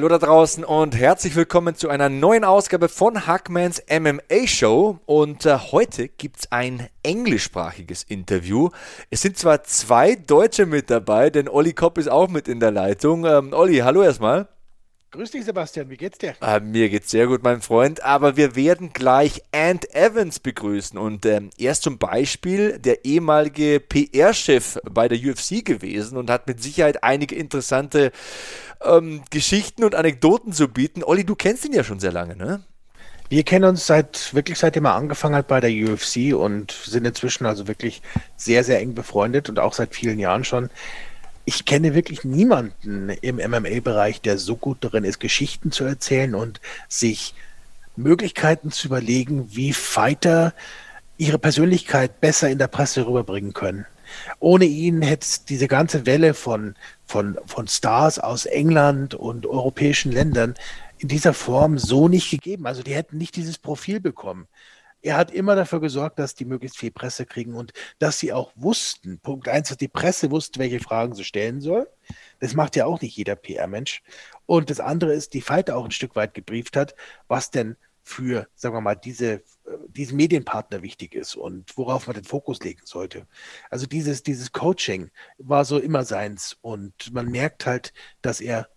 Hallo 0.00 0.08
da 0.08 0.16
draußen 0.16 0.64
und 0.64 0.96
herzlich 0.96 1.36
willkommen 1.36 1.74
zu 1.74 1.90
einer 1.90 2.08
neuen 2.08 2.42
Ausgabe 2.42 2.88
von 2.88 3.26
Hackmans 3.26 3.82
MMA 3.90 4.46
Show. 4.46 4.98
Und 5.04 5.44
äh, 5.44 5.58
heute 5.72 6.08
gibt 6.08 6.38
es 6.38 6.50
ein 6.50 6.88
englischsprachiges 7.02 8.04
Interview. 8.04 8.70
Es 9.10 9.20
sind 9.20 9.36
zwar 9.36 9.62
zwei 9.64 10.14
Deutsche 10.14 10.64
mit 10.64 10.88
dabei, 10.88 11.28
denn 11.28 11.50
Olli 11.50 11.74
Kopp 11.74 11.98
ist 11.98 12.10
auch 12.10 12.30
mit 12.30 12.48
in 12.48 12.60
der 12.60 12.70
Leitung. 12.70 13.26
Ähm, 13.26 13.52
Olli, 13.52 13.80
hallo 13.80 14.02
erstmal. 14.02 14.48
Grüß 15.12 15.32
dich, 15.32 15.44
Sebastian. 15.44 15.90
Wie 15.90 15.96
geht's 15.96 16.18
dir? 16.18 16.36
Äh, 16.40 16.60
mir 16.60 16.88
geht's 16.88 17.10
sehr 17.10 17.26
gut, 17.26 17.42
mein 17.42 17.60
Freund. 17.62 18.00
Aber 18.04 18.36
wir 18.36 18.54
werden 18.54 18.92
gleich 18.92 19.42
Ant 19.50 19.92
Evans 19.92 20.38
begrüßen. 20.38 20.96
Und 20.96 21.26
ähm, 21.26 21.50
er 21.58 21.72
ist 21.72 21.82
zum 21.82 21.98
Beispiel 21.98 22.78
der 22.78 23.04
ehemalige 23.04 23.80
PR-Chef 23.80 24.78
bei 24.88 25.08
der 25.08 25.18
UFC 25.18 25.64
gewesen 25.64 26.16
und 26.16 26.30
hat 26.30 26.46
mit 26.46 26.62
Sicherheit 26.62 27.02
einige 27.02 27.34
interessante 27.34 28.12
ähm, 28.84 29.22
Geschichten 29.30 29.82
und 29.82 29.96
Anekdoten 29.96 30.52
zu 30.52 30.68
bieten. 30.68 31.02
Olli, 31.02 31.24
du 31.24 31.34
kennst 31.34 31.64
ihn 31.64 31.72
ja 31.72 31.82
schon 31.82 31.98
sehr 31.98 32.12
lange, 32.12 32.36
ne? 32.36 32.62
Wir 33.28 33.42
kennen 33.42 33.64
uns 33.64 33.86
seit 33.86 34.32
wirklich 34.32 34.58
seitdem 34.58 34.84
er 34.84 34.94
angefangen 34.94 35.34
hat 35.34 35.48
bei 35.48 35.60
der 35.60 35.70
UFC 35.70 36.34
und 36.34 36.70
sind 36.70 37.04
inzwischen 37.04 37.46
also 37.46 37.66
wirklich 37.66 38.02
sehr, 38.36 38.62
sehr 38.62 38.78
eng 38.78 38.94
befreundet 38.94 39.48
und 39.48 39.58
auch 39.58 39.72
seit 39.72 39.92
vielen 39.92 40.20
Jahren 40.20 40.44
schon. 40.44 40.70
Ich 41.52 41.64
kenne 41.64 41.96
wirklich 41.96 42.22
niemanden 42.22 43.08
im 43.08 43.38
MMA-Bereich, 43.38 44.20
der 44.20 44.38
so 44.38 44.54
gut 44.54 44.76
darin 44.82 45.02
ist, 45.02 45.18
Geschichten 45.18 45.72
zu 45.72 45.82
erzählen 45.82 46.36
und 46.36 46.60
sich 46.88 47.34
Möglichkeiten 47.96 48.70
zu 48.70 48.86
überlegen, 48.86 49.48
wie 49.50 49.72
Fighter 49.72 50.54
ihre 51.18 51.40
Persönlichkeit 51.40 52.20
besser 52.20 52.50
in 52.50 52.58
der 52.58 52.68
Presse 52.68 53.04
rüberbringen 53.04 53.52
können. 53.52 53.84
Ohne 54.38 54.66
ihn 54.66 55.02
hätte 55.02 55.24
es 55.24 55.44
diese 55.44 55.66
ganze 55.66 56.06
Welle 56.06 56.34
von, 56.34 56.76
von, 57.04 57.36
von 57.46 57.66
Stars 57.66 58.20
aus 58.20 58.46
England 58.46 59.16
und 59.16 59.44
europäischen 59.44 60.12
Ländern 60.12 60.54
in 60.98 61.08
dieser 61.08 61.34
Form 61.34 61.78
so 61.78 62.06
nicht 62.06 62.30
gegeben. 62.30 62.68
Also 62.68 62.84
die 62.84 62.94
hätten 62.94 63.18
nicht 63.18 63.34
dieses 63.34 63.58
Profil 63.58 63.98
bekommen. 63.98 64.46
Er 65.02 65.16
hat 65.16 65.30
immer 65.30 65.56
dafür 65.56 65.80
gesorgt, 65.80 66.18
dass 66.18 66.34
die 66.34 66.44
möglichst 66.44 66.78
viel 66.78 66.90
Presse 66.90 67.26
kriegen 67.26 67.54
und 67.54 67.72
dass 67.98 68.18
sie 68.18 68.32
auch 68.32 68.52
wussten, 68.54 69.18
Punkt 69.18 69.48
eins, 69.48 69.68
dass 69.68 69.78
die 69.78 69.88
Presse 69.88 70.30
wusste, 70.30 70.60
welche 70.60 70.80
Fragen 70.80 71.14
sie 71.14 71.24
stellen 71.24 71.60
soll. 71.60 71.88
Das 72.40 72.54
macht 72.54 72.76
ja 72.76 72.86
auch 72.86 73.00
nicht 73.00 73.16
jeder 73.16 73.36
PR-Mensch. 73.36 74.02
Und 74.46 74.70
das 74.70 74.80
andere 74.80 75.14
ist, 75.14 75.34
die 75.34 75.40
Fighter 75.40 75.76
auch 75.76 75.84
ein 75.84 75.90
Stück 75.90 76.16
weit 76.16 76.34
gebrieft 76.34 76.76
hat, 76.76 76.94
was 77.28 77.50
denn 77.50 77.76
für, 78.02 78.48
sagen 78.54 78.74
wir 78.74 78.80
mal, 78.80 78.94
diese, 78.94 79.32
äh, 79.34 79.42
diesen 79.88 80.16
Medienpartner 80.16 80.82
wichtig 80.82 81.14
ist 81.14 81.36
und 81.36 81.76
worauf 81.76 82.06
man 82.06 82.14
den 82.14 82.24
Fokus 82.24 82.60
legen 82.60 82.80
sollte. 82.84 83.26
Also 83.70 83.86
dieses, 83.86 84.22
dieses 84.22 84.52
Coaching 84.52 85.10
war 85.38 85.64
so 85.64 85.78
immer 85.78 86.04
seins 86.04 86.56
und 86.60 87.12
man 87.12 87.26
merkt 87.26 87.66
halt, 87.66 87.92
dass 88.22 88.40
er 88.40 88.68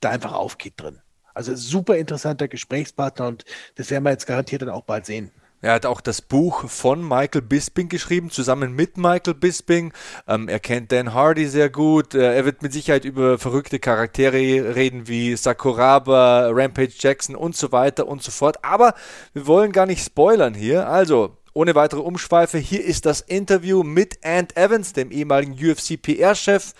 da 0.00 0.10
einfach 0.10 0.32
aufgeht 0.32 0.74
drin. 0.76 1.00
Also 1.34 1.54
super 1.54 1.96
interessanter 1.96 2.48
Gesprächspartner 2.48 3.28
und 3.28 3.44
das 3.76 3.90
werden 3.90 4.04
wir 4.04 4.10
jetzt 4.10 4.26
garantiert 4.26 4.62
dann 4.62 4.70
auch 4.70 4.84
bald 4.84 5.06
sehen. 5.06 5.30
Er 5.62 5.74
hat 5.74 5.84
auch 5.84 6.00
das 6.00 6.22
Buch 6.22 6.68
von 6.70 7.06
Michael 7.06 7.42
Bisping 7.42 7.90
geschrieben, 7.90 8.30
zusammen 8.30 8.74
mit 8.74 8.96
Michael 8.96 9.34
Bisping. 9.34 9.92
Ähm, 10.26 10.48
er 10.48 10.58
kennt 10.58 10.90
Dan 10.90 11.12
Hardy 11.12 11.46
sehr 11.46 11.68
gut. 11.68 12.14
Äh, 12.14 12.34
er 12.34 12.46
wird 12.46 12.62
mit 12.62 12.72
Sicherheit 12.72 13.04
über 13.04 13.38
verrückte 13.38 13.78
Charaktere 13.78 14.74
reden 14.74 15.06
wie 15.06 15.36
Sakuraba, 15.36 16.48
Rampage 16.50 16.94
Jackson 16.98 17.36
und 17.36 17.56
so 17.56 17.72
weiter 17.72 18.08
und 18.08 18.22
so 18.22 18.30
fort. 18.30 18.64
Aber 18.64 18.94
wir 19.34 19.46
wollen 19.46 19.72
gar 19.72 19.84
nicht 19.84 20.02
spoilern 20.02 20.54
hier. 20.54 20.88
Also, 20.88 21.36
ohne 21.52 21.74
weitere 21.74 22.00
Umschweife, 22.00 22.56
hier 22.56 22.82
ist 22.82 23.04
das 23.04 23.20
Interview 23.20 23.82
mit 23.82 24.24
Ant 24.24 24.56
Evans, 24.56 24.94
dem 24.94 25.10
ehemaligen 25.10 25.52
UFC 25.52 26.00
PR-Chef, 26.00 26.72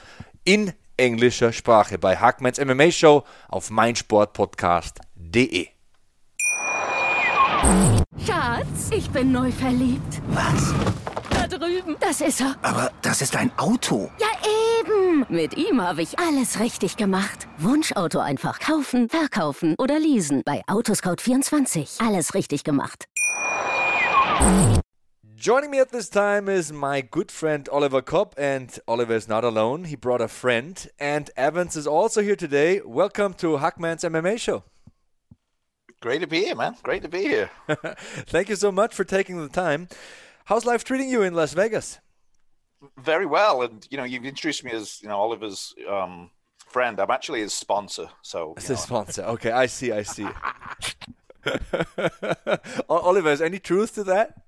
in 0.44 0.72
englischer 0.96 1.52
Sprache 1.52 1.98
bei 1.98 2.16
Hackmans 2.16 2.58
MMA 2.58 2.90
Show 2.90 3.24
auf 3.48 3.68
meinsportpodcast.de. 3.70 5.68
Schatz, 8.26 8.90
ich 8.90 9.10
bin 9.10 9.32
neu 9.32 9.50
verliebt. 9.50 10.20
Was? 10.28 10.74
Da 11.30 11.46
drüben. 11.46 11.96
Das 12.00 12.20
ist 12.20 12.40
er. 12.40 12.54
Aber 12.62 12.90
das 13.00 13.22
ist 13.22 13.34
ein 13.34 13.50
Auto. 13.56 14.10
Ja, 14.18 14.26
eben. 14.80 15.24
Mit 15.28 15.56
ihm 15.56 15.80
habe 15.80 16.02
ich 16.02 16.18
alles 16.18 16.60
richtig 16.60 16.96
gemacht. 16.96 17.48
Wunschauto 17.58 18.18
einfach 18.18 18.60
kaufen, 18.60 19.08
verkaufen 19.08 19.74
oder 19.78 19.98
leasen. 19.98 20.42
Bei 20.44 20.62
Autoscout24. 20.66 22.06
Alles 22.06 22.34
richtig 22.34 22.62
gemacht. 22.62 23.06
Joining 25.36 25.70
me 25.70 25.80
at 25.80 25.90
this 25.90 26.10
time 26.10 26.52
is 26.52 26.70
my 26.70 27.02
good 27.02 27.32
friend 27.32 27.70
Oliver 27.70 28.02
Kopp, 28.02 28.34
and 28.38 28.78
Oliver 28.86 29.16
is 29.16 29.26
not 29.26 29.42
alone. 29.42 29.86
He 29.86 29.96
brought 29.96 30.20
a 30.20 30.28
friend, 30.28 30.90
and 30.98 31.30
Evans 31.34 31.74
is 31.76 31.86
also 31.86 32.20
here 32.20 32.36
today. 32.36 32.82
Welcome 32.84 33.34
to 33.38 33.56
Hackman's 33.56 34.04
MMA 34.04 34.38
show. 34.38 34.64
Great 36.00 36.20
to 36.22 36.26
be 36.26 36.44
here, 36.44 36.54
man. 36.54 36.76
Great 36.82 37.02
to 37.02 37.08
be 37.08 37.22
here. 37.22 37.50
Thank 37.68 38.48
you 38.48 38.56
so 38.56 38.72
much 38.72 38.94
for 38.94 39.04
taking 39.04 39.36
the 39.36 39.50
time. 39.50 39.88
How's 40.46 40.64
life 40.64 40.82
treating 40.82 41.10
you 41.10 41.22
in 41.22 41.34
Las 41.34 41.52
Vegas? 41.52 41.98
Very 42.98 43.26
well, 43.26 43.60
and 43.60 43.86
you 43.90 43.98
know, 43.98 44.04
you've 44.04 44.24
introduced 44.24 44.64
me 44.64 44.72
as 44.72 45.02
you 45.02 45.08
know 45.08 45.18
Oliver's 45.18 45.74
um, 45.86 46.30
friend. 46.66 46.98
I'm 46.98 47.10
actually 47.10 47.40
his 47.40 47.52
sponsor. 47.52 48.08
So 48.22 48.54
as 48.56 48.70
a 48.70 48.78
sponsor. 48.78 49.22
Okay, 49.24 49.50
I 49.50 49.66
see. 49.66 49.92
I 49.92 50.02
see. 50.02 50.26
Oliver, 52.88 53.30
is 53.30 53.42
any 53.42 53.58
truth 53.58 53.94
to 53.94 54.04
that? 54.04 54.39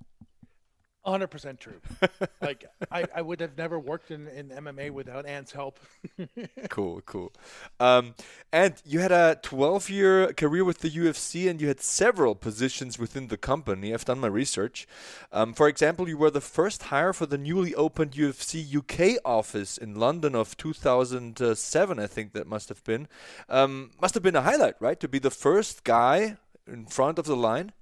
100% 1.05 1.59
true. 1.59 1.81
like 2.41 2.65
I, 2.91 3.05
I 3.13 3.21
would 3.21 3.41
have 3.41 3.57
never 3.57 3.77
worked 3.77 4.11
in, 4.11 4.27
in 4.27 4.49
MMA 4.49 4.91
without 4.91 5.25
Ant's 5.25 5.51
help. 5.51 5.79
cool, 6.69 7.01
cool. 7.01 7.33
Um, 7.79 8.15
and 8.51 8.75
you 8.85 8.99
had 8.99 9.11
a 9.11 9.37
12 9.41 9.89
year 9.89 10.33
career 10.33 10.63
with 10.63 10.79
the 10.79 10.89
UFC 10.89 11.49
and 11.49 11.59
you 11.59 11.67
had 11.67 11.81
several 11.81 12.35
positions 12.35 12.97
within 12.97 13.27
the 13.27 13.37
company. 13.37 13.93
I've 13.93 14.05
done 14.05 14.19
my 14.19 14.27
research. 14.27 14.87
Um, 15.31 15.53
for 15.53 15.67
example, 15.67 16.07
you 16.07 16.17
were 16.17 16.31
the 16.31 16.41
first 16.41 16.83
hire 16.83 17.13
for 17.13 17.25
the 17.25 17.37
newly 17.37 17.75
opened 17.75 18.11
UFC 18.11 18.75
UK 18.75 19.19
office 19.25 19.77
in 19.77 19.95
London 19.95 20.35
of 20.35 20.55
2007, 20.57 21.99
I 21.99 22.07
think 22.07 22.33
that 22.33 22.47
must 22.47 22.69
have 22.69 22.83
been. 22.83 23.07
Um, 23.49 23.91
must 24.01 24.13
have 24.13 24.23
been 24.23 24.35
a 24.35 24.41
highlight, 24.41 24.75
right? 24.79 24.99
To 24.99 25.07
be 25.07 25.19
the 25.19 25.31
first 25.31 25.83
guy 25.83 26.37
in 26.67 26.85
front 26.85 27.19
of 27.19 27.25
the 27.25 27.35
line. 27.35 27.73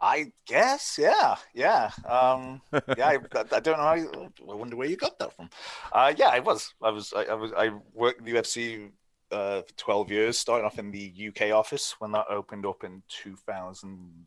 I 0.00 0.32
guess, 0.46 0.98
yeah, 1.00 1.36
yeah, 1.54 1.90
um, 2.04 2.60
yeah. 2.98 3.08
I, 3.08 3.18
I, 3.52 3.60
don't 3.60 3.78
know. 3.78 3.94
You, 3.94 4.30
I 4.50 4.54
wonder 4.54 4.76
where 4.76 4.88
you 4.88 4.96
got 4.96 5.18
that 5.18 5.34
from. 5.34 5.48
Uh, 5.90 6.12
yeah, 6.16 6.28
I 6.28 6.40
was. 6.40 6.74
I 6.82 6.90
was. 6.90 7.14
I, 7.16 7.24
I 7.24 7.34
was. 7.34 7.52
I 7.56 7.70
worked 7.94 8.20
in 8.20 8.26
the 8.26 8.32
UFC 8.32 8.90
uh, 9.32 9.62
for 9.62 9.74
twelve 9.78 10.10
years, 10.10 10.36
starting 10.36 10.66
off 10.66 10.78
in 10.78 10.90
the 10.90 11.28
UK 11.28 11.50
office 11.50 11.94
when 11.98 12.12
that 12.12 12.26
opened 12.28 12.66
up 12.66 12.84
in 12.84 13.02
two 13.08 13.36
thousand, 13.36 14.26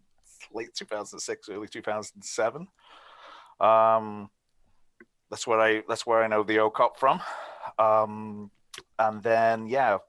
late 0.51 0.73
two 0.73 0.85
thousand 0.85 1.19
six, 1.19 1.49
early 1.49 1.67
two 1.67 1.83
thousand 1.83 2.23
seven. 2.23 2.67
Um, 3.59 4.31
that's 5.29 5.45
where 5.45 5.59
I. 5.59 5.83
That's 5.87 6.05
where 6.07 6.23
I 6.23 6.27
know 6.27 6.41
the 6.41 6.57
OCOP 6.57 6.97
from. 6.97 7.21
Um, 7.77 8.49
and 8.97 9.21
then 9.21 9.67
yeah, 9.67 9.99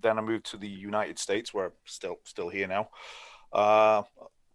then 0.00 0.18
I 0.18 0.22
moved 0.22 0.46
to 0.46 0.56
the 0.56 0.68
United 0.68 1.18
States, 1.18 1.52
where 1.52 1.66
I'm 1.66 1.72
still 1.84 2.16
still 2.24 2.48
here 2.48 2.66
now. 2.66 2.88
Uh, 3.52 4.02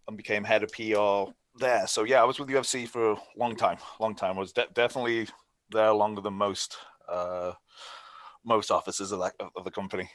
and 0.07 0.18
became 0.18 0.44
head 0.44 0.63
of 0.63 0.71
PR 0.71 1.31
there. 1.59 1.88
So 1.88 2.04
yeah, 2.04 2.21
I 2.21 2.25
was 2.25 2.39
with 2.39 2.50
UFC 2.50 2.88
for 2.88 3.12
a 3.12 3.18
long 3.36 3.56
time, 3.56 3.77
long 4.00 4.15
time. 4.15 4.38
I 4.38 4.39
was 4.39 4.54
de- 4.54 4.68
definitely 4.74 5.27
there 5.71 5.94
longer 5.94 6.21
than 6.21 6.33
most 6.33 6.77
uh, 7.09 7.54
most 8.45 8.71
offices 8.71 9.12
of, 9.12 9.19
that, 9.19 9.33
of 9.56 9.63
the 9.63 9.71
company. 9.71 10.09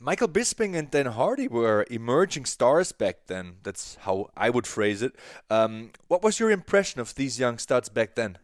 Michael 0.00 0.28
Bisping 0.28 0.74
and 0.74 0.90
Dan 0.90 1.06
Hardy 1.06 1.46
were 1.46 1.84
emerging 1.90 2.46
stars 2.46 2.92
back 2.92 3.26
then. 3.26 3.56
That's 3.62 3.96
how 4.00 4.30
I 4.36 4.48
would 4.48 4.66
phrase 4.66 5.02
it. 5.02 5.14
Um, 5.50 5.90
what 6.08 6.22
was 6.22 6.40
your 6.40 6.50
impression 6.50 7.00
of 7.00 7.14
these 7.14 7.38
young 7.38 7.58
studs 7.58 7.88
back 7.88 8.14
then? 8.14 8.38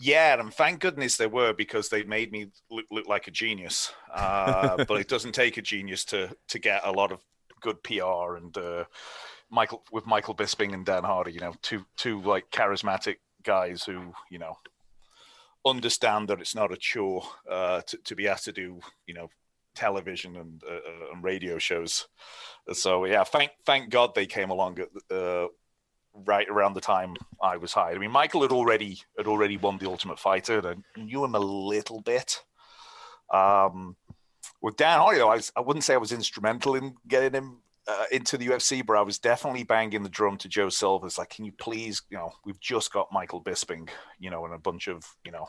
Yeah, 0.00 0.38
and 0.38 0.54
thank 0.54 0.80
goodness 0.80 1.16
they 1.16 1.26
were 1.26 1.52
because 1.52 1.88
they 1.88 2.04
made 2.04 2.30
me 2.30 2.46
look, 2.70 2.84
look 2.90 3.08
like 3.08 3.26
a 3.26 3.32
genius. 3.32 3.92
Uh, 4.14 4.84
but 4.88 5.00
it 5.00 5.08
doesn't 5.08 5.32
take 5.32 5.56
a 5.56 5.62
genius 5.62 6.04
to 6.06 6.34
to 6.48 6.58
get 6.58 6.82
a 6.84 6.92
lot 6.92 7.12
of 7.12 7.18
good 7.60 7.82
PR 7.82 8.36
and 8.36 8.56
uh, 8.56 8.84
Michael 9.52 9.82
with 9.92 10.06
Michael 10.06 10.34
Bisping 10.34 10.72
and 10.72 10.84
Dan 10.84 11.04
Hardy, 11.04 11.32
you 11.32 11.40
know, 11.40 11.54
two 11.62 11.84
two 11.96 12.20
like 12.22 12.50
charismatic 12.50 13.16
guys 13.44 13.84
who 13.84 14.14
you 14.30 14.38
know 14.38 14.56
understand 15.64 16.28
that 16.28 16.40
it's 16.40 16.54
not 16.54 16.72
a 16.72 16.76
chore 16.76 17.22
uh, 17.48 17.82
to, 17.82 17.96
to 17.98 18.16
be 18.16 18.26
asked 18.26 18.46
to 18.46 18.52
do 18.52 18.80
you 19.06 19.14
know 19.14 19.28
television 19.74 20.36
and, 20.36 20.62
uh, 20.68 21.12
and 21.12 21.22
radio 21.22 21.58
shows. 21.58 22.08
So 22.72 23.04
yeah, 23.04 23.24
thank 23.24 23.52
thank 23.66 23.90
God 23.90 24.14
they 24.14 24.26
came 24.26 24.50
along 24.50 24.78
at 24.80 24.88
uh, 25.14 25.48
right 26.14 26.48
around 26.48 26.72
the 26.74 26.80
time 26.80 27.14
I 27.42 27.58
was 27.58 27.74
hired. 27.74 27.96
I 27.96 28.00
mean, 28.00 28.10
Michael 28.10 28.42
had 28.42 28.52
already 28.52 29.00
had 29.18 29.26
already 29.26 29.58
won 29.58 29.76
the 29.76 29.88
Ultimate 29.88 30.18
Fighter, 30.18 30.58
and 30.58 30.66
I 30.96 31.00
knew 31.00 31.24
him 31.24 31.34
a 31.34 31.40
little 31.40 32.00
bit. 32.00 32.42
Um, 33.30 33.96
with 34.60 34.76
Dan 34.76 34.98
Hardy, 34.98 35.20
I, 35.20 35.24
was, 35.24 35.52
I 35.56 35.60
wouldn't 35.60 35.84
say 35.84 35.94
I 35.94 35.98
was 35.98 36.12
instrumental 36.12 36.74
in 36.74 36.94
getting 37.08 37.32
him 37.32 37.58
uh, 37.88 38.04
into 38.12 38.36
the 38.36 38.48
UFC, 38.48 38.84
but 38.84 38.96
I 38.96 39.02
was 39.02 39.18
definitely 39.18 39.64
banging 39.64 40.02
the 40.02 40.08
drum 40.08 40.36
to 40.38 40.48
Joe 40.48 40.68
Silva. 40.68 41.06
It's 41.06 41.18
like, 41.18 41.30
can 41.30 41.44
you 41.44 41.52
please, 41.52 42.02
you 42.10 42.16
know, 42.16 42.32
we've 42.44 42.60
just 42.60 42.92
got 42.92 43.12
Michael 43.12 43.42
Bisping, 43.42 43.88
you 44.18 44.30
know, 44.30 44.44
and 44.44 44.54
a 44.54 44.58
bunch 44.58 44.88
of, 44.88 45.04
you 45.24 45.32
know, 45.32 45.46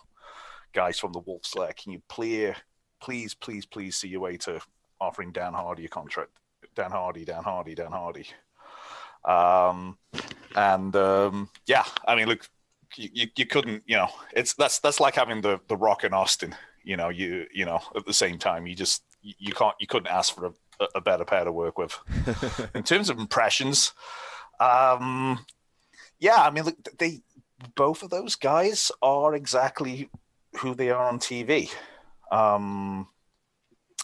guys 0.74 1.00
from 1.00 1.14
the 1.14 1.22
Wolfslair. 1.22 1.76
Can 1.76 1.92
you 1.92 2.02
please, 2.10 2.56
please, 3.02 3.36
please, 3.36 3.66
please 3.66 3.98
see 3.98 4.08
your 4.08 4.22
way 4.22 4.38
to 4.38 4.60
offering 5.00 5.32
Dan 5.32 5.54
Hardy 5.54 5.86
a 5.86 5.90
contract? 5.90 6.32
Dan 6.76 6.92
Hardy, 6.92 7.26
Dan 7.26 7.44
Hardy, 7.44 7.76
Dan 7.76 7.92
Hardy. 7.92 8.28
Um, 9.26 9.98
and 10.56 10.96
um, 10.96 11.50
yeah, 11.66 11.86
I 12.08 12.16
mean, 12.16 12.28
look, 12.28 12.50
you, 12.96 13.10
you, 13.14 13.28
you 13.38 13.46
couldn't, 13.46 13.84
you 13.86 13.96
know, 13.96 14.10
it's 14.34 14.54
that's 14.56 14.80
that's 14.80 15.00
like 15.00 15.16
having 15.16 15.42
the 15.42 15.60
the 15.68 15.78
Rock 15.78 16.04
and 16.04 16.14
Austin. 16.14 16.56
You 16.84 16.98
know, 16.98 17.10
you 17.10 17.46
you 17.54 17.66
know, 17.66 17.80
at 17.96 18.06
the 18.06 18.14
same 18.14 18.38
time, 18.38 18.68
you 18.68 18.76
just 18.76 19.04
you 19.22 19.54
can't 19.54 19.76
you 19.80 19.88
couldn't 19.88 20.12
ask 20.12 20.36
for 20.36 20.48
a, 20.48 20.54
a 20.96 21.02
better 21.02 21.26
pair 21.26 21.44
to 21.44 21.52
work 21.52 21.78
with. 21.78 21.98
In 22.76 22.84
terms 22.84 23.10
of 23.10 23.20
impressions, 23.20 23.94
um, 24.60 25.46
yeah, 26.20 26.42
I 26.42 26.50
mean, 26.52 26.66
look, 26.66 26.78
they 26.98 27.22
both 27.76 28.04
of 28.04 28.10
those 28.10 28.36
guys 28.36 28.92
are 29.02 29.36
exactly 29.36 30.10
who 30.58 30.76
they 30.76 30.90
are 30.90 31.08
on 31.08 31.20
TV. 31.20 31.70
Um, 32.32 33.08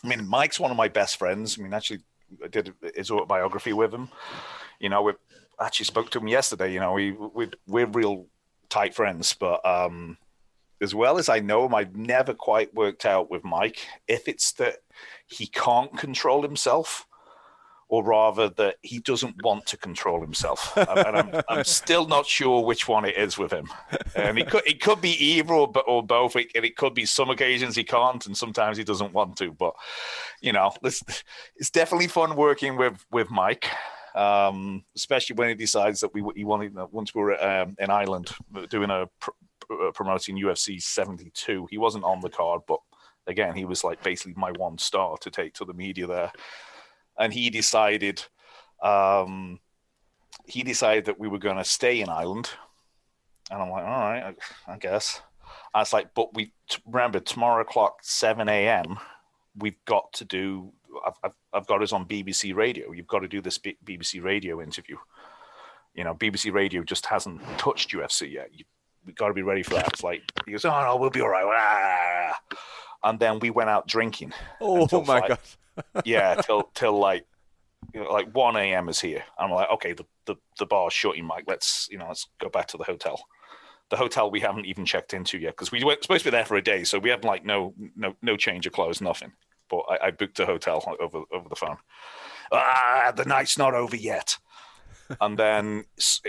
I 0.04 0.07
mean, 0.07 0.27
Mike's 0.27 0.60
one 0.60 0.71
of 0.71 0.77
my 0.77 0.88
best 0.88 1.18
friends. 1.18 1.57
I 1.57 1.63
mean, 1.63 1.74
actually, 1.74 2.00
I 2.44 2.48
did 2.48 2.74
his 2.95 3.12
autobiography 3.12 3.74
with 3.74 3.94
him. 3.94 4.10
You 4.80 4.89
know, 4.89 5.01
we 5.01 5.13
actually 5.60 5.86
spoke 5.86 6.10
to 6.12 6.19
him 6.19 6.27
yesterday. 6.27 6.74
You 6.74 6.80
know, 6.80 6.94
we, 6.94 7.12
we 7.12 7.50
we're 7.68 7.86
real 7.86 8.27
tight 8.69 8.94
friends, 8.94 9.33
but 9.33 9.65
um, 9.65 10.18
as 10.81 10.96
well 10.96 11.18
as 11.18 11.30
I 11.30 11.40
know 11.40 11.66
him, 11.66 11.76
I've 11.76 11.96
never 11.96 12.34
quite 12.34 12.74
worked 12.74 13.06
out 13.06 13.30
with 13.30 13.44
Mike 13.44 13.80
if 14.08 14.28
it's 14.28 14.54
that 14.54 14.78
he 15.28 15.48
can't 15.48 15.96
control 15.98 16.42
himself 16.42 17.06
or 17.90 18.04
rather 18.04 18.50
that 18.50 18.76
he 18.84 19.00
doesn't 19.00 19.44
want 19.44 19.66
to 19.66 19.76
control 19.76 20.22
himself. 20.22 20.78
and 20.78 21.18
I'm, 21.18 21.42
I'm, 21.50 21.64
still 21.64 22.08
not 22.08 22.28
sure 22.28 22.64
which 22.64 22.88
one 22.88 23.04
it 23.04 23.18
is 23.18 23.38
with 23.38 23.52
him. 23.52 23.68
And 24.16 24.38
it 24.38 24.50
could 24.50 24.66
it 24.66 24.80
could 24.80 25.02
be 25.02 25.12
either 25.12 25.54
or, 25.54 25.74
or 25.88 26.04
both. 26.04 26.36
It, 26.36 26.52
it 26.54 26.76
could 26.78 26.94
be 26.94 27.06
some 27.06 27.32
occasions 27.32 27.75
he 27.75 27.84
can't, 27.84 28.25
and 28.28 28.38
sometimes 28.38 28.78
he 28.78 28.84
doesn't 28.84 29.12
want 29.12 29.38
to. 29.38 29.52
But 29.52 29.74
you 30.40 30.54
know, 30.54 30.72
it's, 30.84 31.04
it's 31.56 31.72
definitely 31.72 32.08
fun 32.08 32.36
working 32.36 32.78
with 32.78 33.04
with 33.12 33.30
Mike. 33.32 33.68
Um, 34.16 34.84
especially 34.96 35.36
when 35.36 35.50
he 35.50 35.56
decides 35.56 36.00
that 36.02 36.14
we 36.14 36.24
he 36.36 36.44
wanted 36.44 36.75
once 36.92 37.14
we 37.14 37.22
were 37.22 37.44
um, 37.44 37.75
in 37.80 37.90
Ireland 37.90 38.30
doing 38.70 38.90
a 38.90 39.10
promoting 39.94 40.38
UFC 40.38 40.81
72. 40.81 41.68
He 41.69 41.77
wasn't 41.77 42.04
on 42.04 42.21
the 42.21 42.30
card, 42.30 42.62
but 42.68 42.80
again, 43.27 43.56
he 43.56 43.66
was 43.66 43.83
like 43.83 44.01
basically 44.04 44.33
my 44.36 44.51
one 44.51 44.77
star 44.77 45.18
to 45.18 45.30
take 45.30 45.54
to 45.56 45.66
the 45.66 45.74
media 45.74 46.07
there 46.07 46.31
and 47.19 47.33
he 47.33 47.50
decided 47.50 48.24
um, 48.81 49.60
he 50.45 50.63
decided 50.63 51.06
that 51.06 51.19
we 51.19 51.27
were 51.27 51.38
going 51.38 51.57
to 51.57 51.63
stay 51.63 52.01
in 52.01 52.10
Ireland, 52.10 52.50
and 53.51 53.62
I'm 53.62 53.69
like, 53.69 53.83
all 53.83 53.89
right, 53.89 54.36
I, 54.68 54.74
I 54.74 54.77
guess. 54.77 55.21
I 55.74 55.80
was 55.80 55.94
like, 55.94 56.13
but 56.15 56.33
we 56.33 56.54
remember 56.86 57.19
tomorrow 57.19 57.62
o'clock, 57.62 58.00
seven 58.01 58.50
a.m. 58.50 58.98
We've 59.57 59.83
got 59.86 60.12
to 60.13 60.25
do. 60.25 60.72
I've, 61.06 61.13
I've, 61.24 61.31
I've 61.54 61.68
got 61.68 61.83
us 61.83 61.92
on 61.92 62.06
BBC 62.06 62.56
Radio. 62.56 62.92
You've 62.92 63.07
got 63.07 63.19
to 63.19 63.27
do 63.27 63.42
this 63.42 63.57
B- 63.57 63.77
BBC 63.83 64.24
Radio 64.24 64.62
interview. 64.62 64.98
You 65.94 66.04
know, 66.04 66.15
BBC 66.15 66.54
Radio 66.54 66.83
just 66.83 67.06
hasn't 67.07 67.42
touched 67.57 67.92
UFC 67.92 68.31
yet. 68.31 68.50
You, 68.54 68.63
have 69.06 69.16
got 69.16 69.28
to 69.30 69.34
be 69.34 69.42
ready 69.42 69.63
for 69.63 69.75
that. 69.75 69.88
It's 69.88 70.04
like 70.04 70.22
he 70.46 70.51
goes, 70.51 70.66
oh 70.66 70.81
no, 70.81 70.96
we'll 70.98 71.10
be 71.10 71.22
all 71.22 71.30
right. 71.30 72.34
And 73.01 73.18
then 73.18 73.40
we 73.40 73.50
went 73.50 73.69
out 73.69 73.88
drinking. 73.88 74.34
Oh 74.60 74.86
my 75.06 75.25
god! 75.25 75.40
yeah, 76.06 76.36
till 76.36 76.63
till 76.74 77.00
like 77.00 77.25
you 77.94 78.04
know, 78.04 78.10
like 78.12 78.34
one 78.36 78.57
a.m. 78.57 78.90
is 78.90 79.00
here. 79.00 79.24
I'm 79.38 79.51
like, 79.51 79.69
okay, 79.75 79.94
the, 79.94 80.06
the 80.25 80.36
the 80.57 80.66
bar's 80.66 80.92
shutting, 80.92 81.25
Mike. 81.25 81.46
Let's 81.48 81.88
you 81.90 81.98
know, 81.98 82.07
let's 82.07 82.28
go 82.40 82.50
back 82.50 82.68
to 82.68 82.78
the 82.78 82.84
hotel. 82.84 83.22
The 83.90 83.96
hotel 83.96 84.30
we 84.30 84.42
haven't 84.42 84.66
even 84.66 84.86
checked 84.86 85.13
into 85.13 85.38
yet 85.38 85.54
because 85.54 85.72
we 85.72 85.81
were 85.84 85.96
supposed 86.01 86.25
to 86.25 86.31
be 86.31 86.36
there 86.36 86.46
for 86.46 86.57
a 86.57 86.62
day, 86.62 86.84
so 86.84 87.00
we 87.00 87.10
have 87.10 87.24
like 87.24 87.46
no 87.46 87.74
no 87.96 88.16
no 88.22 88.36
change 88.36 88.68
of 88.68 88.74
clothes, 88.74 89.00
nothing. 89.00 89.31
But 89.69 89.84
I, 89.90 90.07
I 90.07 90.12
booked 90.12 90.40
a 90.42 90.46
hotel 90.46 90.84
over 91.00 91.24
over 91.31 91.48
the 91.48 91.56
phone. 91.56 91.78
Ah, 92.51 93.13
the 93.16 93.25
night's 93.25 93.57
not 93.57 93.74
over 93.74 93.96
yet. 93.96 94.38
and 95.22 95.38
then 95.40 95.86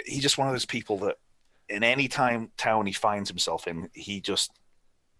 he's 0.07 0.23
just 0.23 0.39
one 0.39 0.47
of 0.47 0.55
those 0.55 0.67
people 0.67 0.99
that 0.99 1.17
in 1.71 1.85
any 1.85 2.09
time 2.09 2.51
town 2.57 2.87
he 2.87 2.93
finds 2.93 3.29
himself 3.31 3.67
in, 3.67 3.89
he 3.93 4.21
just 4.21 4.51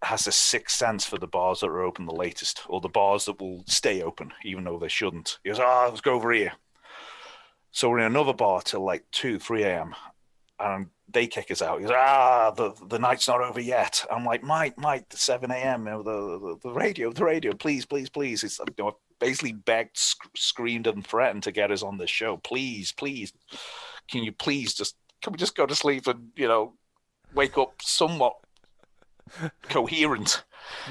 has 0.03 0.27
a 0.27 0.31
sixth 0.31 0.77
sense 0.77 1.05
for 1.05 1.17
the 1.17 1.27
bars 1.27 1.59
that 1.59 1.67
are 1.67 1.83
open 1.83 2.05
the 2.05 2.13
latest, 2.13 2.63
or 2.67 2.81
the 2.81 2.89
bars 2.89 3.25
that 3.25 3.39
will 3.39 3.63
stay 3.67 4.01
open 4.01 4.31
even 4.43 4.63
though 4.63 4.79
they 4.79 4.87
shouldn't. 4.87 5.39
He 5.43 5.49
goes, 5.49 5.59
"Ah, 5.59 5.85
oh, 5.85 5.89
let's 5.89 6.01
go 6.01 6.13
over 6.13 6.31
here." 6.31 6.53
So 7.71 7.89
we're 7.89 7.99
in 7.99 8.05
another 8.05 8.33
bar 8.33 8.61
till 8.61 8.83
like 8.83 9.05
two, 9.11 9.39
three 9.39 9.63
a.m. 9.63 9.95
and 10.59 10.87
they 11.13 11.27
kick 11.27 11.51
us 11.51 11.61
out. 11.61 11.79
He 11.79 11.85
goes, 11.85 11.95
"Ah, 11.95 12.51
the 12.51 12.73
the 12.87 12.99
night's 12.99 13.27
not 13.27 13.41
over 13.41 13.61
yet." 13.61 14.05
I'm 14.11 14.25
like, 14.25 14.43
"Mike, 14.43 14.77
Mike, 14.77 15.09
the 15.09 15.17
seven 15.17 15.51
a.m. 15.51 15.85
The, 15.85 16.03
the, 16.03 16.57
the 16.63 16.73
radio, 16.73 17.11
the 17.11 17.25
radio, 17.25 17.53
please, 17.53 17.85
please, 17.85 18.09
please." 18.09 18.43
It's 18.43 18.59
you 18.59 18.73
know, 18.77 18.97
basically 19.19 19.53
begged, 19.53 19.97
sc- 19.97 20.35
screamed, 20.35 20.87
and 20.87 21.05
threatened 21.05 21.43
to 21.43 21.51
get 21.51 21.71
us 21.71 21.83
on 21.83 21.97
this 21.97 22.09
show. 22.09 22.37
Please, 22.37 22.91
please, 22.91 23.33
can 24.09 24.23
you 24.23 24.31
please 24.31 24.73
just 24.73 24.95
can 25.21 25.33
we 25.33 25.37
just 25.37 25.55
go 25.55 25.65
to 25.65 25.75
sleep 25.75 26.07
and 26.07 26.29
you 26.35 26.47
know 26.47 26.73
wake 27.33 27.57
up 27.57 27.81
somewhat 27.81 28.35
coherent. 29.69 30.43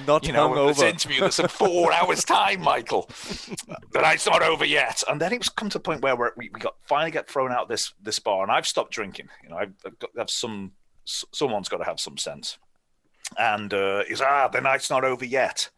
Not 0.07 0.27
you 0.27 0.33
know, 0.33 0.55
over. 0.55 0.73
this 0.73 0.83
interview 0.83 1.21
that's 1.21 1.39
in 1.39 1.49
four 1.49 1.93
hours' 1.93 2.25
time, 2.25 2.61
Michael. 2.61 3.09
the 3.93 4.01
night's 4.01 4.27
not 4.27 4.43
over 4.43 4.65
yet. 4.65 5.03
And 5.09 5.21
then 5.21 5.33
it 5.33 5.39
was 5.39 5.49
come 5.49 5.71
to 5.71 5.79
a 5.79 5.81
point 5.81 6.03
where 6.03 6.17
we, 6.37 6.51
we 6.53 6.61
got 6.61 6.75
finally 6.87 7.11
get 7.11 7.29
thrown 7.29 7.53
out 7.53 7.69
this 7.69 7.93
this 8.03 8.19
bar, 8.19 8.43
and 8.43 8.53
I've 8.53 8.67
stopped 8.67 8.93
drinking. 8.93 9.29
You 9.43 9.51
know, 9.51 9.57
I've, 9.57 9.75
I've 9.87 9.99
got 9.99 10.11
have 10.19 10.31
some. 10.31 10.73
Someone's 11.05 11.69
got 11.69 11.79
to 11.79 11.85
have 11.85 11.99
some 11.99 12.19
sense. 12.19 12.59
And 13.39 13.73
uh, 13.73 14.05
he's 14.07 14.21
ah, 14.21 14.49
the 14.49 14.61
night's 14.61 14.91
not 14.91 15.05
over 15.05 15.25
yet. 15.25 15.71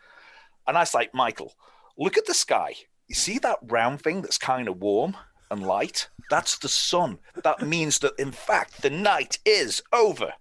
And 0.67 0.77
I 0.77 0.81
was 0.81 0.95
like, 0.95 1.15
Michael, 1.15 1.55
look 1.97 2.19
at 2.19 2.27
the 2.27 2.35
sky. 2.35 2.75
You 3.09 3.15
see 3.15 3.39
that 3.39 3.59
round 3.63 4.03
thing 4.03 4.23
that's 4.23 4.39
kind 4.39 4.69
of 4.69 4.79
warm 4.79 5.17
and 5.53 5.65
light? 5.65 6.09
That's 6.31 6.59
the 6.59 6.69
sun. 6.69 7.19
That 7.45 7.63
means 7.63 8.01
that 8.01 8.19
in 8.19 8.33
fact 8.33 8.83
the 8.83 8.91
night 8.91 9.39
is 9.45 9.83
over 9.93 10.33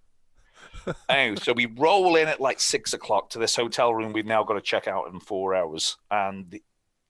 anyway, 1.10 1.38
so 1.42 1.54
we 1.54 1.66
roll 1.66 2.16
in 2.16 2.28
at 2.28 2.42
like 2.42 2.60
six 2.60 2.94
o'clock 2.94 3.30
to 3.32 3.40
this 3.40 3.56
hotel 3.56 3.94
room. 3.94 4.14
We've 4.14 4.26
now 4.26 4.44
got 4.44 4.54
to 4.54 4.62
check 4.62 4.88
out 4.88 5.12
in 5.12 5.20
four 5.20 5.56
hours, 5.56 5.98
and 6.10 6.60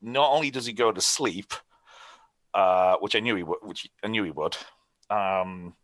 not 0.01 0.31
only 0.31 0.51
does 0.51 0.65
he 0.65 0.73
go 0.73 0.91
to 0.91 1.01
sleep, 1.01 1.53
uh, 2.53 2.97
which 2.99 3.15
I 3.15 3.19
knew 3.19 3.35
he 3.35 3.43
would, 3.43 3.59
which 3.61 3.89
I 4.03 4.07
knew 4.07 4.23
he 4.23 4.31
would. 4.31 4.57
Um, 5.09 5.75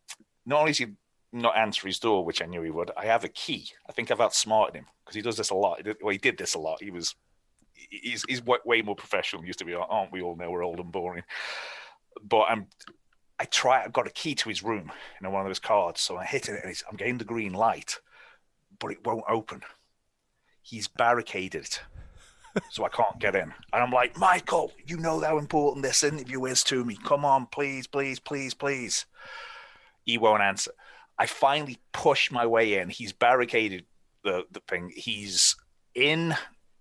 not 0.46 0.60
only 0.60 0.72
is 0.72 0.77
he 0.77 0.88
not 1.34 1.58
answer 1.58 1.88
his 1.88 2.00
door, 2.00 2.24
which 2.24 2.42
I 2.42 2.46
knew 2.46 2.62
he 2.62 2.72
would. 2.72 2.92
I 2.98 3.06
have 3.06 3.24
a 3.24 3.30
key. 3.30 3.70
I 3.88 3.92
think 3.92 4.12
I've 4.12 4.22
outsmarted 4.22 4.75
him 4.75 4.86
because 5.03 5.15
he 5.15 5.22
does 5.22 5.38
this 5.38 5.50
a 5.50 5.56
lot. 5.56 5.82
Well, 6.01 6.12
he 6.12 6.18
did 6.18 6.38
this 6.38 6.56
a 6.56 6.60
lot. 6.60 6.82
He 6.82 6.92
was 6.92 7.15
he's 7.74 8.24
he's 8.27 8.42
way 8.44 8.82
more 8.82 8.96
professional. 8.96 9.46
Used 9.46 9.60
to 9.60 9.65
be, 9.65 9.74
aren't 9.74 10.12
we 10.12 10.22
all 10.22 10.36
know 10.36 10.50
we're 10.50 10.63
old 10.63 10.80
and 10.80 10.92
boring. 10.92 11.24
But 12.24 12.46
I'm 12.50 12.68
I 13.40 13.46
try. 13.46 13.84
I've 13.84 13.94
got 13.94 14.08
a 14.08 14.12
key 14.12 14.36
to 14.36 14.50
his 14.50 14.64
room, 14.64 14.92
you 15.20 15.24
know, 15.24 15.30
one 15.30 15.42
of 15.42 15.48
those 15.48 15.60
cards. 15.60 16.02
So 16.02 16.18
I 16.18 16.26
hit 16.26 16.50
it, 16.50 16.64
and 16.64 16.76
I'm 16.90 16.98
getting 16.98 17.18
the 17.18 17.24
green 17.24 17.54
light, 17.54 18.00
but 18.80 18.92
it 18.92 19.06
won't 19.06 19.26
open. 19.30 19.62
He's 20.62 20.88
barricaded 20.88 21.64
it, 21.64 21.82
so 22.72 22.84
I 22.84 22.90
can't 22.90 23.20
get 23.20 23.36
in. 23.36 23.54
And 23.74 23.84
I'm 23.84 23.92
like, 23.92 24.18
Michael, 24.18 24.74
you 24.86 24.98
know 24.98 25.20
how 25.22 25.38
important 25.38 25.84
this 25.84 26.04
interview 26.04 26.46
is 26.46 26.64
to 26.66 26.84
me. 26.84 26.98
Come 27.06 27.24
on, 27.24 27.46
please, 27.46 27.86
please, 27.86 28.20
please, 28.20 28.54
please. 28.54 29.06
He 30.04 30.18
won't 30.18 30.42
answer. 30.42 30.72
I 31.20 31.26
finally 31.26 31.78
push 31.94 32.32
my 32.32 32.46
way 32.46 32.80
in. 32.80 32.90
He's 32.90 33.14
barricaded 33.14 33.86
the 34.24 34.46
the 34.52 34.62
thing. 34.68 34.92
He's 34.96 35.56
in 35.94 36.36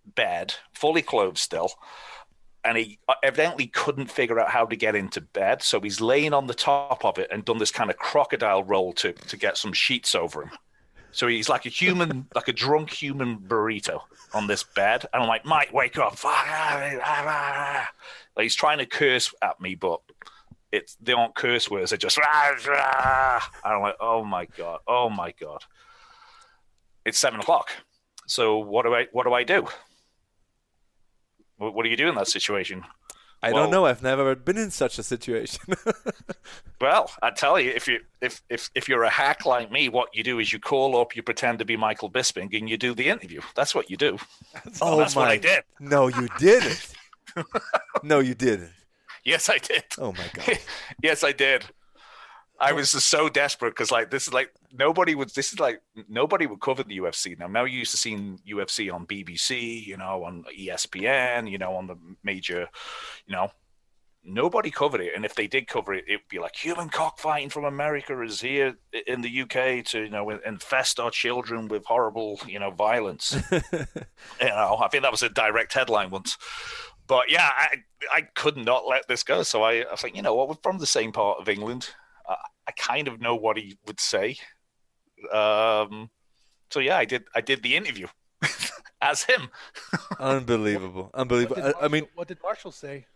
bed, 0.06 0.54
fully 0.72 1.02
clothed 1.02 1.38
still 1.38 1.70
and 2.66 2.76
he 2.76 2.98
evidently 3.22 3.68
couldn't 3.68 4.10
figure 4.10 4.40
out 4.40 4.50
how 4.50 4.66
to 4.66 4.74
get 4.74 4.96
into 4.96 5.20
bed. 5.20 5.62
So 5.62 5.80
he's 5.80 6.00
laying 6.00 6.34
on 6.34 6.48
the 6.48 6.54
top 6.54 7.04
of 7.04 7.16
it 7.18 7.28
and 7.30 7.44
done 7.44 7.58
this 7.58 7.70
kind 7.70 7.90
of 7.90 7.96
crocodile 7.96 8.64
roll 8.64 8.92
to 8.94 9.12
to 9.12 9.36
get 9.36 9.56
some 9.56 9.72
sheets 9.72 10.14
over 10.14 10.42
him. 10.42 10.50
So 11.12 11.28
he's 11.28 11.48
like 11.48 11.64
a 11.64 11.70
human, 11.70 12.26
like 12.34 12.48
a 12.48 12.52
drunk 12.52 12.90
human 12.90 13.38
burrito 13.38 14.00
on 14.34 14.48
this 14.48 14.64
bed. 14.64 15.06
And 15.14 15.22
I'm 15.22 15.28
like, 15.28 15.44
Mike, 15.46 15.72
wake 15.72 15.96
up. 15.96 16.18
Like 18.36 18.42
he's 18.42 18.56
trying 18.56 18.78
to 18.78 18.86
curse 18.86 19.32
at 19.40 19.60
me, 19.60 19.76
but 19.76 20.00
it's 20.72 20.96
they 20.96 21.12
aren't 21.12 21.36
curse 21.36 21.70
words. 21.70 21.90
They're 21.90 21.98
just, 21.98 22.18
and 22.18 22.26
I'm 23.64 23.80
like, 23.80 23.96
oh 24.00 24.24
my 24.24 24.46
God. 24.46 24.80
Oh 24.88 25.08
my 25.08 25.32
God. 25.40 25.62
It's 27.04 27.18
seven 27.18 27.38
o'clock. 27.38 27.70
So 28.26 28.58
what 28.58 28.84
do 28.84 28.92
I, 28.92 29.06
what 29.12 29.24
do 29.24 29.32
I 29.32 29.44
do? 29.44 29.68
What, 31.58 31.74
what 31.74 31.82
do 31.84 31.88
you 31.90 31.96
do 31.96 32.08
in 32.08 32.14
that 32.16 32.28
situation? 32.28 32.84
I 33.42 33.52
Well- 33.52 33.64
don't 33.64 33.70
know. 33.72 33.86
I've 33.86 34.02
never 34.02 34.34
been 34.34 34.56
in 34.58 34.70
such 34.70 34.98
a 34.98 35.02
situation. 35.02 35.60
Well, 36.78 37.10
I 37.22 37.30
tell 37.30 37.58
you, 37.58 37.70
if 37.70 37.88
you 37.88 38.00
if 38.20 38.42
if 38.50 38.70
if 38.74 38.86
you're 38.86 39.02
a 39.02 39.08
hack 39.08 39.46
like 39.46 39.72
me, 39.72 39.88
what 39.88 40.14
you 40.14 40.22
do 40.22 40.38
is 40.38 40.52
you 40.52 40.58
call 40.58 41.00
up, 41.00 41.16
you 41.16 41.22
pretend 41.22 41.58
to 41.60 41.64
be 41.64 41.74
Michael 41.74 42.10
Bisping, 42.10 42.54
and 42.56 42.68
you 42.68 42.76
do 42.76 42.94
the 42.94 43.08
interview. 43.08 43.40
That's 43.54 43.74
what 43.74 43.88
you 43.90 43.96
do. 43.96 44.18
oh 44.82 44.98
that's 44.98 45.16
my! 45.16 45.22
what 45.22 45.30
I 45.30 45.38
did. 45.38 45.62
No, 45.80 46.08
you 46.08 46.28
didn't. 46.38 46.92
no, 48.02 48.20
you 48.20 48.34
didn't. 48.34 48.72
Yes, 49.24 49.48
I 49.48 49.56
did. 49.56 49.84
Oh 49.98 50.12
my 50.12 50.26
god. 50.34 50.58
yes, 51.02 51.24
I 51.24 51.32
did. 51.32 51.64
I 52.58 52.72
was 52.72 52.92
just 52.92 53.08
so 53.08 53.28
desperate 53.28 53.70
because, 53.70 53.90
like, 53.90 54.10
this 54.10 54.26
is 54.26 54.32
like 54.32 54.52
nobody 54.72 55.14
would. 55.14 55.30
This 55.30 55.52
is 55.52 55.60
like 55.60 55.82
nobody 56.08 56.46
would 56.46 56.60
cover 56.60 56.82
the 56.82 56.98
UFC 56.98 57.38
now. 57.38 57.46
Now 57.46 57.64
you 57.64 57.78
used 57.78 57.90
to 57.90 57.96
seeing 57.96 58.40
UFC 58.48 58.92
on 58.92 59.06
BBC, 59.06 59.84
you 59.86 59.96
know, 59.96 60.24
on 60.24 60.44
ESPN, 60.58 61.50
you 61.50 61.58
know, 61.58 61.74
on 61.74 61.86
the 61.86 61.96
major, 62.22 62.68
you 63.26 63.34
know, 63.34 63.50
nobody 64.26 64.70
covered 64.70 65.00
it. 65.00 65.12
And 65.14 65.24
if 65.24 65.34
they 65.34 65.46
did 65.46 65.68
cover 65.68 65.94
it, 65.94 66.04
it'd 66.08 66.28
be 66.28 66.38
like 66.38 66.56
human 66.56 66.88
cockfighting 66.88 67.50
from 67.50 67.64
America 67.64 68.20
is 68.22 68.40
here 68.40 68.76
in 69.06 69.22
the 69.22 69.42
UK 69.42 69.84
to 69.86 70.04
you 70.04 70.10
know 70.10 70.30
infest 70.30 70.98
our 70.98 71.10
children 71.10 71.68
with 71.68 71.84
horrible, 71.84 72.40
you 72.46 72.58
know, 72.58 72.70
violence. 72.70 73.36
you 73.52 73.60
know, 74.40 74.78
I 74.82 74.88
think 74.88 75.02
that 75.02 75.12
was 75.12 75.22
a 75.22 75.28
direct 75.28 75.72
headline 75.72 76.10
once. 76.10 76.36
But 77.06 77.30
yeah, 77.30 77.50
I, 77.56 77.68
I 78.12 78.22
could 78.34 78.56
not 78.56 78.86
let 78.86 79.06
this 79.06 79.22
go. 79.22 79.44
So 79.44 79.62
I, 79.62 79.82
I 79.82 79.92
was 79.92 80.02
like, 80.02 80.16
you 80.16 80.22
know 80.22 80.34
what, 80.34 80.48
we're 80.48 80.56
from 80.62 80.78
the 80.78 80.86
same 80.86 81.12
part 81.12 81.38
of 81.38 81.48
England. 81.48 81.90
I, 82.28 82.36
I 82.68 82.72
kind 82.72 83.08
of 83.08 83.20
know 83.20 83.36
what 83.36 83.56
he 83.56 83.76
would 83.86 84.00
say. 84.00 84.36
Um, 85.32 86.10
so 86.70 86.80
yeah, 86.80 86.96
I 86.96 87.04
did. 87.04 87.24
I 87.34 87.40
did 87.40 87.62
the 87.62 87.76
interview 87.76 88.06
as 89.00 89.22
him. 89.24 89.48
Unbelievable. 90.18 91.10
Unbelievable. 91.14 91.62
I, 91.62 91.84
I 91.84 91.88
mean, 91.88 92.06
what 92.14 92.28
did 92.28 92.38
Marshall 92.42 92.72
say? 92.72 93.06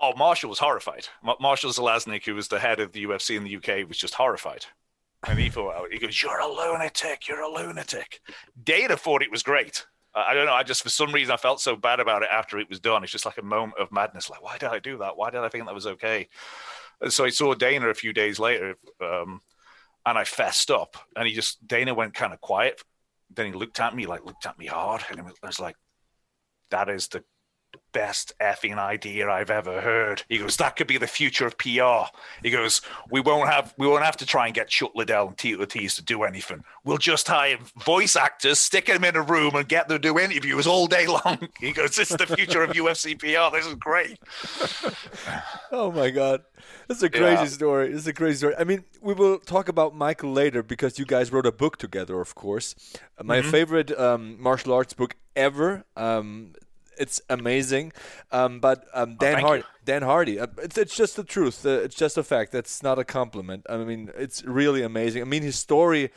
Oh, 0.00 0.12
Marshall 0.16 0.50
was 0.50 0.58
horrified. 0.58 1.06
Ma- 1.22 1.36
Marshall 1.40 1.70
Zelaznik, 1.70 2.24
who 2.24 2.34
was 2.34 2.48
the 2.48 2.58
head 2.58 2.80
of 2.80 2.92
the 2.92 3.04
UFC 3.04 3.36
in 3.36 3.44
the 3.44 3.56
UK, 3.56 3.88
was 3.88 3.98
just 3.98 4.14
horrified. 4.14 4.66
And 5.28 5.38
he 5.38 5.48
thought, 5.48 5.92
he 5.92 5.98
goes, 6.00 6.20
"You're 6.20 6.40
a 6.40 6.48
lunatic. 6.48 7.28
You're 7.28 7.42
a 7.42 7.48
lunatic." 7.48 8.20
Dana 8.64 8.96
thought 8.96 9.22
it 9.22 9.30
was 9.30 9.44
great. 9.44 9.86
I 10.14 10.30
I 10.30 10.34
don't 10.34 10.46
know. 10.46 10.52
I 10.52 10.64
just, 10.64 10.82
for 10.82 10.88
some 10.88 11.12
reason, 11.12 11.32
I 11.32 11.36
felt 11.36 11.60
so 11.60 11.76
bad 11.76 12.00
about 12.00 12.22
it 12.22 12.28
after 12.32 12.58
it 12.58 12.68
was 12.68 12.80
done. 12.80 13.04
It's 13.04 13.12
just 13.12 13.24
like 13.24 13.38
a 13.38 13.42
moment 13.42 13.78
of 13.78 13.92
madness. 13.92 14.28
Like, 14.28 14.42
why 14.42 14.58
did 14.58 14.70
I 14.70 14.80
do 14.80 14.98
that? 14.98 15.16
Why 15.16 15.30
did 15.30 15.40
I 15.40 15.48
think 15.48 15.66
that 15.66 15.74
was 15.74 15.86
okay? 15.86 16.28
So 17.08 17.24
I 17.24 17.30
saw 17.30 17.54
Dana 17.54 17.88
a 17.88 17.94
few 17.94 18.12
days 18.12 18.38
later, 18.38 18.76
um, 19.00 19.40
and 20.06 20.18
I 20.18 20.24
fessed 20.24 20.70
up. 20.70 20.96
And 21.16 21.26
he 21.26 21.34
just, 21.34 21.66
Dana 21.66 21.94
went 21.94 22.14
kind 22.14 22.32
of 22.32 22.40
quiet. 22.40 22.82
Then 23.34 23.46
he 23.46 23.52
looked 23.52 23.80
at 23.80 23.94
me, 23.94 24.06
like, 24.06 24.24
looked 24.24 24.46
at 24.46 24.58
me 24.58 24.66
hard. 24.66 25.02
And 25.10 25.20
I 25.20 25.46
was 25.46 25.60
like, 25.60 25.76
that 26.70 26.88
is 26.88 27.08
the 27.08 27.24
best 27.92 28.32
effing 28.40 28.78
idea 28.78 29.28
I've 29.30 29.50
ever 29.50 29.80
heard. 29.82 30.22
He 30.28 30.38
goes, 30.38 30.56
that 30.56 30.76
could 30.76 30.86
be 30.86 30.96
the 30.96 31.06
future 31.06 31.46
of 31.46 31.58
PR. 31.58 32.04
He 32.42 32.50
goes, 32.50 32.80
we 33.10 33.20
won't 33.20 33.48
have 33.50 33.74
we 33.76 33.86
won't 33.86 34.04
have 34.04 34.16
to 34.18 34.26
try 34.26 34.46
and 34.46 34.54
get 34.54 34.68
Chuck 34.68 34.92
Liddell 34.94 35.28
and 35.28 35.36
Tito 35.38 35.60
Ortiz 35.60 35.94
to 35.96 36.02
do 36.02 36.22
anything. 36.22 36.64
We'll 36.84 36.98
just 36.98 37.28
hire 37.28 37.58
voice 37.84 38.16
actors, 38.16 38.58
stick 38.58 38.86
them 38.86 39.04
in 39.04 39.14
a 39.16 39.22
room, 39.22 39.54
and 39.54 39.68
get 39.68 39.88
them 39.88 39.96
to 40.00 40.08
do 40.08 40.18
interviews 40.18 40.66
all 40.66 40.86
day 40.86 41.06
long. 41.06 41.48
He 41.60 41.72
goes, 41.72 41.94
this 41.96 42.10
is 42.10 42.16
the 42.16 42.26
future 42.26 42.62
of 42.62 42.70
UFC 42.76 43.18
PR. 43.18 43.54
This 43.56 43.66
is 43.66 43.74
great. 43.74 44.18
oh 45.70 45.92
my 45.92 46.10
god. 46.10 46.42
this 46.88 46.98
is 46.98 47.02
a 47.02 47.10
crazy 47.10 47.42
Yeah. 47.42 47.44
story. 47.46 47.92
is 47.92 48.06
a 48.06 48.12
crazy 48.12 48.38
story. 48.38 48.54
I 48.58 48.64
mean, 48.64 48.84
we 49.00 49.14
will 49.14 49.38
talk 49.38 49.68
about 49.68 49.94
Michael 49.94 50.32
later 50.32 50.62
because 50.62 50.98
you 50.98 51.04
guys 51.04 51.32
wrote 51.32 51.46
a 51.46 51.52
book 51.52 51.76
together, 51.76 52.20
of 52.20 52.34
course. 52.34 52.74
Uh, 53.18 53.24
My 53.24 53.42
favorite 53.42 53.96
um, 53.98 54.40
martial 54.42 54.72
arts 54.72 54.92
book 54.94 55.16
ever. 55.36 55.84
Um, 55.96 56.54
it's 56.98 57.20
amazing. 57.28 57.92
Um, 58.30 58.60
but 58.60 58.84
um, 58.94 59.16
Dan 59.16 59.34
thank 59.34 59.46
Hardy. 59.46 59.64
Dan 59.84 60.02
Hardy, 60.02 60.38
uh, 60.38 60.46
it's, 60.58 60.78
it's 60.78 60.96
just 60.96 61.16
the 61.16 61.24
truth. 61.24 61.64
Uh, 61.66 61.70
it's 61.70 61.96
just 61.96 62.16
a 62.16 62.22
fact. 62.22 62.52
That's 62.52 62.82
not 62.82 62.98
a 62.98 63.04
compliment. 63.04 63.66
I 63.68 63.78
mean, 63.78 64.10
it's 64.16 64.44
really 64.44 64.82
amazing. 64.82 65.22
I 65.22 65.24
mean, 65.24 65.42
his 65.42 65.58
story 65.58 66.10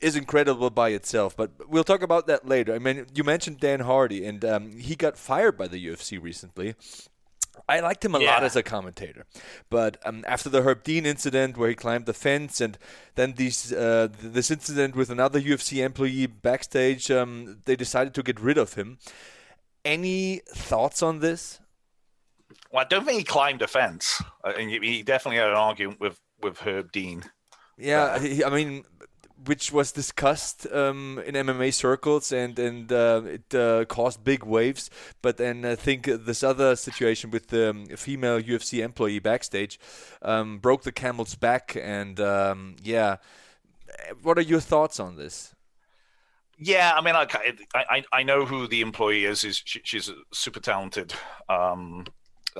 is 0.00 0.16
incredible 0.16 0.70
by 0.70 0.90
itself, 0.90 1.36
but 1.36 1.50
we'll 1.68 1.84
talk 1.84 2.02
about 2.02 2.26
that 2.26 2.46
later. 2.46 2.74
I 2.74 2.78
mean, 2.78 3.06
you 3.14 3.22
mentioned 3.22 3.60
Dan 3.60 3.80
Hardy, 3.80 4.24
and 4.24 4.44
um, 4.44 4.72
he 4.78 4.96
got 4.96 5.16
fired 5.16 5.58
by 5.58 5.68
the 5.68 5.84
UFC 5.84 6.20
recently. 6.20 6.74
I 7.68 7.80
liked 7.80 8.04
him 8.04 8.14
a 8.14 8.18
lot 8.18 8.42
as 8.42 8.56
a 8.56 8.62
commentator, 8.62 9.26
but 9.68 9.98
um, 10.04 10.24
after 10.26 10.48
the 10.48 10.62
Herb 10.62 10.82
Dean 10.82 11.04
incident 11.04 11.56
where 11.56 11.68
he 11.68 11.74
climbed 11.74 12.06
the 12.06 12.14
fence, 12.14 12.60
and 12.60 12.78
then 13.16 13.34
these 13.34 13.72
uh, 13.72 14.08
this 14.20 14.50
incident 14.50 14.96
with 14.96 15.10
another 15.10 15.40
UFC 15.40 15.84
employee 15.84 16.26
backstage, 16.26 17.10
um, 17.10 17.58
they 17.66 17.76
decided 17.76 18.14
to 18.14 18.22
get 18.22 18.40
rid 18.40 18.56
of 18.56 18.74
him. 18.74 18.98
Any 19.84 20.42
thoughts 20.48 21.02
on 21.02 21.20
this? 21.20 21.60
Well, 22.72 22.84
I 22.84 22.88
don't 22.88 23.04
think 23.04 23.18
he 23.18 23.24
climbed 23.24 23.62
a 23.62 23.68
fence. 23.68 24.22
Uh, 24.44 24.52
and 24.58 24.70
he 24.70 25.02
definitely 25.02 25.38
had 25.38 25.48
an 25.48 25.56
argument 25.56 26.00
with 26.00 26.20
with 26.42 26.60
Herb 26.60 26.92
Dean. 26.92 27.24
Yeah, 27.76 28.18
he, 28.18 28.44
I 28.44 28.50
mean, 28.50 28.84
which 29.46 29.72
was 29.72 29.92
discussed 29.92 30.66
um, 30.72 31.20
in 31.24 31.34
MMA 31.34 31.72
circles, 31.72 32.32
and 32.32 32.58
and 32.58 32.92
uh, 32.92 33.22
it 33.24 33.54
uh, 33.54 33.84
caused 33.86 34.22
big 34.24 34.44
waves. 34.44 34.90
But 35.22 35.36
then 35.36 35.64
I 35.64 35.74
think 35.74 36.04
this 36.04 36.42
other 36.42 36.76
situation 36.76 37.30
with 37.30 37.48
the 37.48 37.70
um, 37.70 37.86
female 37.86 38.40
UFC 38.40 38.82
employee 38.82 39.18
backstage 39.18 39.78
um, 40.22 40.58
broke 40.58 40.82
the 40.82 40.92
camel's 40.92 41.34
back, 41.34 41.76
and 41.80 42.20
um, 42.20 42.76
yeah. 42.82 43.16
What 44.22 44.38
are 44.38 44.42
your 44.42 44.60
thoughts 44.60 45.00
on 45.00 45.16
this? 45.16 45.52
Yeah, 46.62 46.92
I 46.94 47.00
mean, 47.00 47.16
I, 47.16 47.26
I, 47.74 48.04
I 48.12 48.22
know 48.22 48.44
who 48.44 48.66
the 48.68 48.82
employee 48.82 49.24
is. 49.24 49.44
Is 49.44 49.62
she, 49.64 49.80
she's 49.82 50.12
super 50.30 50.60
talented. 50.60 51.14
Um, 51.48 52.04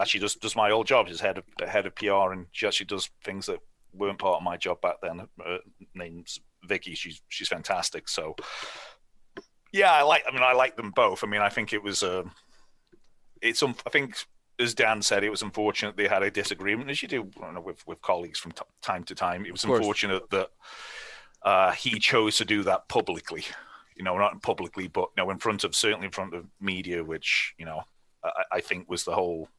actually, 0.01 0.21
does 0.21 0.37
does 0.37 0.57
my 0.57 0.71
old 0.71 0.87
job. 0.87 1.09
She's 1.09 1.21
head 1.21 1.37
of 1.37 1.45
head 1.69 1.85
of 1.85 1.95
PR, 1.95 2.33
and 2.33 2.47
she 2.51 2.67
actually 2.67 2.87
does 2.87 3.11
things 3.23 3.45
that 3.47 3.61
weren't 3.93 4.19
part 4.19 4.39
of 4.39 4.43
my 4.43 4.57
job 4.57 4.81
back 4.81 4.97
then. 5.03 5.29
Uh, 5.45 5.59
name's 5.95 6.41
Vicky. 6.65 6.95
She's 6.95 7.21
she's 7.29 7.49
fantastic. 7.49 8.09
So, 8.09 8.37
yeah, 9.71 9.93
I 9.93 10.03
like. 10.03 10.25
I 10.27 10.33
mean, 10.33 10.43
I 10.43 10.55
like 10.55 10.77
them 10.77 10.93
both. 10.93 11.23
I 11.23 11.27
mean, 11.27 11.43
I 11.43 11.51
think 11.51 11.75
it 11.75 11.83
was 11.83 12.03
a. 12.03 12.25
It's 13.43 13.63
um, 13.63 13.75
I 13.87 13.91
think 13.91 14.17
as 14.59 14.75
Dan 14.75 15.03
said, 15.03 15.25
it 15.25 15.31
was 15.31 15.43
unfortunate 15.43 15.99
they 15.99 16.09
had 16.09 16.23
a 16.23 16.31
disagreement, 16.31 16.89
as 16.89 17.03
you 17.03 17.09
do 17.09 17.31
know, 17.39 17.61
with 17.61 17.87
with 17.87 18.01
colleagues 18.01 18.39
from 18.39 18.53
t- 18.53 18.63
time 18.81 19.05
to 19.05 19.15
time. 19.15 19.45
It 19.45 19.53
was 19.53 19.65
unfortunate 19.65 20.31
that 20.31 20.49
uh, 21.43 21.73
he 21.73 21.99
chose 21.99 22.39
to 22.39 22.47
do 22.47 22.63
that 22.63 22.89
publicly. 22.89 23.45
You 24.01 24.05
know, 24.05 24.17
not 24.17 24.41
publicly, 24.41 24.89
but 24.89 25.11
you 25.15 25.23
know, 25.23 25.31
in 25.31 25.39
front 25.39 25.63
of 25.63 25.75
certainly 25.75 26.07
in 26.07 26.13
front 26.13 26.33
of 26.33 26.47
media, 26.59 27.05
which 27.05 27.53
you 27.59 27.67
know, 27.67 27.83
I, 28.25 28.31
I 28.53 28.61
think 28.61 28.89
was 28.89 29.05
the 29.05 29.13
whole. 29.13 29.51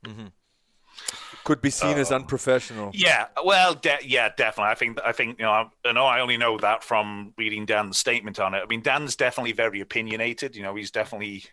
Could 1.44 1.62
be 1.62 1.70
seen 1.70 1.98
as 1.98 2.12
unprofessional. 2.12 2.90
Yeah, 2.94 3.28
well, 3.46 3.76
de- 3.76 4.00
yeah, 4.04 4.30
definitely. 4.36 4.72
I 4.72 4.76
think 4.76 5.00
I 5.06 5.12
think 5.12 5.38
you 5.38 5.46
know, 5.46 5.52
I, 5.52 5.70
I 5.86 5.92
know 5.92 6.06
I 6.08 6.22
only 6.22 6.38
know 6.38 6.58
that 6.58 6.84
from 6.84 7.34
reading 7.38 7.68
Dan's 7.68 8.00
statement 8.00 8.40
on 8.40 8.56
it. 8.56 8.62
I 8.64 8.66
mean, 8.66 8.82
Dan's 8.82 9.16
definitely 9.16 9.52
very 9.52 9.80
opinionated. 9.80 10.56
You 10.56 10.64
know, 10.64 10.76
he's 10.76 10.90
definitely 10.90 11.44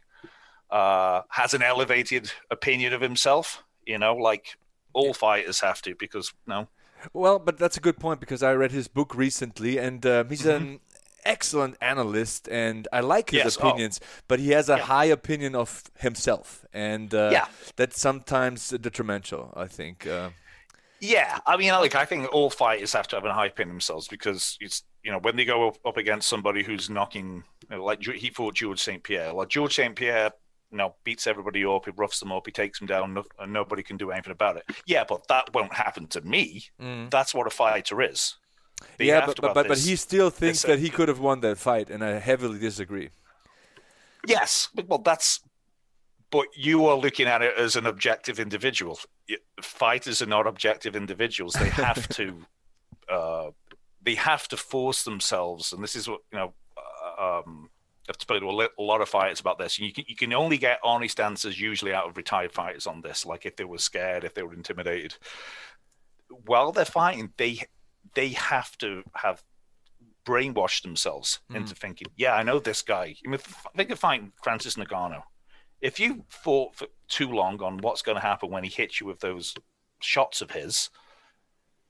uh, 0.70 1.22
has 1.28 1.52
an 1.52 1.62
elevated 1.62 2.32
opinion 2.50 2.94
of 2.94 3.02
himself. 3.02 3.62
You 3.86 3.98
know, 3.98 4.14
like 4.16 4.56
all 4.94 5.12
fighters 5.12 5.60
have 5.60 5.82
to, 5.82 5.94
because 5.94 6.32
you 6.46 6.54
know, 6.54 6.68
Well, 7.12 7.38
but 7.38 7.58
that's 7.58 7.76
a 7.76 7.80
good 7.80 7.98
point 7.98 8.20
because 8.20 8.42
I 8.42 8.52
read 8.54 8.72
his 8.72 8.88
book 8.88 9.14
recently, 9.14 9.78
and 9.78 10.04
um, 10.04 10.28
he's 10.28 10.46
an 10.46 10.80
excellent 11.28 11.76
analyst, 11.80 12.48
and 12.48 12.88
I 12.92 13.00
like 13.00 13.30
his 13.30 13.44
Yes, 13.44 13.58
oh. 13.60 13.68
opinions. 13.68 14.00
But 14.28 14.38
he 14.40 14.50
has 14.50 14.68
a 14.68 14.76
Yeah. 14.76 14.84
high 14.84 15.04
opinion 15.18 15.54
of 15.54 15.84
himself, 15.98 16.64
and 16.72 17.14
uh, 17.14 17.30
Yeah. 17.32 17.46
that's 17.76 18.00
sometimes 18.00 18.70
detrimental. 18.70 19.52
I 19.56 19.66
think. 19.68 20.06
Uh, 20.06 20.30
Yeah, 21.00 21.38
I 21.46 21.56
mean, 21.56 21.70
like 21.84 21.94
I 21.94 22.04
think 22.04 22.26
all 22.32 22.50
fighters 22.50 22.92
have 22.92 23.06
to 23.08 23.16
have 23.16 23.24
a 23.24 23.32
high 23.32 23.46
opinion 23.46 23.70
of 23.70 23.74
themselves 23.76 24.08
because 24.08 24.56
it's 24.60 24.82
you 25.04 25.12
know 25.12 25.20
when 25.20 25.36
they 25.36 25.44
go 25.44 25.68
up, 25.68 25.76
up 25.84 25.96
against 25.96 26.28
somebody 26.28 26.64
who's 26.64 26.90
knocking, 26.90 27.44
you 27.70 27.76
know, 27.76 27.84
like 27.84 28.02
he 28.02 28.30
fought 28.30 28.54
George 28.56 28.80
St 28.80 29.02
Pierre. 29.04 29.32
Like 29.32 29.48
George 29.48 29.74
St 29.76 29.94
Pierre, 29.94 30.32
you 30.72 30.78
know, 30.78 30.96
beats 31.04 31.28
everybody 31.28 31.64
up, 31.64 31.84
he 31.84 31.92
roughs 31.92 32.18
them 32.18 32.32
up, 32.32 32.46
he 32.46 32.52
takes 32.52 32.80
them 32.80 32.88
down, 32.88 33.14
no, 33.14 33.22
and 33.38 33.52
nobody 33.52 33.82
can 33.84 33.96
do 33.96 34.10
anything 34.10 34.32
about 34.32 34.56
it. 34.56 34.64
Yeah, 34.86 35.04
but 35.08 35.28
that 35.28 35.54
won't 35.54 35.72
happen 35.72 36.08
to 36.08 36.20
me. 36.20 36.64
That's 37.10 37.32
what 37.32 37.46
a 37.46 37.50
fighter 37.50 38.02
is. 38.02 38.36
They 38.96 39.06
yeah, 39.06 39.26
but 39.26 39.40
but, 39.40 39.54
but, 39.54 39.68
but 39.68 39.78
he 39.78 39.96
still 39.96 40.30
thinks 40.30 40.62
that 40.62 40.78
he 40.78 40.90
could 40.90 41.08
have 41.08 41.20
won 41.20 41.40
that 41.40 41.58
fight, 41.58 41.90
and 41.90 42.04
I 42.04 42.18
heavily 42.18 42.58
disagree. 42.58 43.10
Yes, 44.26 44.68
but- 44.74 44.88
well, 44.88 44.98
that's. 44.98 45.40
But 46.30 46.48
you 46.54 46.86
are 46.86 46.96
looking 46.96 47.26
at 47.26 47.40
it 47.40 47.56
as 47.56 47.74
an 47.74 47.86
objective 47.86 48.38
individual. 48.38 48.98
Fighters 49.62 50.20
are 50.20 50.26
not 50.26 50.46
objective 50.46 50.94
individuals. 50.94 51.54
They 51.54 51.70
have 51.88 52.06
to, 52.10 52.44
uh, 53.08 53.50
they 54.02 54.14
have 54.14 54.46
to 54.48 54.58
force 54.58 55.04
themselves, 55.04 55.72
and 55.72 55.82
this 55.82 55.96
is 55.96 56.06
what 56.08 56.20
you 56.32 56.38
know. 56.38 56.52
uh, 56.76 57.40
Um, 57.40 57.70
I've 58.10 58.16
spoken 58.20 58.48
to 58.48 58.68
a 58.78 58.82
lot 58.82 59.00
of 59.02 59.08
fighters 59.08 59.38
about 59.40 59.58
this, 59.58 59.78
you 59.78 59.92
can 59.92 60.04
you 60.08 60.16
can 60.16 60.32
only 60.32 60.56
get 60.56 60.80
honest 60.82 61.20
answers 61.20 61.60
usually 61.60 61.92
out 61.92 62.08
of 62.08 62.16
retired 62.16 62.52
fighters 62.52 62.86
on 62.86 63.02
this. 63.02 63.26
Like 63.26 63.44
if 63.44 63.56
they 63.56 63.64
were 63.64 63.78
scared, 63.78 64.24
if 64.24 64.32
they 64.32 64.42
were 64.42 64.54
intimidated, 64.54 65.14
while 66.46 66.72
they're 66.72 66.84
fighting, 66.86 67.32
they 67.36 67.60
they 68.14 68.30
have 68.30 68.76
to 68.78 69.02
have 69.14 69.42
brainwashed 70.26 70.82
themselves 70.82 71.40
hmm. 71.48 71.56
into 71.56 71.74
thinking, 71.74 72.08
yeah, 72.16 72.34
I 72.34 72.42
know 72.42 72.58
this 72.58 72.82
guy. 72.82 73.14
I 73.24 73.28
mean, 73.28 73.40
think 73.76 73.90
of 73.90 73.98
fighting 73.98 74.32
Francis 74.42 74.74
Ngannou. 74.74 75.22
If 75.80 76.00
you 76.00 76.24
fought 76.28 76.74
for 76.74 76.88
too 77.08 77.30
long 77.30 77.62
on 77.62 77.78
what's 77.78 78.02
going 78.02 78.16
to 78.16 78.22
happen 78.22 78.50
when 78.50 78.64
he 78.64 78.70
hits 78.70 79.00
you 79.00 79.06
with 79.06 79.20
those 79.20 79.54
shots 80.00 80.40
of 80.40 80.50
his, 80.50 80.90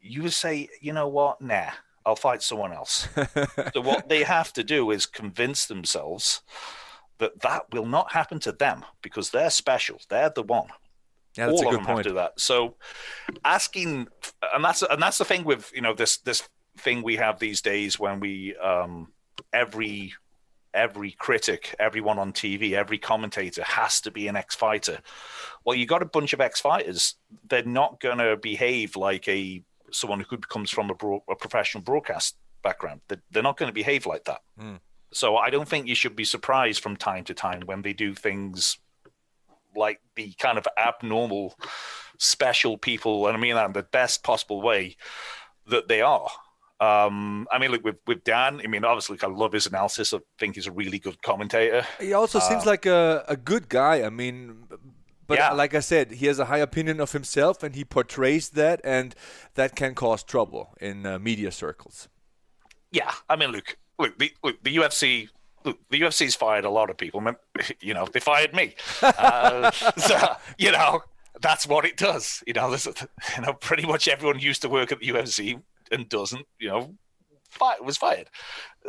you 0.01 0.23
would 0.23 0.33
say, 0.33 0.69
you 0.81 0.93
know 0.93 1.09
what, 1.09 1.41
nah, 1.41 1.71
I'll 2.05 2.17
fight 2.17 2.43
someone 2.43 2.73
else. 2.73 3.09
so 3.75 3.81
what 3.81 4.09
they 4.09 4.23
have 4.23 4.53
to 4.55 4.63
do 4.63 4.91
is 4.91 5.07
convince 5.07 5.67
themselves 5.67 6.43
that 7.19 7.41
that 7.41 7.73
will 7.73 7.87
not 7.87 8.13
happen 8.13 8.39
to 8.41 8.53
them 8.53 8.85
because 9.03 9.31
they're 9.31 9.51
special. 9.51 10.01
They're 10.09 10.31
the 10.31 10.43
one. 10.43 10.69
Yeah, 11.39 11.47
that's 11.47 11.61
All 11.63 11.67
a 11.67 11.69
of 11.69 11.71
good 11.71 11.81
them 11.81 11.87
have 11.87 11.95
point. 11.95 12.05
to 12.05 12.11
do 12.11 12.15
that. 12.17 12.41
So 12.41 12.75
asking, 13.45 14.09
and 14.55 14.65
that's 14.65 14.83
and 14.83 15.01
that's 15.01 15.19
the 15.19 15.25
thing 15.25 15.45
with 15.45 15.71
you 15.75 15.81
know 15.81 15.95
this 15.95 16.17
this 16.19 16.49
thing 16.77 17.03
we 17.03 17.17
have 17.17 17.39
these 17.39 17.61
days 17.63 17.99
when 17.99 18.19
we 18.21 18.57
um, 18.57 19.13
every 19.53 20.15
every 20.75 21.13
critic, 21.13 21.75
everyone 21.79 22.19
on 22.19 22.33
TV, 22.33 22.73
every 22.73 22.99
commentator 22.99 23.63
has 23.63 24.01
to 24.03 24.11
be 24.11 24.29
an 24.29 24.37
ex-fighter. 24.37 24.99
Well, 25.65 25.75
you 25.77 25.87
got 25.87 26.03
a 26.03 26.07
bunch 26.07 26.33
of 26.35 26.41
ex-fighters. 26.41 27.15
They're 27.49 27.63
not 27.65 28.01
going 28.01 28.19
to 28.19 28.37
behave 28.37 28.95
like 28.97 29.27
a 29.29 29.63
someone 29.91 30.21
who 30.29 30.37
comes 30.39 30.71
from 30.71 30.91
a, 30.91 30.95
bro- 30.95 31.25
a 31.31 31.35
professional 31.35 31.83
broadcast 31.83 32.37
background. 32.63 33.01
They're, 33.09 33.23
they're 33.31 33.43
not 33.43 33.57
going 33.57 33.71
to 33.71 33.75
behave 33.75 34.05
like 34.07 34.25
that. 34.25 34.41
So 35.13 35.37
I 35.37 35.49
don't 35.49 35.67
think 35.69 35.87
you 35.87 35.95
should 35.95 36.15
be 36.15 36.25
surprised 36.25 36.83
from 36.83 36.97
time 36.97 37.25
to 37.25 37.35
time 37.35 37.63
when 37.65 37.81
they 37.81 37.95
do 37.95 38.15
things 38.15 38.77
like 39.79 40.01
the 40.17 40.33
kind 40.39 40.59
of 40.59 40.67
abnormal, 40.77 41.55
special 42.19 42.77
people, 42.79 43.27
and 43.27 43.37
I 43.37 43.41
mean 43.41 43.55
that 43.55 43.67
in 43.67 43.73
the 43.73 43.83
best 43.83 44.23
possible 44.23 44.61
way 44.61 44.97
that 45.67 45.89
they 45.89 46.01
are. 46.03 46.29
Um, 46.81 47.49
I 47.51 47.59
mean, 47.59 47.71
look 47.73 47.85
with 47.85 47.97
with 48.07 48.23
Dan. 48.25 48.61
I 48.63 48.69
mean, 48.69 48.85
obviously, 48.85 49.19
I 49.23 49.27
love 49.27 49.53
his 49.53 49.67
analysis. 49.67 50.15
I 50.15 50.19
think 50.39 50.55
he's 50.55 50.67
a 50.69 50.73
really 50.73 50.99
good 50.99 51.21
commentator. 51.23 51.85
He 52.01 52.13
also 52.13 52.39
seems 52.39 52.65
like 52.67 52.87
a, 52.87 53.25
a 53.27 53.37
good 53.37 53.69
guy. 53.69 54.03
I 54.05 54.11
mean, 54.11 54.65
but 55.27 55.39
Yeah. 55.39 55.53
like 55.53 55.75
I 55.75 55.81
said, 55.81 56.13
he 56.13 56.27
has 56.27 56.39
a 56.39 56.45
high 56.47 56.59
opinion 56.59 57.01
of 57.01 57.13
himself 57.13 57.63
and 57.65 57.75
he 57.75 57.85
portrays 57.85 58.51
that, 58.51 58.81
and 58.85 59.15
that 59.55 59.75
can 59.75 59.95
cause 59.95 60.23
trouble 60.23 60.75
in 60.81 61.05
uh, 61.05 61.19
media 61.19 61.51
circles. 61.51 62.09
Yeah, 62.93 63.13
I 63.29 63.37
mean, 63.37 63.51
look, 63.51 63.77
look, 63.99 64.19
the, 64.19 64.33
look, 64.43 64.63
the 64.63 64.77
UFC. 64.77 65.29
Look, 65.65 65.79
the 65.91 66.01
UFC's 66.01 66.35
fired 66.35 66.65
a 66.65 66.71
lot 66.71 66.91
of 66.91 66.97
people. 66.97 67.23
You 67.81 67.95
know, 67.95 68.07
they 68.07 68.21
fired 68.21 68.55
me. 68.55 68.75
Uh, 69.03 69.71
so, 69.97 70.37
you 70.59 70.73
know, 70.73 71.03
that's 71.41 71.67
what 71.67 71.85
it 71.85 71.97
does. 71.97 72.43
You 72.47 72.55
know, 72.55 72.75
you 72.75 73.43
know, 73.43 73.53
pretty 73.55 73.87
much 73.87 74.09
everyone 74.09 74.39
used 74.39 74.63
to 74.63 74.69
work 74.69 74.93
at 74.93 75.01
the 75.01 75.09
UFC 75.09 75.61
and 75.91 76.09
doesn't. 76.09 76.47
You 76.59 76.69
know, 76.69 76.95
fi- 77.51 77.81
was 77.81 77.97
fired. 77.97 78.29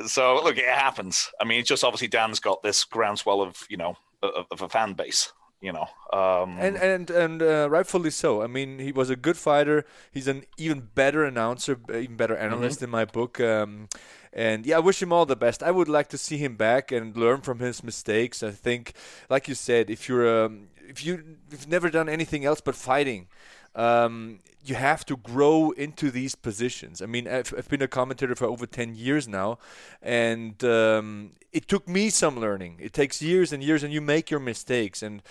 So 0.06 0.42
look, 0.44 0.58
it 0.58 0.66
happens. 0.66 1.30
I 1.40 1.46
mean, 1.46 1.60
it's 1.60 1.70
just 1.70 1.84
obviously 1.84 2.08
Dan's 2.08 2.40
got 2.40 2.64
this 2.64 2.84
groundswell 2.84 3.42
of 3.42 3.66
you 3.70 3.78
know 3.78 3.96
of, 4.22 4.46
of 4.52 4.62
a 4.62 4.70
fan 4.70 4.94
base. 4.94 5.32
You 5.62 5.74
know, 5.74 5.88
um, 6.14 6.56
And 6.58 6.78
and 6.78 7.10
and 7.12 7.42
uh, 7.42 7.68
rightfully 7.70 8.12
so. 8.12 8.42
I 8.42 8.48
mean, 8.48 8.80
he 8.80 8.94
was 8.94 9.10
a 9.10 9.18
good 9.18 9.36
fighter. 9.36 9.86
He's 10.10 10.28
an 10.30 10.46
even 10.58 10.88
better 10.96 11.26
announcer, 11.26 11.78
even 11.94 12.16
better 12.16 12.38
analyst 12.38 12.82
in 12.82 12.90
my 12.90 13.04
book. 13.04 13.42
Um, 13.42 13.90
and 14.32 14.66
yeah, 14.66 14.78
I 14.78 14.80
wish 14.80 15.02
him 15.02 15.12
all 15.12 15.26
the 15.26 15.36
best. 15.36 15.62
I 15.62 15.72
would 15.72 15.90
like 15.90 16.08
to 16.10 16.18
see 16.18 16.38
him 16.38 16.56
back 16.56 16.94
and 16.94 17.16
learn 17.18 17.42
from 17.42 17.60
his 17.60 17.84
mistakes. 17.84 18.42
I 18.42 18.52
think, 18.52 18.94
like 19.30 19.50
you 19.50 19.56
said, 19.56 19.90
if 19.90 20.08
you're 20.08 20.46
um, 20.46 20.70
if 20.88 21.04
you 21.06 21.38
you've 21.52 21.68
never 21.68 21.90
done 21.90 22.08
anything 22.08 22.46
else 22.46 22.62
but 22.62 22.76
fighting, 22.76 23.28
um, 23.76 24.40
you 24.64 24.76
have 24.76 25.06
to 25.06 25.18
grow 25.18 25.72
into 25.72 26.12
these 26.12 26.36
positions. 26.36 27.02
I 27.02 27.06
mean, 27.06 27.28
I've, 27.28 27.54
I've 27.58 27.70
been 27.70 27.82
a 27.82 27.88
commentator 27.88 28.36
for 28.36 28.46
over 28.46 28.66
10 28.66 28.96
years 28.96 29.28
now, 29.28 29.58
and 30.02 30.62
um, 30.64 31.32
it 31.52 31.68
took 31.68 31.88
me 31.88 32.10
some 32.10 32.40
learning. 32.40 32.78
It 32.80 32.94
takes 32.94 33.22
years 33.22 33.54
and 33.54 33.64
years, 33.64 33.84
and 33.84 33.94
you 33.94 34.02
make 34.02 34.30
your 34.30 34.40
mistakes. 34.40 35.02
And 35.02 35.22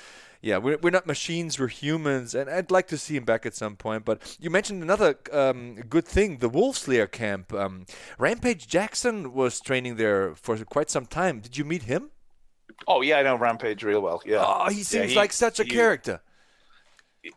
yeah, 0.40 0.56
we're, 0.58 0.78
we're 0.78 0.90
not 0.90 1.06
machines, 1.06 1.58
we're 1.58 1.68
humans, 1.68 2.34
and 2.34 2.48
I'd 2.48 2.70
like 2.70 2.86
to 2.88 2.96
see 2.98 3.16
him 3.16 3.24
back 3.24 3.44
at 3.44 3.54
some 3.54 3.76
point. 3.76 4.04
But 4.04 4.36
you 4.40 4.50
mentioned 4.50 4.82
another 4.82 5.16
um, 5.32 5.74
good 5.88 6.06
thing 6.06 6.38
the 6.38 6.48
Wolfslair 6.50 7.10
camp. 7.10 7.52
Um, 7.52 7.86
Rampage 8.18 8.66
Jackson 8.68 9.32
was 9.34 9.60
training 9.60 9.96
there 9.96 10.34
for 10.36 10.56
quite 10.64 10.90
some 10.90 11.06
time. 11.06 11.40
Did 11.40 11.56
you 11.56 11.64
meet 11.64 11.82
him? 11.82 12.10
oh 12.86 13.00
yeah, 13.02 13.18
I 13.18 13.22
know 13.22 13.36
Rampage 13.36 13.82
real 13.82 14.00
well. 14.00 14.22
Yeah, 14.24 14.44
Oh, 14.46 14.68
he 14.70 14.78
Yeah, 14.78 14.82
seems 14.84 15.16
like 15.16 15.32
such 15.32 15.58
a 15.58 15.64
he- 15.64 15.70
character. 15.70 16.20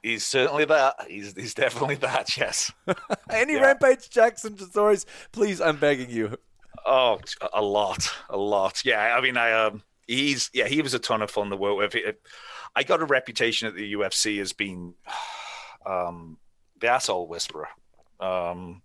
He's 0.01 0.25
certainly 0.25 0.65
that. 0.65 0.95
He's 1.07 1.33
he's 1.33 1.53
definitely 1.53 1.95
that. 1.95 2.35
Yes. 2.37 2.71
Any 3.29 3.53
Yeah. 3.53 3.61
Rampage 3.61 4.09
Jackson 4.09 4.57
stories, 4.57 5.05
please, 5.31 5.61
I'm 5.61 5.77
begging 5.77 6.09
you. 6.09 6.37
Oh, 6.85 7.19
a 7.53 7.61
lot, 7.61 8.09
a 8.29 8.37
lot. 8.37 8.83
Yeah, 8.85 9.15
I 9.15 9.21
mean, 9.21 9.37
I 9.37 9.51
um, 9.51 9.83
he's 10.07 10.49
yeah, 10.53 10.67
he 10.67 10.81
was 10.81 10.93
a 10.93 10.99
ton 10.99 11.21
of 11.21 11.29
fun 11.29 11.49
to 11.49 11.55
work 11.55 11.77
with. 11.77 11.95
I 12.75 12.83
got 12.83 13.01
a 13.01 13.05
reputation 13.05 13.67
at 13.67 13.75
the 13.75 13.93
UFC 13.93 14.41
as 14.41 14.53
being 14.53 14.95
um, 15.85 16.37
the 16.79 16.87
asshole 16.87 17.27
whisperer. 17.27 17.67
Um, 18.19 18.81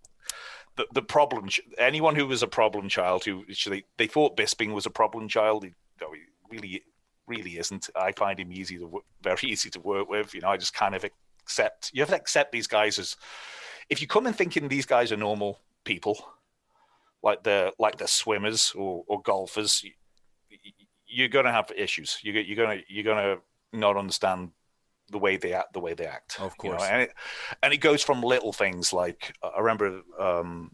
the 0.75 0.87
the 0.93 1.01
problem. 1.01 1.49
Anyone 1.77 2.15
who 2.15 2.27
was 2.27 2.43
a 2.43 2.47
problem 2.47 2.89
child, 2.89 3.23
who 3.23 3.43
actually 3.49 3.85
they 3.97 4.07
thought 4.07 4.37
Bisping 4.37 4.73
was 4.73 4.85
a 4.85 4.91
problem 4.91 5.27
child. 5.27 5.63
He, 5.63 5.71
no, 6.01 6.11
he 6.11 6.21
really, 6.51 6.83
really 7.27 7.57
isn't. 7.57 7.89
I 7.95 8.11
find 8.13 8.39
him 8.39 8.51
easy 8.51 8.77
to 8.77 9.01
very 9.21 9.39
easy 9.43 9.69
to 9.71 9.79
work 9.79 10.09
with. 10.09 10.33
You 10.33 10.41
know, 10.41 10.49
I 10.49 10.57
just 10.57 10.73
kind 10.73 10.95
of 10.95 11.05
accept. 11.43 11.91
You 11.93 12.01
have 12.01 12.09
to 12.09 12.15
accept 12.15 12.51
these 12.51 12.67
guys 12.67 12.97
as. 12.99 13.15
If 13.89 14.01
you 14.01 14.07
come 14.07 14.27
in 14.27 14.33
thinking 14.33 14.67
these 14.67 14.85
guys 14.85 15.11
are 15.13 15.17
normal 15.17 15.59
people, 15.85 16.17
like 17.23 17.43
the 17.43 17.73
like 17.79 17.97
the 17.97 18.07
swimmers 18.07 18.73
or, 18.75 19.03
or 19.07 19.21
golfers, 19.21 19.83
you, 19.83 19.91
you're 21.05 21.29
gonna 21.29 21.51
have 21.51 21.71
issues. 21.75 22.17
You, 22.21 22.33
you're 22.33 22.65
gonna 22.65 22.81
you're 22.87 23.03
gonna 23.03 23.37
not 23.71 23.97
understand 23.97 24.51
the 25.09 25.19
way 25.19 25.37
they 25.37 25.53
act. 25.53 25.73
The 25.73 25.79
way 25.79 25.93
they 25.93 26.05
act. 26.05 26.39
Of 26.39 26.53
you 26.63 26.71
know, 26.71 26.77
course. 26.77 26.89
and 26.89 27.01
it, 27.03 27.13
and 27.63 27.73
it 27.73 27.77
goes 27.77 28.03
from 28.03 28.21
little 28.21 28.53
things 28.53 28.91
like 28.91 29.33
I 29.41 29.59
remember. 29.59 30.01
Um, 30.19 30.71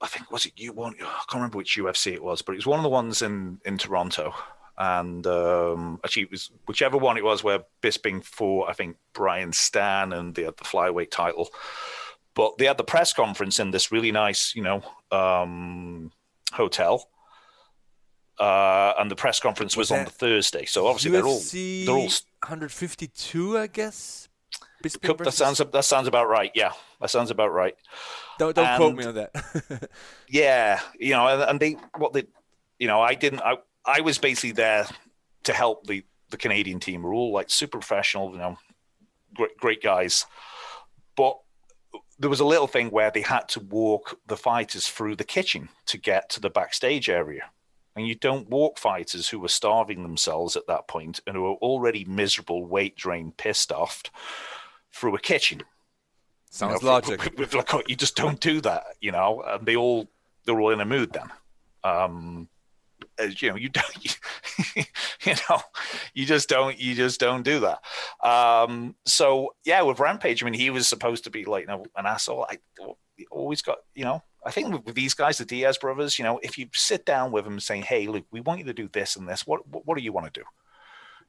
I 0.00 0.06
think 0.06 0.30
was 0.30 0.46
it 0.46 0.52
you 0.56 0.72
one? 0.72 0.94
I 1.00 1.04
can't 1.28 1.34
remember 1.34 1.58
which 1.58 1.76
UFC 1.76 2.12
it 2.12 2.22
was, 2.22 2.42
but 2.42 2.52
it 2.52 2.56
was 2.58 2.66
one 2.66 2.78
of 2.78 2.84
the 2.84 2.88
ones 2.88 3.22
in 3.22 3.60
in 3.64 3.78
Toronto. 3.78 4.34
And 4.80 5.26
um, 5.26 5.98
actually, 6.04 6.22
it 6.24 6.30
was 6.30 6.52
whichever 6.68 6.96
one 6.96 7.16
it 7.16 7.24
was 7.24 7.42
where 7.42 7.64
Bisping 7.82 8.24
fought. 8.24 8.70
I 8.70 8.74
think 8.74 8.96
Brian 9.12 9.52
Stann, 9.52 10.12
and 10.12 10.34
they 10.34 10.44
had 10.44 10.56
the 10.56 10.64
flyweight 10.64 11.10
title 11.10 11.50
but 12.38 12.56
they 12.56 12.66
had 12.66 12.78
the 12.78 12.84
press 12.84 13.12
conference 13.12 13.58
in 13.58 13.72
this 13.72 13.90
really 13.90 14.12
nice, 14.12 14.54
you 14.54 14.62
know, 14.62 14.80
um, 15.10 16.12
hotel. 16.52 17.10
Uh, 18.38 18.94
and 18.96 19.10
the 19.10 19.16
press 19.16 19.40
conference 19.40 19.76
was, 19.76 19.90
on 19.90 20.04
the 20.04 20.10
Thursday, 20.10 20.64
so 20.64 20.86
obviously 20.86 21.10
they're 21.10 21.26
all 21.26 21.40
they're 21.40 21.92
all 21.92 22.08
152, 22.46 23.58
I 23.58 23.66
guess. 23.66 24.28
Bisping 24.84 25.08
that 25.08 25.18
versus- 25.18 25.34
sounds 25.34 25.58
that 25.58 25.84
sounds 25.84 26.06
about 26.06 26.28
right. 26.28 26.52
Yeah, 26.54 26.70
that 27.00 27.10
sounds 27.10 27.32
about 27.32 27.52
right. 27.52 27.74
Don't, 28.38 28.54
don't 28.54 28.76
quote 28.76 28.96
me 28.96 29.04
on 29.04 29.14
that. 29.14 29.90
Yeah, 30.28 30.80
you 30.98 31.10
know, 31.10 31.26
and, 31.26 31.42
and 31.42 31.60
they 31.60 31.72
what 31.96 32.12
they, 32.12 32.24
you 32.78 32.86
know, 32.86 33.00
I 33.00 33.14
didn't. 33.14 33.40
I 33.40 33.56
I 33.84 34.00
was 34.00 34.18
basically 34.18 34.52
there 34.52 34.86
to 35.44 35.52
help 35.52 35.86
the 35.86 36.04
the 36.30 36.36
Canadian 36.36 36.80
team. 36.80 37.02
We're 37.02 37.14
all 37.14 37.32
like 37.32 37.50
super 37.50 37.78
professional, 37.78 38.30
you 38.32 38.38
know, 38.38 38.58
great 39.34 39.56
great 39.56 39.82
guys, 39.82 40.26
but 41.16 41.38
there 42.18 42.30
was 42.30 42.40
a 42.40 42.44
little 42.44 42.66
thing 42.66 42.90
where 42.90 43.10
they 43.10 43.22
had 43.22 43.48
to 43.48 43.60
walk 43.60 44.18
the 44.26 44.36
fighters 44.36 44.88
through 44.88 45.16
the 45.16 45.24
kitchen 45.24 45.68
to 45.86 45.98
get 45.98 46.28
to 46.30 46.40
the 46.40 46.50
backstage 46.50 47.08
area. 47.08 47.50
And 47.94 48.06
you 48.06 48.14
don't 48.14 48.48
walk 48.48 48.78
fighters 48.78 49.28
who 49.28 49.44
are 49.44 49.48
starving 49.48 50.02
themselves 50.02 50.56
at 50.56 50.66
that 50.66 50.86
point 50.88 51.20
and 51.26 51.36
who 51.36 51.46
are 51.46 51.56
already 51.56 52.04
miserable, 52.04 52.64
weight 52.64 52.96
drained, 52.96 53.36
pissed 53.36 53.72
off 53.72 54.02
through 54.92 55.16
a 55.16 55.20
kitchen. 55.20 55.62
Sounds 56.50 56.82
You 56.82 56.88
know, 56.88 56.92
logic. 56.94 57.22
With, 57.24 57.38
with, 57.38 57.54
like, 57.54 57.88
you 57.88 57.96
just 57.96 58.16
don't 58.16 58.40
do 58.40 58.60
that, 58.62 58.84
you 59.00 59.12
know. 59.12 59.42
And 59.46 59.66
they 59.66 59.76
all 59.76 60.08
they're 60.44 60.58
all 60.58 60.70
in 60.70 60.80
a 60.80 60.84
mood 60.84 61.12
then. 61.12 61.30
Um, 61.84 62.48
as 63.18 63.40
you 63.42 63.50
know, 63.50 63.56
you 63.56 63.68
don't, 63.68 64.04
you, 64.04 64.82
you 65.24 65.34
know, 65.48 65.60
you 66.14 66.24
just 66.24 66.48
don't, 66.48 66.78
you 66.78 66.94
just 66.94 67.20
don't 67.20 67.42
do 67.42 67.60
that. 67.60 67.80
Um, 68.26 68.94
so 69.04 69.54
yeah, 69.64 69.82
with 69.82 70.00
Rampage, 70.00 70.42
I 70.42 70.46
mean, 70.46 70.54
he 70.54 70.70
was 70.70 70.88
supposed 70.88 71.24
to 71.24 71.30
be 71.30 71.44
like, 71.44 71.62
you 71.62 71.68
know, 71.68 71.84
an 71.96 72.06
asshole. 72.06 72.46
I 72.48 72.58
always 73.30 73.62
got, 73.62 73.78
you 73.94 74.04
know, 74.04 74.22
I 74.44 74.50
think 74.50 74.72
with, 74.72 74.84
with 74.86 74.94
these 74.94 75.14
guys, 75.14 75.38
the 75.38 75.44
Diaz 75.44 75.78
brothers, 75.78 76.18
you 76.18 76.24
know, 76.24 76.38
if 76.42 76.56
you 76.56 76.68
sit 76.72 77.04
down 77.04 77.32
with 77.32 77.44
them 77.44 77.60
saying, 77.60 77.82
"Hey, 77.82 78.06
look, 78.06 78.24
we 78.30 78.40
want 78.40 78.60
you 78.60 78.66
to 78.66 78.72
do 78.72 78.88
this 78.88 79.16
and 79.16 79.28
this. 79.28 79.46
What, 79.46 79.66
what, 79.68 79.86
what 79.86 79.98
do 79.98 80.04
you 80.04 80.12
want 80.12 80.32
to 80.32 80.40
do? 80.40 80.46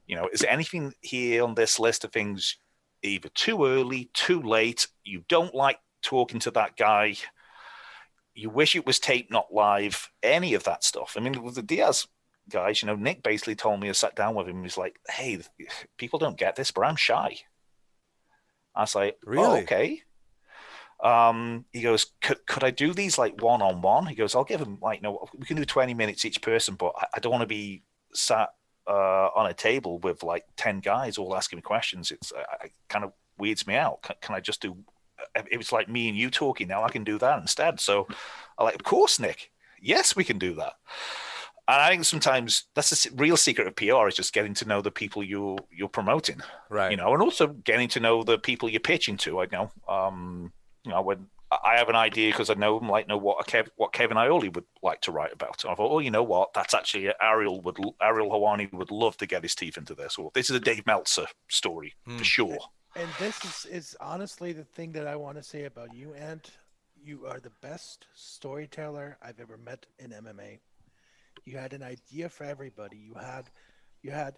You 0.06 0.16
know, 0.16 0.28
is 0.32 0.40
there 0.40 0.50
anything 0.50 0.94
here 1.00 1.44
on 1.44 1.54
this 1.54 1.78
list 1.78 2.04
of 2.04 2.12
things 2.12 2.56
either 3.02 3.28
too 3.30 3.64
early, 3.64 4.10
too 4.12 4.40
late? 4.40 4.86
You 5.04 5.24
don't 5.28 5.54
like 5.54 5.78
talking 6.02 6.40
to 6.40 6.50
that 6.52 6.76
guy. 6.76 7.16
You 8.34 8.50
wish 8.50 8.74
it 8.74 8.86
was 8.86 8.98
taped, 8.98 9.30
not 9.30 9.52
live. 9.52 10.10
Any 10.22 10.54
of 10.54 10.64
that 10.64 10.84
stuff. 10.84 11.14
I 11.16 11.20
mean, 11.20 11.42
with 11.42 11.54
the 11.56 11.62
Diaz 11.62 12.06
guys, 12.48 12.82
you 12.82 12.86
know, 12.86 12.96
Nick 12.96 13.22
basically 13.22 13.54
told 13.54 13.80
me 13.80 13.88
I 13.88 13.92
sat 13.92 14.16
down 14.16 14.34
with 14.34 14.48
him. 14.48 14.62
He's 14.62 14.78
like, 14.78 14.98
"Hey, 15.08 15.40
people 15.98 16.18
don't 16.18 16.38
get 16.38 16.56
this, 16.56 16.70
but 16.70 16.82
I'm 16.82 16.96
shy." 16.96 17.36
I 18.74 18.82
was 18.82 18.94
like, 18.94 19.18
Really? 19.24 19.44
"Oh, 19.44 19.62
okay." 19.62 20.02
Um, 21.02 21.64
he 21.72 21.80
goes, 21.80 22.06
could, 22.20 22.44
could 22.46 22.62
I 22.62 22.70
do 22.70 22.92
these 22.92 23.16
like 23.16 23.40
one 23.40 23.62
on 23.62 23.80
one? 23.80 24.06
He 24.06 24.14
goes, 24.14 24.34
I'll 24.34 24.44
give 24.44 24.60
him 24.60 24.78
like, 24.82 25.00
no, 25.00 25.26
we 25.36 25.46
can 25.46 25.56
do 25.56 25.64
20 25.64 25.94
minutes 25.94 26.26
each 26.26 26.42
person, 26.42 26.74
but 26.74 26.92
I, 26.96 27.06
I 27.14 27.20
don't 27.20 27.32
want 27.32 27.42
to 27.42 27.46
be 27.46 27.82
sat 28.12 28.50
uh, 28.90 29.30
on 29.36 29.46
a 29.46 29.54
table 29.54 29.98
with 29.98 30.22
like 30.22 30.44
ten 30.56 30.80
guys 30.80 31.16
all 31.16 31.36
asking 31.36 31.58
me 31.58 31.62
questions, 31.62 32.10
it's 32.10 32.32
uh, 32.32 32.42
it 32.64 32.72
kind 32.88 33.04
of 33.04 33.12
weirds 33.38 33.66
me 33.66 33.76
out. 33.76 34.02
Can, 34.02 34.16
can 34.20 34.34
I 34.34 34.40
just 34.40 34.60
do? 34.60 34.76
It 35.50 35.56
was 35.58 35.70
like 35.70 35.88
me 35.88 36.08
and 36.08 36.18
you 36.18 36.30
talking. 36.30 36.66
Now 36.66 36.82
I 36.82 36.90
can 36.90 37.04
do 37.04 37.18
that 37.18 37.40
instead. 37.40 37.78
So, 37.78 38.08
I 38.58 38.64
like, 38.64 38.74
of 38.74 38.82
course, 38.82 39.20
Nick. 39.20 39.52
Yes, 39.80 40.16
we 40.16 40.24
can 40.24 40.38
do 40.38 40.54
that. 40.54 40.72
And 41.68 41.80
I 41.80 41.90
think 41.90 42.04
sometimes 42.04 42.64
that's 42.74 42.90
the 42.90 43.10
real 43.14 43.36
secret 43.36 43.68
of 43.68 43.76
PR 43.76 44.08
is 44.08 44.16
just 44.16 44.32
getting 44.32 44.54
to 44.54 44.66
know 44.66 44.82
the 44.82 44.90
people 44.90 45.22
you 45.22 45.56
you're 45.70 45.88
promoting, 45.88 46.40
Right. 46.68 46.90
You 46.90 46.96
know, 46.96 47.12
and 47.12 47.22
also 47.22 47.46
getting 47.48 47.88
to 47.90 48.00
know 48.00 48.24
the 48.24 48.38
people 48.38 48.68
you're 48.68 48.80
pitching 48.80 49.16
to. 49.18 49.40
I 49.40 49.46
know, 49.52 49.70
um, 49.86 50.52
you 50.84 50.90
know, 50.90 51.00
when 51.02 51.26
I 51.50 51.78
have 51.78 51.88
an 51.88 51.96
idea 51.96 52.30
because 52.30 52.48
I 52.48 52.54
know 52.54 52.78
them, 52.78 52.88
like 52.88 53.08
know 53.08 53.16
what 53.16 53.44
Kev, 53.46 53.68
what 53.76 53.92
Kevin 53.92 54.16
Iole 54.16 54.48
would 54.54 54.64
like 54.82 55.00
to 55.02 55.12
write 55.12 55.32
about. 55.32 55.64
And 55.64 55.72
I 55.72 55.74
thought, 55.74 55.90
oh, 55.90 55.98
you 55.98 56.10
know 56.10 56.22
what? 56.22 56.54
That's 56.54 56.74
actually 56.74 57.12
Ariel 57.20 57.60
would 57.62 57.76
Ariel 58.00 58.30
Helwani 58.30 58.72
would 58.72 58.92
love 58.92 59.16
to 59.16 59.26
get 59.26 59.42
his 59.42 59.54
teeth 59.54 59.76
into 59.76 59.94
this. 59.94 60.16
Or 60.16 60.30
this 60.32 60.48
is 60.48 60.56
a 60.56 60.60
Dave 60.60 60.86
Meltzer 60.86 61.26
story 61.48 61.94
for 62.04 62.12
hmm. 62.12 62.22
sure. 62.22 62.58
And 62.96 63.08
this 63.18 63.44
is, 63.44 63.66
is 63.66 63.96
honestly 64.00 64.52
the 64.52 64.64
thing 64.64 64.92
that 64.92 65.06
I 65.06 65.16
want 65.16 65.36
to 65.36 65.42
say 65.42 65.64
about 65.64 65.94
you, 65.94 66.14
Ant. 66.14 66.50
You 67.02 67.26
are 67.26 67.40
the 67.40 67.52
best 67.62 68.06
storyteller 68.14 69.16
I've 69.22 69.40
ever 69.40 69.56
met 69.56 69.86
in 69.98 70.10
MMA. 70.10 70.58
You 71.44 71.56
had 71.56 71.72
an 71.72 71.82
idea 71.82 72.28
for 72.28 72.44
everybody. 72.44 72.98
You 72.98 73.14
had, 73.14 73.48
you 74.02 74.10
had, 74.10 74.34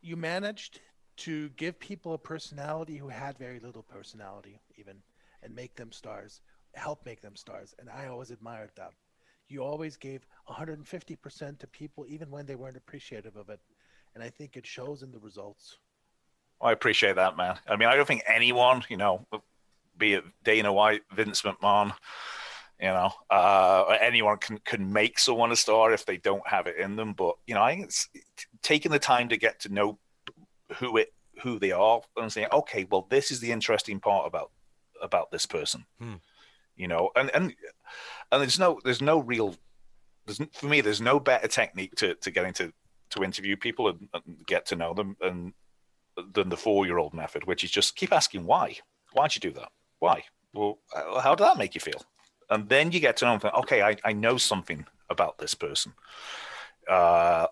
you 0.00 0.16
managed 0.16 0.80
to 1.18 1.48
give 1.50 1.78
people 1.78 2.14
a 2.14 2.18
personality 2.18 2.96
who 2.96 3.08
had 3.08 3.38
very 3.38 3.60
little 3.60 3.82
personality, 3.82 4.60
even, 4.76 4.96
and 5.42 5.54
make 5.54 5.74
them 5.76 5.92
stars, 5.92 6.40
help 6.74 7.04
make 7.04 7.20
them 7.20 7.36
stars. 7.36 7.74
And 7.78 7.88
I 7.90 8.06
always 8.06 8.30
admired 8.30 8.70
that. 8.76 8.92
You 9.48 9.62
always 9.62 9.96
gave 9.96 10.26
150% 10.48 11.58
to 11.58 11.66
people, 11.66 12.06
even 12.08 12.30
when 12.30 12.46
they 12.46 12.54
weren't 12.54 12.76
appreciative 12.76 13.36
of 13.36 13.50
it. 13.50 13.60
And 14.14 14.24
I 14.24 14.30
think 14.30 14.56
it 14.56 14.66
shows 14.66 15.02
in 15.02 15.12
the 15.12 15.18
results. 15.18 15.76
I 16.60 16.72
appreciate 16.72 17.16
that, 17.16 17.36
man. 17.36 17.58
I 17.66 17.76
mean, 17.76 17.88
I 17.88 17.96
don't 17.96 18.06
think 18.06 18.22
anyone, 18.26 18.84
you 18.88 18.96
know, 18.96 19.26
be 19.98 20.14
it 20.14 20.24
Dana 20.44 20.72
White, 20.72 21.02
Vince 21.14 21.42
McMahon, 21.42 21.92
you 22.80 22.88
know, 22.88 23.12
uh, 23.30 23.96
anyone 24.00 24.38
can 24.38 24.58
can 24.64 24.92
make 24.92 25.18
someone 25.18 25.52
a 25.52 25.56
star 25.56 25.92
if 25.92 26.04
they 26.04 26.16
don't 26.16 26.46
have 26.46 26.66
it 26.66 26.76
in 26.76 26.96
them. 26.96 27.12
But 27.12 27.36
you 27.46 27.54
know, 27.54 27.62
I 27.62 27.74
think 27.74 27.84
it's 27.84 28.08
taking 28.62 28.90
the 28.90 28.98
time 28.98 29.28
to 29.28 29.36
get 29.36 29.60
to 29.60 29.72
know 29.72 29.98
who 30.74 30.96
it 30.96 31.12
who 31.42 31.58
they 31.58 31.72
are 31.72 32.00
and 32.16 32.32
saying, 32.32 32.48
okay, 32.52 32.86
well, 32.90 33.06
this 33.08 33.30
is 33.30 33.40
the 33.40 33.52
interesting 33.52 34.00
part 34.00 34.26
about 34.26 34.50
about 35.02 35.30
this 35.30 35.46
person. 35.46 35.84
You 36.76 36.88
know, 36.88 37.10
and 37.16 37.30
and 37.34 37.54
and 38.30 38.42
there's 38.42 38.58
no 38.58 38.80
there's 38.84 39.02
no 39.02 39.18
real 39.18 39.54
there's 40.26 40.40
for 40.52 40.66
me 40.66 40.80
there's 40.80 41.00
no 41.00 41.20
better 41.20 41.48
technique 41.48 41.94
to 41.96 42.14
to 42.16 42.30
getting 42.30 42.52
to 42.54 42.72
to 43.10 43.24
interview 43.24 43.56
people 43.56 43.88
and, 43.88 44.08
and 44.14 44.46
get 44.46 44.64
to 44.66 44.76
know 44.76 44.94
them 44.94 45.16
and 45.20 45.52
than 46.32 46.48
the 46.48 46.56
four 46.56 46.86
year 46.86 46.98
old 46.98 47.14
method, 47.14 47.46
which 47.46 47.64
is 47.64 47.70
just 47.70 47.96
keep 47.96 48.12
asking 48.12 48.44
why. 48.44 48.76
Why'd 49.12 49.34
you 49.34 49.40
do 49.40 49.52
that? 49.52 49.70
Why? 49.98 50.24
Well, 50.54 50.78
uh, 50.94 51.20
how 51.20 51.34
did 51.34 51.44
that 51.44 51.58
make 51.58 51.74
you 51.74 51.80
feel? 51.80 52.02
And 52.50 52.68
then 52.68 52.92
you 52.92 53.00
get 53.00 53.16
to 53.18 53.24
know 53.24 53.38
them. 53.38 53.50
Okay, 53.60 53.82
I, 53.82 53.96
I 54.04 54.12
know 54.12 54.36
something 54.36 54.84
about 55.08 55.38
this 55.38 55.54
person. 55.54 55.94
Uh, 56.88 57.46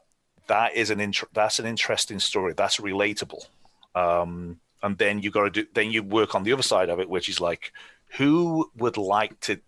that 0.50 0.74
is 0.74 0.90
an 0.90 1.00
int- 1.00 1.32
that's 1.32 1.60
an 1.60 1.66
interesting 1.66 2.18
story. 2.18 2.54
That's 2.54 2.78
relatable. 2.78 3.46
Um, 3.94 4.58
and 4.82 4.98
then 4.98 5.22
you 5.22 5.30
got 5.30 5.44
to 5.44 5.50
do. 5.50 5.66
Then 5.74 5.92
you 5.92 6.02
work 6.02 6.34
on 6.34 6.42
the 6.42 6.52
other 6.52 6.62
side 6.62 6.88
of 6.88 6.98
it, 6.98 7.08
which 7.08 7.28
is 7.28 7.40
like, 7.40 7.72
who 8.18 8.68
would 8.76 8.96
like 8.96 9.38
to? 9.42 9.60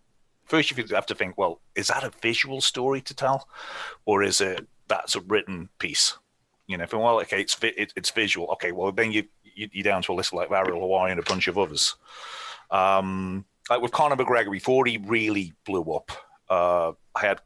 First, 0.44 0.72
you 0.72 0.84
have 0.90 1.06
to 1.06 1.14
think. 1.14 1.38
Well, 1.38 1.60
is 1.76 1.86
that 1.86 2.02
a 2.02 2.10
visual 2.20 2.60
story 2.60 3.00
to 3.02 3.14
tell, 3.14 3.48
or 4.06 4.24
is 4.24 4.40
it 4.40 4.66
that's 4.88 5.14
a 5.14 5.20
written 5.20 5.68
piece? 5.78 6.18
You 6.66 6.76
know, 6.76 6.84
if 6.84 6.92
well, 6.92 7.20
okay, 7.20 7.40
it's 7.40 7.56
it, 7.62 7.92
it's 7.94 8.10
visual. 8.10 8.48
Okay, 8.54 8.72
well 8.72 8.90
then 8.90 9.12
you, 9.12 9.22
you 9.54 9.68
you're 9.72 9.84
down 9.84 10.02
to 10.02 10.12
a 10.12 10.14
list 10.14 10.32
like 10.32 10.50
Ariel 10.50 10.80
Helwani 10.80 11.12
and 11.12 11.20
a 11.20 11.30
bunch 11.30 11.46
of 11.46 11.58
others. 11.58 11.94
Um, 12.72 13.44
like 13.70 13.82
with 13.82 13.92
Conor 13.92 14.16
McGregor, 14.16 14.50
before 14.50 14.84
he 14.86 14.98
really 14.98 15.52
blew 15.64 15.84
up, 15.92 16.10
uh, 16.50 16.92
I 17.14 17.20
had 17.20 17.40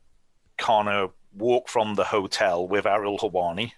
Conor 0.57 1.09
walk 1.37 1.68
from 1.68 1.94
the 1.94 2.05
hotel 2.05 2.66
with 2.66 2.87
Ariel 2.87 3.18
Helwani 3.18 3.72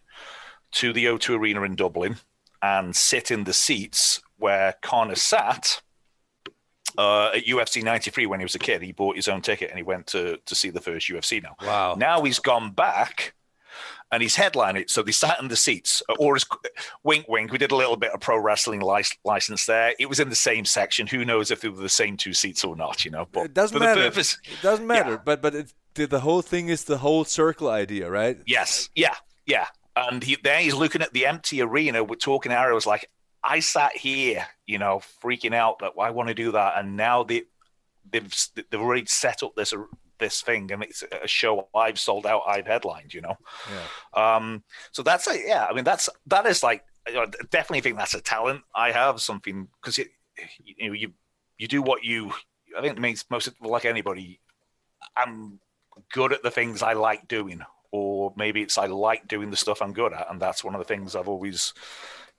to 0.73 0.93
the 0.93 1.07
O2 1.07 1.39
Arena 1.39 1.63
in 1.63 1.75
Dublin 1.77 2.17
and 2.63 2.95
sit 2.95 3.31
in 3.31 3.45
the 3.45 3.53
seats 3.53 4.21
where 4.39 4.75
Conor 4.83 5.15
sat 5.17 5.81
uh, 6.97 7.31
at 7.35 7.45
UFC 7.47 7.83
93 7.83 8.27
when 8.27 8.41
he 8.41 8.45
was 8.45 8.55
a 8.55 8.59
kid. 8.59 8.83
He 8.83 8.93
bought 8.93 9.17
his 9.17 9.29
own 9.29 9.43
ticket 9.43 9.71
and 9.71 9.79
he 9.79 9.83
went 9.83 10.07
to, 10.09 10.39
to 10.45 10.55
see 10.55 10.71
the 10.71 10.81
first 10.81 11.09
UFC 11.09 11.43
now. 11.43 11.57
Wow. 11.63 11.95
Now 11.97 12.23
he's 12.23 12.39
gone 12.39 12.73
back 12.73 13.35
and 14.11 14.23
he's 14.23 14.37
headlined 14.37 14.79
it. 14.79 14.91
So 14.91 15.03
they 15.03 15.13
sat 15.13 15.39
in 15.41 15.49
the 15.49 15.57
seats, 15.57 16.03
or 16.19 16.35
as 16.35 16.47
wink, 17.05 17.29
wink. 17.29 17.53
We 17.53 17.59
did 17.59 17.73
a 17.73 17.77
little 17.77 17.97
bit 17.97 18.11
of 18.13 18.21
pro 18.21 18.39
wrestling 18.39 18.81
lic- 18.81 19.19
license 19.25 19.67
there. 19.67 19.95
It 19.99 20.09
was 20.09 20.19
in 20.19 20.31
the 20.31 20.35
same 20.35 20.65
section. 20.65 21.07
Who 21.07 21.25
knows 21.27 21.51
if 21.51 21.61
they 21.61 21.69
were 21.69 21.81
the 21.83 21.89
same 21.91 22.17
two 22.17 22.33
seats 22.33 22.65
or 22.65 22.75
not? 22.75 23.05
You 23.05 23.11
know, 23.11 23.29
but 23.31 23.45
It 23.47 23.55
doesn't 23.55 23.79
matter. 23.79 24.01
purpose, 24.01 24.39
It 24.45 24.63
doesn't 24.63 24.87
matter. 24.87 25.11
Yeah. 25.11 25.19
But 25.25 25.43
but 25.43 25.55
it, 25.55 25.73
the, 25.99 26.07
the 26.07 26.21
whole 26.21 26.43
thing 26.43 26.69
is 26.69 26.85
the 26.85 26.99
whole 26.99 27.25
circle 27.25 27.69
idea, 27.69 28.11
right? 28.11 28.39
Yes, 28.47 28.89
yeah, 28.95 29.15
yeah. 29.47 29.67
And 29.97 30.23
he 30.23 30.37
there 30.43 30.61
he's 30.61 30.75
looking 30.75 31.03
at 31.03 31.13
the 31.13 31.27
empty 31.27 31.61
arena. 31.61 32.05
We're 32.05 32.15
talking 32.15 32.53
arrows 32.53 32.87
like 32.87 33.11
I 33.43 33.61
sat 33.61 33.97
here, 33.97 34.47
you 34.67 34.79
know, 34.79 35.01
freaking 35.23 35.55
out 35.55 35.81
that 35.81 35.93
I 36.01 36.11
want 36.11 36.29
to 36.29 36.35
do 36.35 36.53
that, 36.53 36.79
and 36.79 36.97
now 36.97 37.25
they 37.25 37.43
they've 38.11 38.33
they've 38.55 38.81
already 38.81 39.07
set 39.07 39.43
up 39.43 39.55
this 39.57 39.75
this 40.19 40.41
thing, 40.41 40.71
and 40.73 40.83
it's 40.83 41.03
a 41.03 41.27
show 41.27 41.69
I've 41.75 41.99
sold 41.99 42.27
out, 42.27 42.43
I've 42.47 42.67
headlined, 42.67 43.15
you 43.15 43.21
know. 43.21 43.37
Yeah. 44.15 44.37
Um, 44.37 44.65
so 44.93 45.03
that's 45.03 45.27
like, 45.27 45.41
yeah, 45.45 45.67
I 45.69 45.75
mean, 45.75 45.85
that's 45.85 46.09
that 46.27 46.47
is 46.47 46.63
like, 46.63 46.85
you 47.07 47.15
know, 47.15 47.27
definitely 47.51 47.81
think 47.81 47.97
that's 47.97 48.15
a 48.15 48.21
talent 48.21 48.63
I 48.75 48.93
have. 48.93 49.21
Something 49.21 49.69
because 49.81 49.99
you 49.99 50.89
know 50.89 50.93
you 50.95 51.13
you 51.59 51.69
do 51.69 51.83
what 51.83 52.05
you. 52.05 52.33
I 52.77 52.83
think 52.83 52.97
it 52.97 53.01
makes 53.01 53.25
most 53.31 53.49
like 53.61 53.85
anybody. 53.85 54.41
I'm 55.17 55.61
good 56.13 56.33
at 56.33 56.43
the 56.43 56.51
things 56.51 56.83
I 56.83 56.95
like 56.95 57.29
doing, 57.29 57.63
or 57.91 58.33
maybe 58.37 58.63
it's 58.63 58.79
I 58.79 58.87
like 58.87 59.29
doing 59.29 59.51
the 59.51 59.57
stuff 59.57 59.83
I'm 59.83 59.93
good 59.93 60.13
at, 60.13 60.31
and 60.31 60.41
that's 60.41 60.65
one 60.65 60.75
of 60.75 60.79
the 60.79 60.85
things 60.85 61.15
I've 61.15 61.29
always, 61.29 61.75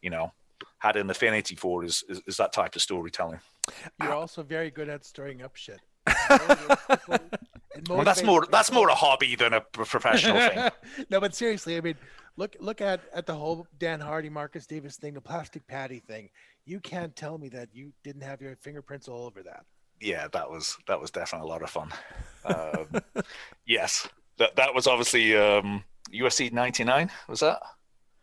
you 0.01 0.09
know, 0.09 0.31
had 0.79 0.95
an 0.95 1.09
affinity 1.09 1.55
for 1.55 1.83
is 1.83 2.03
is, 2.09 2.21
is 2.27 2.37
that 2.37 2.53
type 2.53 2.75
of 2.75 2.81
storytelling. 2.81 3.39
You're 4.01 4.13
also 4.13 4.43
very 4.43 4.71
good 4.71 4.89
at 4.89 5.05
stirring 5.05 5.41
up 5.41 5.55
shit. 5.55 5.81
Well, 7.87 8.03
that's 8.03 8.23
more 8.23 8.45
that's 8.51 8.71
more 8.71 8.89
a 8.89 8.95
hobby 8.95 9.35
than 9.35 9.53
a 9.53 9.61
professional 9.61 10.37
thing. 10.37 10.69
no, 11.09 11.19
but 11.19 11.33
seriously, 11.33 11.77
I 11.77 11.81
mean, 11.81 11.95
look 12.35 12.55
look 12.59 12.81
at 12.81 13.01
at 13.13 13.25
the 13.25 13.35
whole 13.35 13.67
Dan 13.77 13.99
Hardy, 13.99 14.29
Marcus 14.29 14.65
Davis 14.65 14.97
thing, 14.97 15.13
the 15.13 15.21
plastic 15.21 15.65
patty 15.67 15.99
thing. 15.99 16.29
You 16.65 16.79
can't 16.79 17.15
tell 17.15 17.37
me 17.37 17.49
that 17.49 17.69
you 17.73 17.93
didn't 18.03 18.23
have 18.23 18.41
your 18.41 18.55
fingerprints 18.57 19.07
all 19.07 19.25
over 19.25 19.43
that. 19.43 19.65
Yeah, 20.01 20.27
that 20.31 20.49
was 20.49 20.77
that 20.87 20.99
was 20.99 21.11
definitely 21.11 21.47
a 21.47 21.51
lot 21.51 21.61
of 21.63 21.69
fun. 21.69 21.91
Um, 22.45 23.23
yes, 23.65 24.07
that 24.37 24.55
that 24.55 24.73
was 24.73 24.87
obviously 24.87 25.35
um, 25.35 25.83
UFC 26.13 26.51
'99. 26.51 27.09
Was 27.27 27.41
that 27.41 27.59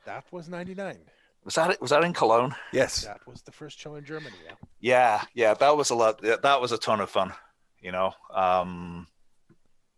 That 0.06 0.24
was 0.30 0.48
'99. 0.48 0.98
was 1.44 1.54
that 1.54 1.70
it? 1.72 1.80
Was 1.80 1.90
that 1.90 2.02
in 2.04 2.12
Cologne? 2.12 2.54
Yes. 2.72 3.04
That 3.04 3.20
was 3.26 3.42
the 3.42 3.52
first 3.52 3.78
show 3.78 3.94
in 3.96 4.04
Germany. 4.04 4.36
Yeah. 4.44 4.54
Yeah, 4.80 5.22
yeah, 5.34 5.54
that 5.54 5.76
was 5.76 5.90
a 5.90 5.94
lot. 5.94 6.20
That 6.22 6.60
was 6.60 6.72
a 6.72 6.78
ton 6.78 7.00
of 7.00 7.10
fun. 7.10 7.32
You 7.80 7.92
know, 7.92 8.12
um, 8.34 9.06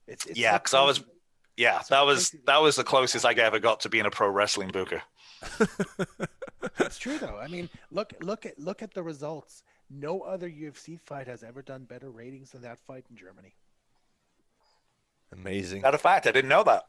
It's, 0.06 0.26
it's 0.26 0.38
yeah, 0.38 0.58
because 0.58 0.74
I 0.74 0.84
was, 0.84 1.02
yeah, 1.56 1.80
that 1.88 2.02
was 2.04 2.30
crazy. 2.30 2.42
that 2.46 2.60
was 2.60 2.76
the 2.76 2.84
closest 2.84 3.24
I 3.24 3.32
ever 3.32 3.58
got 3.60 3.80
to 3.80 3.88
being 3.88 4.04
a 4.04 4.10
pro 4.10 4.28
wrestling 4.28 4.68
booker. 4.68 5.00
It's 6.80 6.98
true 6.98 7.18
though. 7.18 7.38
I 7.38 7.46
mean, 7.48 7.68
look 7.90 8.12
look 8.20 8.44
at 8.46 8.58
look 8.58 8.82
at 8.82 8.92
the 8.94 9.02
results. 9.02 9.62
No 9.90 10.20
other 10.20 10.48
UFC 10.48 11.00
fight 11.00 11.26
has 11.26 11.42
ever 11.42 11.62
done 11.62 11.84
better 11.84 12.10
ratings 12.10 12.50
than 12.50 12.62
that 12.62 12.78
fight 12.78 13.06
in 13.10 13.16
Germany. 13.16 13.54
Amazing. 15.32 15.82
Matter 15.82 15.96
a 15.96 15.98
fact, 15.98 16.26
I 16.26 16.32
didn't 16.32 16.48
know 16.48 16.64
that. 16.64 16.84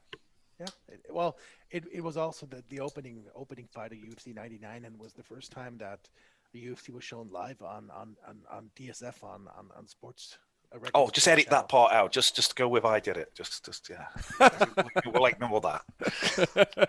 Yeah. 0.60 0.68
It, 0.90 1.06
well, 1.10 1.38
it, 1.72 1.86
it 1.92 2.02
was 2.02 2.18
also 2.18 2.46
the, 2.46 2.64
the 2.70 2.82
opening 2.82 3.24
opening 3.36 3.68
fight 3.74 3.94
of 3.94 3.98
UFC 3.98 4.36
99 4.36 4.86
and 4.86 5.00
was 5.00 5.14
the 5.14 5.24
first 5.24 5.52
time 5.52 5.78
that 5.78 6.10
the 6.52 6.66
UFC 6.66 6.90
was 6.90 7.04
shown 7.04 7.30
live 7.32 7.62
on 7.62 7.90
on 7.92 8.16
on, 8.28 8.40
on 8.52 8.70
DSF 8.76 9.24
on 9.24 9.48
on, 9.58 9.70
on 9.78 9.88
sports. 9.88 10.38
A 10.72 10.80
regular 10.80 10.92
Oh, 11.06 11.10
just 11.10 11.28
edit 11.28 11.50
that 11.50 11.70
part 11.70 11.92
out. 11.92 12.12
Just 12.12 12.36
just 12.36 12.56
go 12.56 12.68
with 12.68 12.86
I 12.86 13.00
did 13.00 13.18
it. 13.18 13.34
Just 13.34 13.66
just 13.66 13.90
yeah. 13.90 14.08
we'll 15.06 15.26
ignore 15.26 15.62
that. 15.62 15.82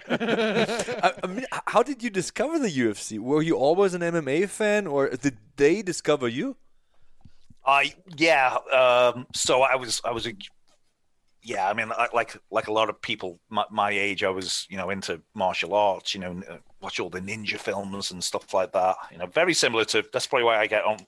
I, 1.03 1.13
I 1.23 1.27
mean, 1.27 1.47
how 1.67 1.83
did 1.83 2.03
you 2.03 2.11
discover 2.11 2.59
the 2.59 2.69
UFC? 2.71 3.19
Were 3.19 3.43
you 3.43 3.57
always 3.57 3.95
an 3.95 4.03
MMA 4.03 4.49
fan, 4.49 4.87
or 4.87 5.09
did 5.09 5.39
they 5.57 5.83
discover 5.83 6.29
you? 6.29 6.57
I 7.65 7.95
yeah. 8.17 8.57
Um, 8.73 9.27
so 9.35 9.63
I 9.63 9.77
was 9.77 10.01
I 10.05 10.13
was 10.13 10.27
a 10.27 10.33
yeah. 11.43 11.69
I 11.69 11.73
mean, 11.73 11.91
I, 11.97 12.09
like 12.13 12.37
like 12.51 12.69
a 12.69 12.73
lot 12.73 12.91
of 12.91 13.01
people 13.01 13.39
my, 13.49 13.65
my 13.71 13.91
age, 13.91 14.25
I 14.25 14.31
was 14.31 14.67
you 14.69 14.77
know 14.77 14.91
into 14.91 15.21
martial 15.35 15.75
arts. 15.75 16.15
You 16.15 16.21
know, 16.21 16.43
uh, 16.49 16.57
watch 16.81 17.01
all 17.01 17.11
the 17.11 17.21
ninja 17.21 17.59
films 17.59 18.11
and 18.11 18.23
stuff 18.23 18.53
like 18.53 18.73
that. 18.73 18.97
You 19.11 19.19
know, 19.19 19.27
very 19.27 19.55
similar 19.55 19.85
to 19.87 20.05
that's 20.13 20.27
probably 20.27 20.45
why 20.45 20.59
I 20.59 20.67
get 20.67 20.85
on 20.85 20.99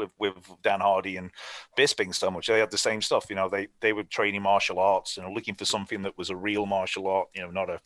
with 0.00 0.10
with 0.18 0.62
Dan 0.62 0.80
Hardy 0.80 1.16
and 1.16 1.30
Bisping 1.78 2.14
so 2.14 2.30
much. 2.30 2.46
They 2.46 2.58
had 2.58 2.70
the 2.70 2.78
same 2.78 3.02
stuff. 3.02 3.26
You 3.28 3.36
know, 3.36 3.48
they 3.48 3.68
they 3.80 3.92
were 3.92 4.04
training 4.04 4.42
martial 4.42 4.78
arts, 4.78 5.16
you 5.16 5.22
know, 5.22 5.30
looking 5.30 5.54
for 5.54 5.64
something 5.64 6.02
that 6.02 6.16
was 6.18 6.30
a 6.30 6.36
real 6.36 6.66
martial 6.66 7.06
art. 7.06 7.28
You 7.34 7.42
know, 7.42 7.50
not 7.50 7.70
a 7.70 7.80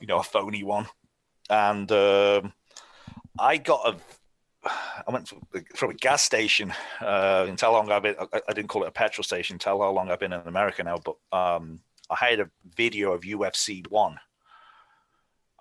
you 0.00 0.06
know 0.06 0.18
a 0.18 0.22
phony 0.22 0.62
one. 0.62 0.86
And 1.50 1.90
um, 1.90 2.52
I 3.38 3.56
got 3.56 3.88
a. 3.88 3.96
I 5.06 5.12
went 5.12 5.32
from 5.76 5.90
a 5.90 5.94
gas 5.94 6.22
station. 6.22 6.72
Uh, 7.00 7.46
and 7.48 7.56
tell 7.56 7.72
how 7.72 7.78
long 7.78 7.92
I've 7.92 8.02
been. 8.02 8.16
I, 8.18 8.40
I, 8.48 8.52
didn't 8.52 8.68
call 8.68 8.82
it 8.82 8.88
a 8.88 8.92
petrol 8.92 9.22
station. 9.22 9.58
Tell 9.58 9.80
how 9.80 9.90
long 9.90 10.10
I've 10.10 10.18
been 10.18 10.32
in 10.32 10.40
America 10.40 10.82
now. 10.82 10.98
But 10.98 11.16
um, 11.32 11.80
I 12.10 12.16
had 12.16 12.40
a 12.40 12.50
video 12.76 13.12
of 13.12 13.22
UFC 13.22 13.88
one 13.88 14.18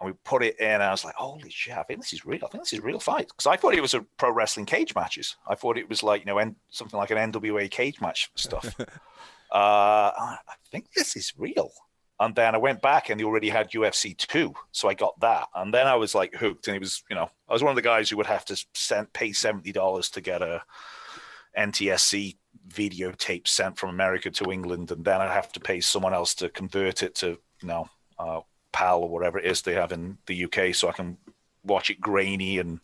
and 0.06 0.14
we 0.14 0.18
put 0.24 0.44
it 0.44 0.60
in, 0.60 0.68
and 0.68 0.84
I 0.84 0.92
was 0.92 1.04
like, 1.04 1.16
"Holy 1.16 1.50
shit! 1.50 1.76
I 1.76 1.84
think 1.84 2.00
this 2.00 2.14
is 2.14 2.26
real. 2.26 2.42
I 2.44 2.48
think 2.48 2.64
this 2.64 2.74
is 2.74 2.82
real 2.82 3.00
fight." 3.00 3.28
Because 3.28 3.48
I 3.48 3.58
thought 3.58 3.74
it 3.74 3.82
was 3.82 3.94
a 3.94 4.02
pro 4.18 4.32
wrestling 4.32 4.66
cage 4.66 4.94
matches. 4.94 5.36
I 5.48 5.56
thought 5.56 5.78
it 5.78 5.90
was 5.90 6.04
like 6.04 6.22
you 6.22 6.28
know, 6.28 6.38
en- 6.38 6.56
something 6.70 6.98
like 6.98 7.12
an 7.12 7.32
NWA 7.32 7.70
cage 7.70 8.00
match 8.02 8.30
stuff. 8.36 8.76
uh, 8.80 8.86
I 9.52 10.38
think 10.72 10.92
this 10.96 11.16
is 11.16 11.34
real. 11.38 11.72
And 12.20 12.34
then 12.34 12.56
I 12.56 12.60
went 12.60 12.82
back, 12.82 13.10
and 13.10 13.20
they 13.20 13.26
already 13.26 13.50
had 13.50 13.72
UFC 13.72 14.16
two, 14.16 14.54
so 14.72 14.88
I 14.88 14.94
got 14.94 15.20
that, 15.20 15.48
and 15.54 15.74
then 15.74 15.88
I 15.88 15.96
was 15.96 16.16
like 16.16 16.36
hooked. 16.36 16.68
And 16.68 16.76
it 16.76 16.80
was, 16.80 17.04
you 17.10 17.16
know, 17.16 17.30
I 17.50 17.54
was 17.54 17.64
one 17.64 17.72
of 17.72 17.76
the 17.76 17.82
guys 17.82 18.10
who 18.10 18.18
would 18.18 18.26
have 18.28 18.46
to 18.46 18.66
send 18.74 19.12
pay 19.12 19.34
seventy 19.34 19.72
dollars 19.72 20.10
to 20.12 20.22
get 20.22 20.42
a 20.42 20.64
NTSC 21.58 22.38
videotape 22.70 23.48
sent 23.48 23.78
from 23.78 23.90
America 23.90 24.30
to 24.32 24.52
England, 24.52 24.92
and 24.92 25.04
then 25.04 25.20
I'd 25.20 25.32
have 25.32 25.52
to 25.54 25.60
pay 25.60 25.82
someone 25.82 26.14
else 26.14 26.36
to 26.36 26.50
convert 26.50 27.04
it 27.04 27.16
to, 27.16 27.38
you 27.62 27.68
know. 27.68 27.90
Uh, 28.18 28.42
PAL 28.76 29.00
or 29.00 29.10
whatever 29.10 29.40
it 29.40 29.46
is 29.46 29.62
they 29.62 29.74
have 29.74 29.94
in 29.94 30.18
the 30.26 30.46
UK, 30.46 30.76
so 30.76 30.90
I 30.90 30.92
can 30.92 31.18
watch 31.64 31.90
it 31.90 32.00
grainy 32.02 32.60
and 32.60 32.80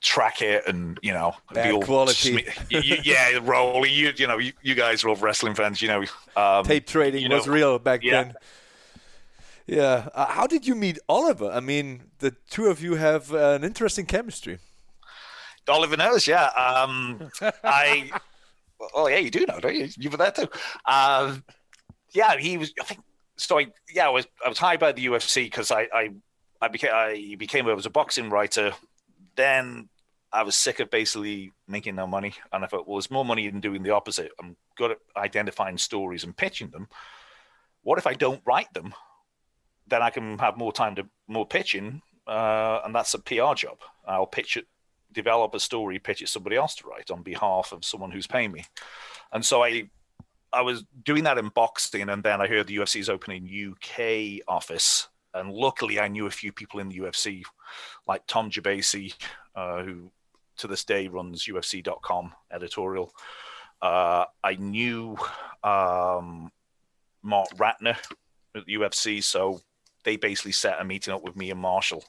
track 0.00 0.42
it 0.42 0.66
and 0.66 0.98
you 1.02 1.12
know 1.12 1.34
Bad 1.52 1.82
quality. 1.84 2.44
yeah, 2.70 3.38
Rolly. 3.42 3.90
You 3.90 4.12
you 4.16 4.26
know 4.26 4.38
you, 4.38 4.52
you 4.62 4.74
guys 4.74 5.04
are 5.04 5.10
all 5.10 5.16
wrestling 5.16 5.54
fans. 5.54 5.80
You 5.80 5.88
know, 5.88 6.04
um, 6.36 6.64
tape 6.64 6.86
trading 6.86 7.30
was 7.30 7.46
know, 7.46 7.52
real 7.52 7.78
back 7.78 8.02
yeah. 8.02 8.24
then. 8.24 8.34
Yeah. 9.66 10.08
Uh, 10.14 10.26
how 10.26 10.46
did 10.46 10.66
you 10.66 10.74
meet 10.74 10.98
Oliver? 11.08 11.50
I 11.50 11.60
mean, 11.60 12.10
the 12.18 12.34
two 12.50 12.66
of 12.66 12.82
you 12.82 12.96
have 12.96 13.32
uh, 13.32 13.52
an 13.52 13.64
interesting 13.64 14.06
chemistry. 14.06 14.58
Oliver 15.68 15.96
knows, 15.96 16.26
yeah. 16.26 16.46
Um, 16.46 17.30
I. 17.64 18.10
Oh 18.94 19.06
yeah, 19.06 19.18
you 19.18 19.30
do 19.30 19.46
know, 19.46 19.60
don't 19.60 19.76
you? 19.76 19.88
You 19.96 20.10
were 20.10 20.16
there 20.16 20.32
too. 20.32 20.48
Um, 20.86 21.44
yeah, 22.10 22.36
he 22.36 22.58
was. 22.58 22.72
I 22.80 22.84
think 22.84 23.00
so 23.42 23.58
I 23.58 23.66
yeah 23.92 24.06
I 24.06 24.10
was 24.10 24.26
I 24.44 24.48
was 24.48 24.58
hired 24.58 24.80
by 24.80 24.92
the 24.92 25.06
UFC 25.06 25.44
because 25.44 25.70
I, 25.70 25.88
I 25.92 26.10
I 26.60 26.68
became 26.68 26.90
I 26.92 27.36
became 27.38 27.66
I 27.66 27.74
was 27.74 27.86
a 27.86 27.90
boxing 27.90 28.30
writer. 28.30 28.72
Then 29.36 29.88
I 30.32 30.42
was 30.42 30.56
sick 30.56 30.80
of 30.80 30.90
basically 30.90 31.52
making 31.68 31.96
no 31.96 32.06
money, 32.06 32.34
and 32.52 32.64
I 32.64 32.66
thought, 32.66 32.86
well, 32.86 32.96
there's 32.96 33.10
more 33.10 33.24
money 33.24 33.46
in 33.46 33.60
doing 33.60 33.82
the 33.82 33.90
opposite. 33.90 34.30
I'm 34.40 34.56
good 34.76 34.92
at 34.92 34.98
identifying 35.16 35.78
stories 35.78 36.24
and 36.24 36.36
pitching 36.36 36.70
them. 36.70 36.88
What 37.82 37.98
if 37.98 38.06
I 38.06 38.14
don't 38.14 38.42
write 38.46 38.72
them? 38.72 38.94
Then 39.88 40.02
I 40.02 40.10
can 40.10 40.38
have 40.38 40.56
more 40.56 40.72
time 40.72 40.94
to 40.96 41.06
more 41.26 41.46
pitching, 41.46 42.00
uh, 42.26 42.80
and 42.84 42.94
that's 42.94 43.14
a 43.14 43.18
PR 43.18 43.54
job. 43.54 43.78
I'll 44.06 44.26
pitch 44.26 44.56
it, 44.56 44.66
develop 45.12 45.54
a 45.54 45.60
story, 45.60 45.98
pitch 45.98 46.22
it 46.22 46.28
somebody 46.28 46.56
else 46.56 46.76
to 46.76 46.86
write 46.86 47.10
on 47.10 47.22
behalf 47.22 47.72
of 47.72 47.84
someone 47.84 48.10
who's 48.10 48.26
paying 48.26 48.52
me. 48.52 48.64
And 49.32 49.44
so 49.44 49.62
I 49.62 49.90
I 50.52 50.62
was 50.62 50.84
doing 51.04 51.24
that 51.24 51.38
in 51.38 51.48
boxing, 51.48 52.08
and 52.08 52.22
then 52.22 52.40
I 52.40 52.46
heard 52.46 52.66
the 52.66 52.76
UFC's 52.76 53.08
opening 53.08 53.48
UK 53.72 54.42
office, 54.46 55.08
and 55.34 55.50
luckily 55.50 55.98
I 55.98 56.08
knew 56.08 56.26
a 56.26 56.30
few 56.30 56.52
people 56.52 56.80
in 56.80 56.88
the 56.88 56.98
UFC, 56.98 57.42
like 58.06 58.26
Tom 58.26 58.50
Gerbasi, 58.50 59.14
uh, 59.54 59.82
who 59.82 60.10
to 60.58 60.66
this 60.66 60.84
day 60.84 61.08
runs 61.08 61.46
UFC.com 61.46 62.32
editorial. 62.52 63.12
Uh, 63.80 64.26
I 64.44 64.54
knew 64.56 65.16
um, 65.64 66.52
Marc 67.22 67.48
Ratner 67.56 67.96
at 68.54 68.66
the 68.66 68.74
UFC, 68.74 69.22
so 69.22 69.60
they 70.04 70.16
basically 70.16 70.52
set 70.52 70.80
a 70.80 70.84
meeting 70.84 71.14
up 71.14 71.22
with 71.22 71.36
me 71.36 71.50
and 71.50 71.60
Marshall, 71.60 72.04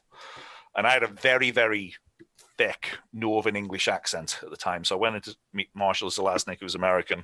and 0.75 0.85
I 0.85 0.91
had 0.91 1.03
a 1.03 1.07
very 1.07 1.51
very 1.51 1.95
thick 2.57 2.97
Northern 3.13 3.55
English 3.55 3.87
accent 3.87 4.39
at 4.43 4.49
the 4.49 4.57
time, 4.57 4.83
so 4.83 4.95
I 4.95 4.99
went 4.99 5.23
to 5.23 5.35
meet 5.53 5.69
Marshall 5.73 6.09
Zelaznik, 6.09 6.59
who 6.59 6.65
was 6.65 6.75
American 6.75 7.23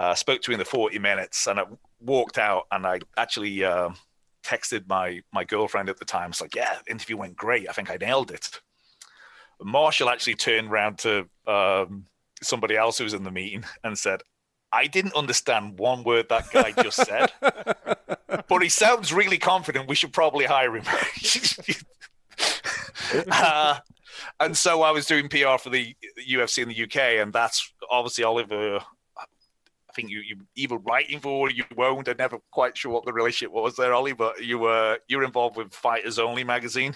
uh, 0.00 0.14
spoke 0.14 0.40
to 0.40 0.50
in 0.52 0.58
the 0.58 0.64
40 0.64 0.98
minutes 0.98 1.46
and 1.46 1.60
I 1.60 1.64
walked 2.00 2.38
out 2.38 2.66
and 2.72 2.86
I 2.86 3.00
actually 3.18 3.62
uh, 3.62 3.90
texted 4.42 4.88
my 4.88 5.20
my 5.30 5.44
girlfriend 5.44 5.90
at 5.90 5.98
the 5.98 6.06
time. 6.06 6.30
It's 6.30 6.40
like, 6.40 6.54
yeah, 6.54 6.78
interview 6.88 7.18
went 7.18 7.36
great. 7.36 7.68
I 7.68 7.72
think 7.72 7.90
I 7.90 7.96
nailed 7.96 8.30
it. 8.30 8.62
Marshall 9.62 10.08
actually 10.08 10.36
turned 10.36 10.70
around 10.70 10.96
to 11.00 11.28
um, 11.46 12.06
somebody 12.42 12.76
else 12.78 12.96
who 12.96 13.04
was 13.04 13.12
in 13.12 13.24
the 13.24 13.30
meeting 13.30 13.62
and 13.84 13.98
said, 13.98 14.22
I 14.72 14.86
didn't 14.86 15.14
understand 15.14 15.78
one 15.78 16.02
word 16.02 16.30
that 16.30 16.50
guy 16.50 16.72
just 16.82 16.96
said, 16.96 17.30
but 18.48 18.62
he 18.62 18.70
sounds 18.70 19.12
really 19.12 19.36
confident. 19.36 19.86
We 19.86 19.96
should 19.96 20.14
probably 20.14 20.46
hire 20.46 20.76
him. 20.76 20.84
uh, 23.30 23.80
and 24.38 24.56
so 24.56 24.80
I 24.80 24.92
was 24.92 25.04
doing 25.06 25.28
PR 25.28 25.58
for 25.58 25.68
the 25.68 25.94
UFC 26.26 26.62
in 26.62 26.68
the 26.68 26.84
UK, 26.84 27.20
and 27.20 27.32
that's 27.32 27.70
obviously 27.90 28.22
Oliver 28.22 28.80
I 29.90 29.92
think 29.94 30.10
you 30.10 30.20
you 30.20 30.36
either 30.54 30.76
writing 30.76 31.20
for 31.20 31.48
or 31.48 31.50
you 31.50 31.64
won't. 31.76 32.08
I'm 32.08 32.16
never 32.16 32.38
quite 32.52 32.76
sure 32.76 32.92
what 32.92 33.04
the 33.04 33.12
relationship 33.12 33.52
was 33.52 33.76
there, 33.76 33.92
Ollie, 33.92 34.12
but 34.12 34.44
you 34.44 34.58
were 34.58 34.98
you're 35.08 35.24
involved 35.24 35.56
with 35.56 35.74
Fighters 35.74 36.18
Only 36.18 36.44
magazine, 36.44 36.94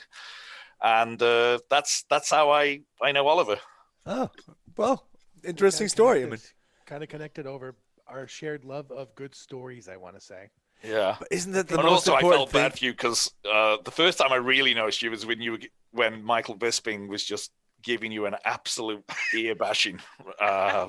and 0.82 1.20
uh, 1.20 1.58
that's 1.68 2.04
that's 2.08 2.30
how 2.30 2.50
I 2.50 2.82
I 3.02 3.12
know 3.12 3.26
Oliver. 3.26 3.58
Oh 4.06 4.30
well, 4.76 5.08
interesting 5.42 5.88
story. 5.88 6.22
I 6.22 6.26
mean, 6.26 6.38
kind 6.86 7.02
of 7.02 7.08
connected 7.08 7.46
over 7.46 7.74
our 8.06 8.26
shared 8.28 8.64
love 8.64 8.90
of 8.92 9.14
good 9.16 9.34
stories. 9.34 9.88
I 9.88 9.96
want 9.96 10.14
to 10.14 10.20
say. 10.20 10.50
Yeah, 10.82 11.16
but 11.18 11.28
isn't 11.30 11.52
that 11.52 11.68
the 11.68 11.78
and 11.78 11.84
most 11.84 12.08
also 12.08 12.14
important 12.14 12.34
I 12.34 12.36
felt 12.36 12.50
thing? 12.50 12.60
bad 12.62 12.78
for 12.78 12.84
you 12.84 12.92
because 12.92 13.32
uh, 13.50 13.78
the 13.84 13.90
first 13.90 14.18
time 14.18 14.32
I 14.32 14.36
really 14.36 14.74
noticed 14.74 15.02
you 15.02 15.10
was 15.10 15.24
when 15.26 15.40
you 15.40 15.52
were, 15.52 15.58
when 15.92 16.22
Michael 16.22 16.56
Bisping 16.56 17.08
was 17.08 17.24
just 17.24 17.50
giving 17.84 18.10
you 18.10 18.26
an 18.26 18.36
absolute 18.44 19.04
ear 19.34 19.54
bashing. 19.54 20.00
Uh, 20.40 20.88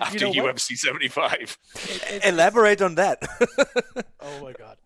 after 0.00 0.26
you 0.26 0.42
know 0.42 0.52
UFC 0.52 0.76
75. 0.76 1.56
Elaborate 2.24 2.82
on 2.82 2.96
that. 2.96 3.22
oh 4.20 4.42
my 4.42 4.52
god. 4.52 4.76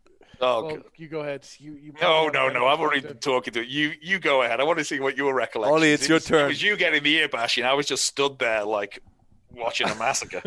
Oh, 0.40 0.64
well, 0.64 0.78
you 0.96 1.08
go 1.08 1.20
ahead. 1.20 1.46
You, 1.58 1.74
you 1.74 1.92
no, 2.00 2.28
no, 2.28 2.48
no. 2.48 2.66
I've 2.66 2.80
already 2.80 3.00
been 3.00 3.18
talking 3.18 3.54
to 3.54 3.64
you. 3.64 3.92
You 4.00 4.18
go 4.18 4.42
ahead. 4.42 4.60
I 4.60 4.64
want 4.64 4.78
to 4.80 4.84
see 4.84 5.00
what 5.00 5.16
your 5.16 5.34
recollection. 5.34 5.72
Ollie, 5.72 5.92
it's 5.92 6.04
it 6.04 6.08
your 6.08 6.16
was, 6.16 6.24
turn. 6.24 6.44
It 6.46 6.48
was 6.48 6.62
you 6.62 6.76
getting 6.76 7.02
the 7.02 7.14
ear 7.14 7.28
bashing. 7.28 7.64
I 7.64 7.74
was 7.74 7.86
just 7.86 8.04
stood 8.04 8.38
there 8.38 8.64
like 8.64 8.98
watching 9.50 9.88
a 9.88 9.94
massacre. 9.94 10.42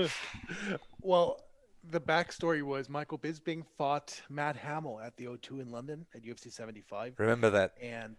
well, 1.02 1.42
the 1.90 2.02
backstory 2.02 2.62
was 2.62 2.90
Michael 2.90 3.18
Bisping 3.18 3.64
fought 3.78 4.22
Matt 4.30 4.58
Hamill 4.58 5.00
at 5.00 5.16
the 5.18 5.26
O2 5.26 5.62
in 5.62 5.72
London 5.72 6.06
at 6.14 6.24
UFC 6.24 6.52
75. 6.52 7.14
Remember 7.18 7.50
that? 7.52 7.74
And 7.82 8.18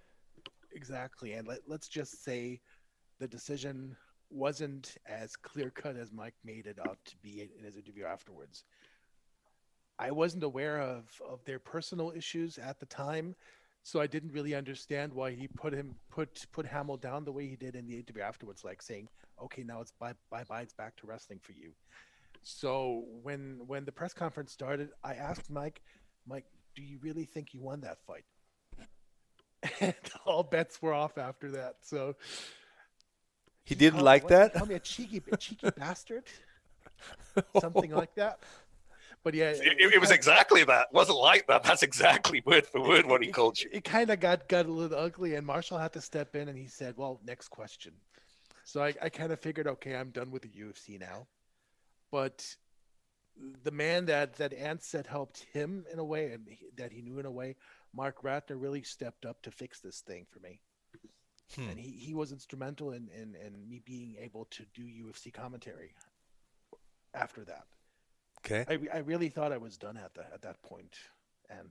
exactly. 0.77 1.33
And 1.33 1.49
let, 1.49 1.61
let's 1.67 1.89
just 1.89 2.23
say 2.23 2.61
the 3.19 3.27
decision 3.27 3.97
wasn't 4.31 4.97
as 5.07 5.37
clear 5.37 5.71
cut 5.71 5.97
as 5.97 6.13
Mike 6.13 6.35
made 6.45 6.67
it 6.67 6.79
out 6.87 6.99
to 7.07 7.17
be 7.23 7.49
in 7.59 7.65
his 7.65 7.77
interview 7.77 8.05
afterwards. 8.05 8.65
I 9.99 10.11
wasn't 10.11 10.45
aware 10.45 10.81
of 10.81 11.05
of 11.27 11.43
their 11.45 11.59
personal 11.59 12.13
issues 12.15 12.59
at 12.59 12.79
the 12.79 12.87
time, 12.87 13.35
so 13.83 14.01
I 14.01 14.07
didn't 14.07 14.33
really 14.33 14.55
understand 14.55 15.13
why 15.13 15.33
he 15.33 15.49
put 15.49 15.73
him 15.73 15.97
put 16.11 16.45
put 16.53 16.67
Hamill 16.67 16.99
down 16.99 17.25
the 17.25 17.33
way 17.33 17.49
he 17.49 17.57
did 17.57 17.75
in 17.75 17.87
the 17.87 17.97
interview 17.97 18.23
afterwards, 18.23 18.63
like 18.63 18.83
saying, 18.83 19.09
"Okay, 19.43 19.63
now 19.63 19.81
it's 19.81 19.93
bye 19.93 20.15
bye 20.31 20.45
bye, 20.45 20.63
it's 20.63 20.75
back 20.75 20.97
to 20.97 21.07
wrestling 21.07 21.41
for 21.43 21.53
you." 21.53 21.73
So 22.43 23.05
when 23.23 23.67
when 23.67 23.85
the 23.87 23.93
press 23.93 24.13
conference 24.13 24.53
started, 24.53 24.91
I 25.03 25.15
asked 25.15 25.51
Mike, 25.51 25.81
"Mike, 26.27 26.47
do 26.75 26.83
you 26.83 26.99
really 27.01 27.25
think 27.25 27.55
you 27.55 27.63
won 27.63 27.81
that 27.81 27.99
fight?" 28.07 28.25
And 29.81 29.95
all 30.27 30.43
bets 30.43 30.81
were 30.81 30.93
off 30.93 31.19
after 31.19 31.51
that. 31.53 31.77
So 31.83 32.17
he 33.65 33.75
didn't 33.75 34.01
like 34.01 34.25
what, 34.25 34.31
that. 34.31 34.55
Call 34.55 34.67
me 34.67 34.75
a 34.75 34.81
cheeky, 34.81 35.23
a 35.31 35.37
cheeky 35.37 35.71
bastard, 35.77 36.25
something 37.61 37.91
like 37.91 38.15
that. 38.15 38.41
But 39.25 39.35
yeah, 39.35 39.51
it, 39.51 39.61
it, 39.81 39.95
it 39.95 40.01
was 40.01 40.13
exactly 40.13 40.63
that. 40.65 40.87
It 40.93 40.95
wasn't 40.95 41.19
like 41.19 41.49
that. 41.49 41.65
That's 41.65 41.83
exactly 41.83 42.43
word 42.47 42.65
for 42.65 42.81
word 42.81 43.07
what 43.07 43.25
he 43.25 43.33
called 43.33 43.59
you. 43.61 43.69
It, 43.73 43.79
it 43.79 43.85
kind 43.85 44.11
of 44.11 44.21
got 44.21 44.49
got 44.49 44.67
a 44.67 44.71
little 44.71 44.97
ugly, 44.97 45.35
and 45.35 45.45
Marshall 45.45 45.79
had 45.79 45.93
to 45.95 46.01
step 46.01 46.37
in, 46.37 46.49
and 46.49 46.57
he 46.57 46.69
said, 46.69 46.95
"Well, 46.97 47.21
next 47.25 47.49
question." 47.49 47.93
So 48.67 48.83
I, 48.83 48.93
I 49.01 49.09
kind 49.11 49.31
of 49.31 49.39
figured, 49.39 49.69
okay, 49.69 49.95
I'm 49.95 50.11
done 50.11 50.33
with 50.33 50.43
the 50.43 50.49
UFC 50.49 50.99
now. 50.99 51.29
But 52.11 52.45
the 53.65 53.71
man 53.71 54.07
that 54.07 54.37
that 54.37 54.53
Ant 54.53 54.83
said 54.83 55.07
helped 55.07 55.47
him 55.53 55.85
in 55.93 55.99
a 55.99 56.05
way, 56.05 56.33
and 56.33 56.47
he, 56.49 56.67
that 56.77 56.93
he 56.93 57.03
knew 57.03 57.19
in 57.19 57.27
a 57.27 57.31
way, 57.31 57.57
Marc 57.95 58.23
Ratner 58.23 58.61
really 58.61 58.83
stepped 58.83 59.25
up 59.25 59.43
to 59.43 59.51
fix 59.51 59.81
this 59.81 60.01
thing 60.01 60.27
for 60.31 60.41
me. 60.41 60.61
Hmm. 61.55 61.69
And 61.69 61.79
he, 61.79 61.91
he 61.91 62.15
was 62.15 62.33
instrumental 62.33 62.91
in, 62.91 63.09
in, 63.15 63.37
in 63.37 63.69
me 63.69 63.81
being 63.85 64.17
able 64.21 64.47
to 64.47 64.65
do 64.75 64.83
UFC 64.83 65.33
commentary 65.33 65.95
after 67.15 67.45
that. 67.45 67.67
Okay. 68.39 68.65
I, 68.69 68.97
I 68.97 69.01
really 69.01 69.29
thought 69.29 69.53
I 69.53 69.59
was 69.59 69.77
done 69.77 69.97
at 69.97 70.15
the, 70.15 70.23
at 70.33 70.43
that 70.43 70.61
point. 70.63 70.97
And 71.49 71.71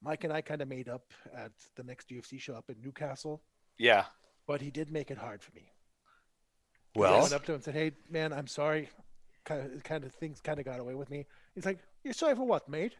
Mike 0.00 0.24
and 0.24 0.32
I 0.32 0.40
kind 0.40 0.62
of 0.62 0.68
made 0.68 0.88
up 0.88 1.12
at 1.36 1.52
the 1.74 1.82
next 1.82 2.10
UFC 2.10 2.40
show 2.40 2.54
up 2.54 2.70
in 2.70 2.76
Newcastle. 2.82 3.42
Yeah. 3.78 4.04
but 4.46 4.60
he 4.60 4.70
did 4.70 4.90
make 4.92 5.10
it 5.10 5.18
hard 5.18 5.42
for 5.42 5.52
me. 5.54 5.72
Well, 6.94 7.14
I 7.14 7.20
went 7.20 7.32
up 7.32 7.44
to 7.46 7.52
him 7.52 7.56
and 7.56 7.64
said, 7.64 7.74
"Hey, 7.74 7.92
man, 8.10 8.32
I'm 8.32 8.46
sorry. 8.46 8.90
Kind 9.44 9.72
of, 9.72 9.82
kind 9.82 10.04
of 10.04 10.12
things 10.14 10.40
kind 10.40 10.58
of 10.58 10.64
got 10.64 10.78
away 10.80 10.94
with 10.94 11.10
me." 11.10 11.26
He's 11.54 11.66
like, 11.66 11.80
"You're 12.04 12.14
sorry 12.14 12.34
for 12.36 12.46
what, 12.46 12.68
mate?" 12.68 12.96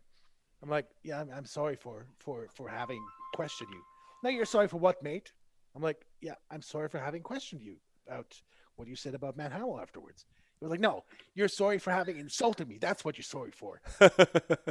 I'm 0.62 0.70
like, 0.70 0.87
"Yeah, 1.02 1.20
I'm, 1.20 1.31
I'm 1.31 1.44
sorry 1.46 1.76
for 1.76 2.07
for 2.18 2.48
for 2.55 2.68
having 2.68 3.02
questioned 3.35 3.70
you." 3.72 3.83
No, 4.24 4.31
you're 4.31 4.44
sorry 4.44 4.68
for 4.68 4.78
what, 4.78 5.02
mate? 5.02 5.33
I'm 5.74 5.83
like, 5.83 6.05
"Yeah, 6.20 6.35
I'm 6.50 6.62
sorry 6.62 6.88
for 6.88 6.98
having 6.98 7.22
questioned 7.22 7.62
you 7.62 7.76
about 8.07 8.40
what 8.76 8.88
you 8.88 8.96
said 8.96 9.14
about 9.14 9.37
Matt 9.37 9.52
Howell 9.52 9.81
afterwards." 9.81 10.24
He 10.59 10.64
was 10.64 10.70
like, 10.70 10.81
"No, 10.81 11.05
you're 11.35 11.48
sorry 11.48 11.78
for 11.78 11.90
having 11.92 12.18
insulted 12.18 12.68
me. 12.68 12.78
That's 12.78 13.05
what 13.05 13.16
you're 13.18 13.24
sorry 13.24 13.50
for." 13.52 13.81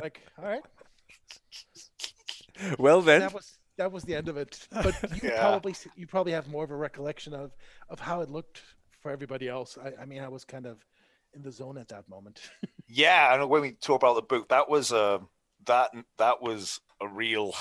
like, 0.02 0.22
all 0.38 0.46
right, 0.46 0.64
well 2.80 3.02
then, 3.02 3.22
that 3.22 3.34
was 3.34 3.58
that 3.78 3.92
was 3.92 4.04
the 4.04 4.16
end 4.16 4.28
of 4.30 4.38
it. 4.38 4.68
But 4.84 4.96
you 5.16 5.30
Yeah. 5.30 5.40
probably 5.40 5.76
you 5.96 6.08
probably 6.08 6.34
have 6.34 6.48
more 6.48 6.64
of 6.64 6.72
a 6.72 6.76
recollection 6.76 7.34
of 7.34 7.56
of 7.90 8.00
how 8.00 8.22
it 8.22 8.30
looked 8.30 8.62
for 9.00 9.12
everybody 9.12 9.48
else. 9.48 9.78
I, 9.84 10.02
I 10.02 10.06
mean, 10.06 10.22
I 10.22 10.28
was 10.28 10.46
kind 10.46 10.66
of 10.66 10.86
in 11.34 11.42
the 11.42 11.52
zone 11.52 11.78
at 11.78 11.90
that 11.90 12.08
moment. 12.10 12.40
Yeah, 12.94 13.34
and 13.34 13.50
when 13.50 13.62
we 13.62 13.72
talk 13.72 14.02
about 14.02 14.16
the 14.16 14.22
book, 14.22 14.50
that 14.50 14.70
was 14.70 14.92
uh, 14.92 15.20
that 15.66 15.92
that 16.18 16.42
was 16.42 16.82
a 17.00 17.08
real. 17.08 17.54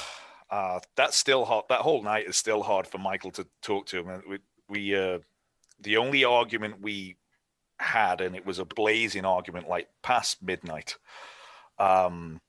Uh, 0.51 0.81
that's 0.97 1.17
still 1.17 1.45
hard. 1.45 1.67
That 1.69 1.83
whole 1.83 2.03
night 2.03 2.27
is 2.27 2.37
still 2.37 2.65
hard 2.65 2.89
for 2.89 2.99
Michael 2.99 3.31
to 3.33 3.47
talk 3.63 3.87
to 3.87 4.01
him. 4.01 4.09
And 4.09 4.23
we, 4.29 4.39
we 4.69 4.97
uh, 4.97 5.21
the 5.79 5.99
only 5.99 6.25
argument 6.25 6.81
we 6.81 7.17
had, 7.79 8.21
and 8.21 8.35
it 8.35 8.45
was 8.45 8.59
a 8.59 8.65
blazing 8.65 9.25
argument, 9.25 9.69
like 9.69 9.89
past 10.03 10.43
midnight. 10.43 10.97
Um, 11.79 12.41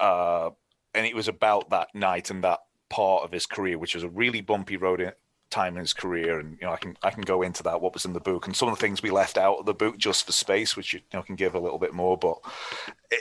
uh, 0.00 0.50
and 0.94 1.06
it 1.06 1.14
was 1.14 1.28
about 1.28 1.68
that 1.68 1.94
night 1.94 2.30
and 2.30 2.42
that 2.44 2.60
part 2.88 3.24
of 3.24 3.32
his 3.32 3.44
career, 3.44 3.76
which 3.76 3.94
was 3.94 4.04
a 4.04 4.08
really 4.08 4.40
bumpy 4.40 4.78
road 4.78 5.12
time 5.52 5.74
in 5.74 5.80
his 5.80 5.92
career. 5.92 6.40
And 6.40 6.58
you 6.60 6.66
know, 6.66 6.72
I 6.72 6.76
can 6.76 6.96
I 7.02 7.10
can 7.10 7.22
go 7.22 7.42
into 7.42 7.62
that 7.64 7.80
what 7.80 7.94
was 7.94 8.04
in 8.04 8.12
the 8.12 8.20
book 8.20 8.46
and 8.46 8.56
some 8.56 8.68
of 8.68 8.74
the 8.76 8.80
things 8.80 9.02
we 9.02 9.10
left 9.10 9.38
out 9.38 9.58
of 9.58 9.66
the 9.66 9.74
book 9.74 9.98
just 9.98 10.26
for 10.26 10.32
space, 10.32 10.76
which 10.76 10.92
you, 10.92 11.00
know 11.12 11.22
can 11.22 11.36
give 11.36 11.54
a 11.54 11.60
little 11.60 11.78
bit 11.78 11.94
more. 11.94 12.16
But 12.16 12.38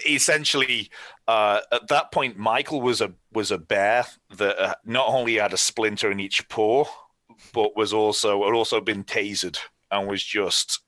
essentially, 0.08 0.90
uh, 1.28 1.60
at 1.72 1.88
that 1.90 2.12
point, 2.12 2.38
Michael 2.38 2.82
was 2.82 3.02
a 3.02 3.14
was 3.32 3.52
a 3.52 3.58
bear 3.58 4.06
that 4.38 4.60
uh, 4.60 4.76
not 4.86 5.08
only 5.08 5.36
had 5.36 5.54
a 5.54 5.58
splinter 5.58 6.10
in 6.10 6.20
each 6.20 6.48
paw, 6.50 6.86
but 7.54 7.76
was 7.76 7.94
also 7.94 8.44
had 8.46 8.56
also 8.56 8.82
been 8.82 9.04
tasered 9.04 9.60
and 9.92 10.08
was 10.08 10.24
just. 10.24 10.80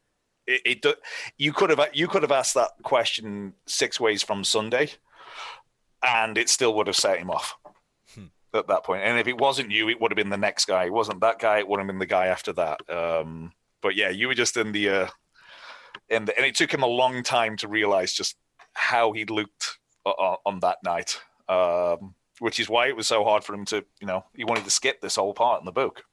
It, 0.46 0.84
it 0.84 0.96
you 1.38 1.54
could 1.54 1.70
have 1.70 1.90
you 1.94 2.10
could 2.10 2.24
have 2.24 2.32
asked 2.32 2.56
that 2.56 2.72
question 2.84 3.54
six 3.66 3.98
ways 3.98 4.24
from 4.24 4.44
Sunday, 4.44 4.90
and 6.06 6.38
it 6.38 6.50
still 6.50 6.74
would 6.76 6.88
have 6.88 6.98
set 6.98 7.20
him 7.20 7.30
off 7.30 7.56
at 8.54 8.68
that 8.68 8.84
point. 8.84 9.04
And 9.04 9.20
if 9.20 9.28
it 9.28 9.38
wasn't 9.38 9.72
you, 9.72 9.90
it 9.90 10.00
would 10.00 10.12
have 10.12 10.18
been 10.18 10.30
the 10.30 10.38
next 10.38 10.66
guy. 10.66 10.86
It 10.86 10.94
wasn't 10.94 11.22
that 11.22 11.40
guy. 11.40 11.60
It 11.60 11.68
would 11.68 11.80
have 11.80 11.88
been 11.88 12.00
the 12.00 12.06
guy 12.06 12.28
after 12.28 12.54
that. 12.54 12.80
Um, 12.90 13.52
but 13.82 13.96
yeah, 13.96 14.10
you 14.10 14.28
were 14.28 14.34
just 14.34 14.58
in 14.58 14.72
the, 14.72 14.90
uh, 14.90 15.08
in 16.10 16.26
the, 16.26 16.38
and 16.38 16.46
it 16.46 16.56
took 16.56 16.74
him 16.74 16.84
a 16.84 16.88
long 16.88 17.24
time 17.24 17.58
to 17.58 17.68
realize 17.68 18.14
just 18.14 18.36
how 18.74 19.12
he 19.12 19.26
looked 19.26 19.78
on, 20.06 20.38
on 20.46 20.60
that 20.62 20.78
night. 20.84 21.20
Um, 21.50 22.16
which 22.40 22.60
is 22.60 22.68
why 22.68 22.88
it 22.88 22.96
was 22.96 23.08
so 23.08 23.24
hard 23.24 23.44
for 23.44 23.54
him 23.54 23.64
to, 23.66 23.86
you 24.02 24.08
know, 24.08 24.26
he 24.36 24.44
wanted 24.44 24.64
to 24.66 24.72
skip 24.72 25.00
this 25.00 25.16
whole 25.16 25.34
part 25.34 25.62
in 25.62 25.66
the 25.66 25.72
book. 25.72 26.04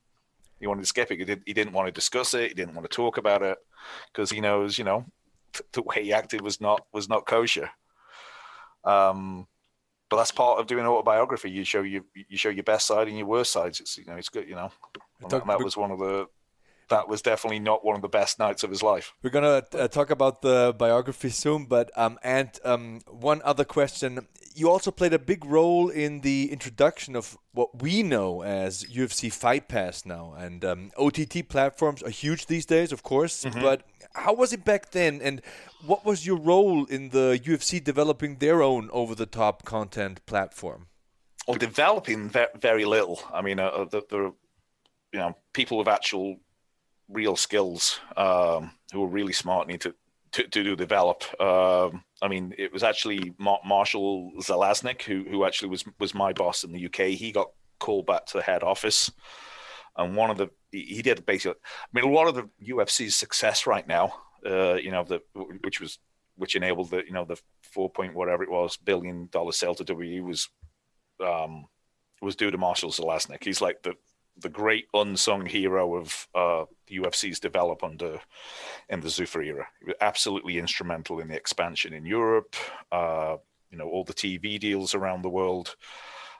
He 0.60 0.66
wanted 0.66 0.82
to 0.82 0.86
skip 0.86 1.10
it. 1.10 1.18
He, 1.18 1.24
did, 1.24 1.42
he 1.46 1.54
didn't 1.54 1.72
want 1.72 1.88
to 1.88 1.92
discuss 1.92 2.34
it. 2.34 2.48
He 2.48 2.54
didn't 2.54 2.74
want 2.74 2.88
to 2.88 2.94
talk 2.94 3.16
about 3.16 3.42
it 3.42 3.58
because 4.12 4.30
he 4.30 4.40
knows, 4.40 4.76
you 4.76 4.84
know, 4.84 5.06
th- 5.52 5.66
the 5.72 5.82
way 5.82 6.04
he 6.04 6.12
acted 6.12 6.42
was 6.42 6.60
not 6.60 6.86
was 6.92 7.08
not 7.08 7.26
kosher. 7.26 7.70
Um, 8.84 9.46
but 10.10 10.16
that's 10.16 10.32
part 10.32 10.58
of 10.58 10.66
doing 10.66 10.84
autobiography. 10.84 11.50
You 11.50 11.64
show 11.64 11.82
you 11.82 12.04
you 12.14 12.36
show 12.36 12.50
your 12.50 12.64
best 12.64 12.86
side 12.86 13.08
and 13.08 13.16
your 13.16 13.26
worst 13.26 13.52
sides. 13.52 13.80
It's 13.80 13.96
you 13.96 14.04
know 14.04 14.16
it's 14.16 14.28
good. 14.28 14.48
You 14.48 14.56
know, 14.56 14.72
and 15.22 15.30
that, 15.30 15.46
that 15.46 15.64
was 15.64 15.76
one 15.76 15.92
of 15.92 16.00
the 16.00 16.26
that 16.88 17.08
was 17.08 17.22
definitely 17.22 17.60
not 17.60 17.84
one 17.84 17.94
of 17.94 18.02
the 18.02 18.08
best 18.08 18.38
nights 18.40 18.64
of 18.64 18.70
his 18.70 18.82
life. 18.82 19.14
We're 19.22 19.30
gonna 19.30 19.62
uh, 19.72 19.86
talk 19.86 20.10
about 20.10 20.42
the 20.42 20.74
biography 20.76 21.30
soon, 21.30 21.66
but 21.66 21.90
um, 21.96 22.18
and 22.24 22.50
um, 22.64 23.00
one 23.06 23.40
other 23.44 23.64
question: 23.64 24.26
you 24.54 24.68
also 24.68 24.90
played 24.90 25.12
a 25.12 25.18
big 25.18 25.44
role 25.44 25.88
in 25.88 26.20
the 26.20 26.50
introduction 26.50 27.14
of 27.14 27.38
what 27.52 27.80
we 27.80 28.02
know 28.02 28.42
as 28.42 28.84
UFC 28.84 29.32
Fight 29.32 29.68
Pass 29.68 30.04
now, 30.04 30.34
and 30.36 30.64
um, 30.64 30.90
OTT 30.98 31.48
platforms 31.48 32.02
are 32.02 32.10
huge 32.10 32.46
these 32.46 32.66
days, 32.66 32.90
of 32.92 33.04
course. 33.04 33.44
But 33.62 33.84
how 34.14 34.32
was 34.32 34.52
it 34.52 34.64
back 34.64 34.90
then, 34.90 35.20
and 35.22 35.42
what 35.84 36.04
was 36.04 36.26
your 36.26 36.36
role 36.36 36.84
in 36.86 37.10
the 37.10 37.40
UFC 37.42 37.82
developing 37.82 38.36
their 38.36 38.62
own 38.62 38.90
over-the-top 38.92 39.64
content 39.64 40.24
platform? 40.26 40.86
Or 41.46 41.56
developing 41.56 42.30
very 42.60 42.84
little. 42.84 43.20
I 43.32 43.42
mean, 43.42 43.58
uh, 43.58 43.84
the, 43.90 44.02
the 44.08 44.32
you 45.12 45.18
know 45.18 45.36
people 45.52 45.78
with 45.78 45.88
actual 45.88 46.36
real 47.08 47.36
skills 47.36 47.98
um, 48.16 48.72
who 48.92 49.02
are 49.02 49.08
really 49.08 49.32
smart 49.32 49.68
need 49.68 49.80
to 49.82 49.94
to, 50.32 50.46
to 50.46 50.76
develop. 50.76 51.24
Um, 51.40 52.04
I 52.22 52.28
mean, 52.28 52.54
it 52.56 52.72
was 52.72 52.84
actually 52.84 53.34
Mar- 53.38 53.60
Marshall 53.64 54.32
Zelaznik 54.38 55.02
who 55.02 55.24
who 55.28 55.44
actually 55.44 55.70
was 55.70 55.84
was 55.98 56.14
my 56.14 56.32
boss 56.32 56.62
in 56.62 56.72
the 56.72 56.86
UK. 56.86 57.16
He 57.16 57.32
got 57.32 57.50
called 57.78 58.06
back 58.06 58.26
to 58.26 58.38
the 58.38 58.42
head 58.42 58.62
office, 58.62 59.10
and 59.96 60.14
one 60.14 60.30
of 60.30 60.36
the 60.36 60.50
he 60.70 61.02
did 61.02 61.24
basically. 61.26 61.58
I 61.62 61.88
mean, 61.92 62.10
a 62.10 62.14
lot 62.14 62.28
of 62.28 62.34
the 62.34 62.48
UFC's 62.72 63.16
success 63.16 63.66
right 63.66 63.86
now, 63.86 64.14
uh, 64.46 64.74
you 64.74 64.90
know, 64.90 65.04
the 65.04 65.22
which 65.62 65.80
was 65.80 65.98
which 66.36 66.56
enabled 66.56 66.90
the 66.90 67.04
you 67.06 67.12
know 67.12 67.24
the 67.24 67.40
four 67.62 67.90
point 67.90 68.14
whatever 68.14 68.42
it 68.42 68.50
was 68.50 68.76
billion 68.76 69.28
dollar 69.30 69.52
sale 69.52 69.74
to 69.74 69.84
WWE 69.84 70.24
was 70.24 70.48
um, 71.24 71.66
was 72.22 72.36
due 72.36 72.50
to 72.50 72.58
Marshall 72.58 72.90
Zelaznik. 72.90 73.44
He's 73.44 73.60
like 73.60 73.82
the 73.82 73.94
the 74.38 74.48
great 74.48 74.86
unsung 74.94 75.44
hero 75.44 75.96
of 75.96 76.28
uh, 76.34 76.64
the 76.86 76.98
UFC's 76.98 77.40
develop 77.40 77.84
under 77.84 78.20
in 78.88 79.00
the 79.00 79.08
Zuffa 79.08 79.44
era. 79.44 79.66
He 79.80 79.86
was 79.86 79.94
absolutely 80.00 80.58
instrumental 80.58 81.20
in 81.20 81.28
the 81.28 81.36
expansion 81.36 81.92
in 81.92 82.06
Europe. 82.06 82.56
Uh, 82.90 83.36
you 83.70 83.78
know, 83.78 83.88
all 83.88 84.04
the 84.04 84.14
TV 84.14 84.58
deals 84.58 84.94
around 84.94 85.22
the 85.22 85.28
world, 85.28 85.76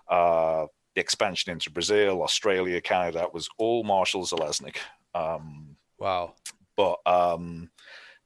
uh, 0.08 0.66
the 0.94 1.00
expansion 1.00 1.52
into 1.52 1.70
Brazil, 1.70 2.22
Australia, 2.22 2.80
Canada. 2.80 3.18
That 3.18 3.34
was 3.34 3.48
all 3.58 3.84
Marshall 3.84 4.24
Zelaznik. 4.24 4.76
Um, 5.14 5.76
Wow. 5.98 6.34
but 6.76 6.98
um, 7.06 7.70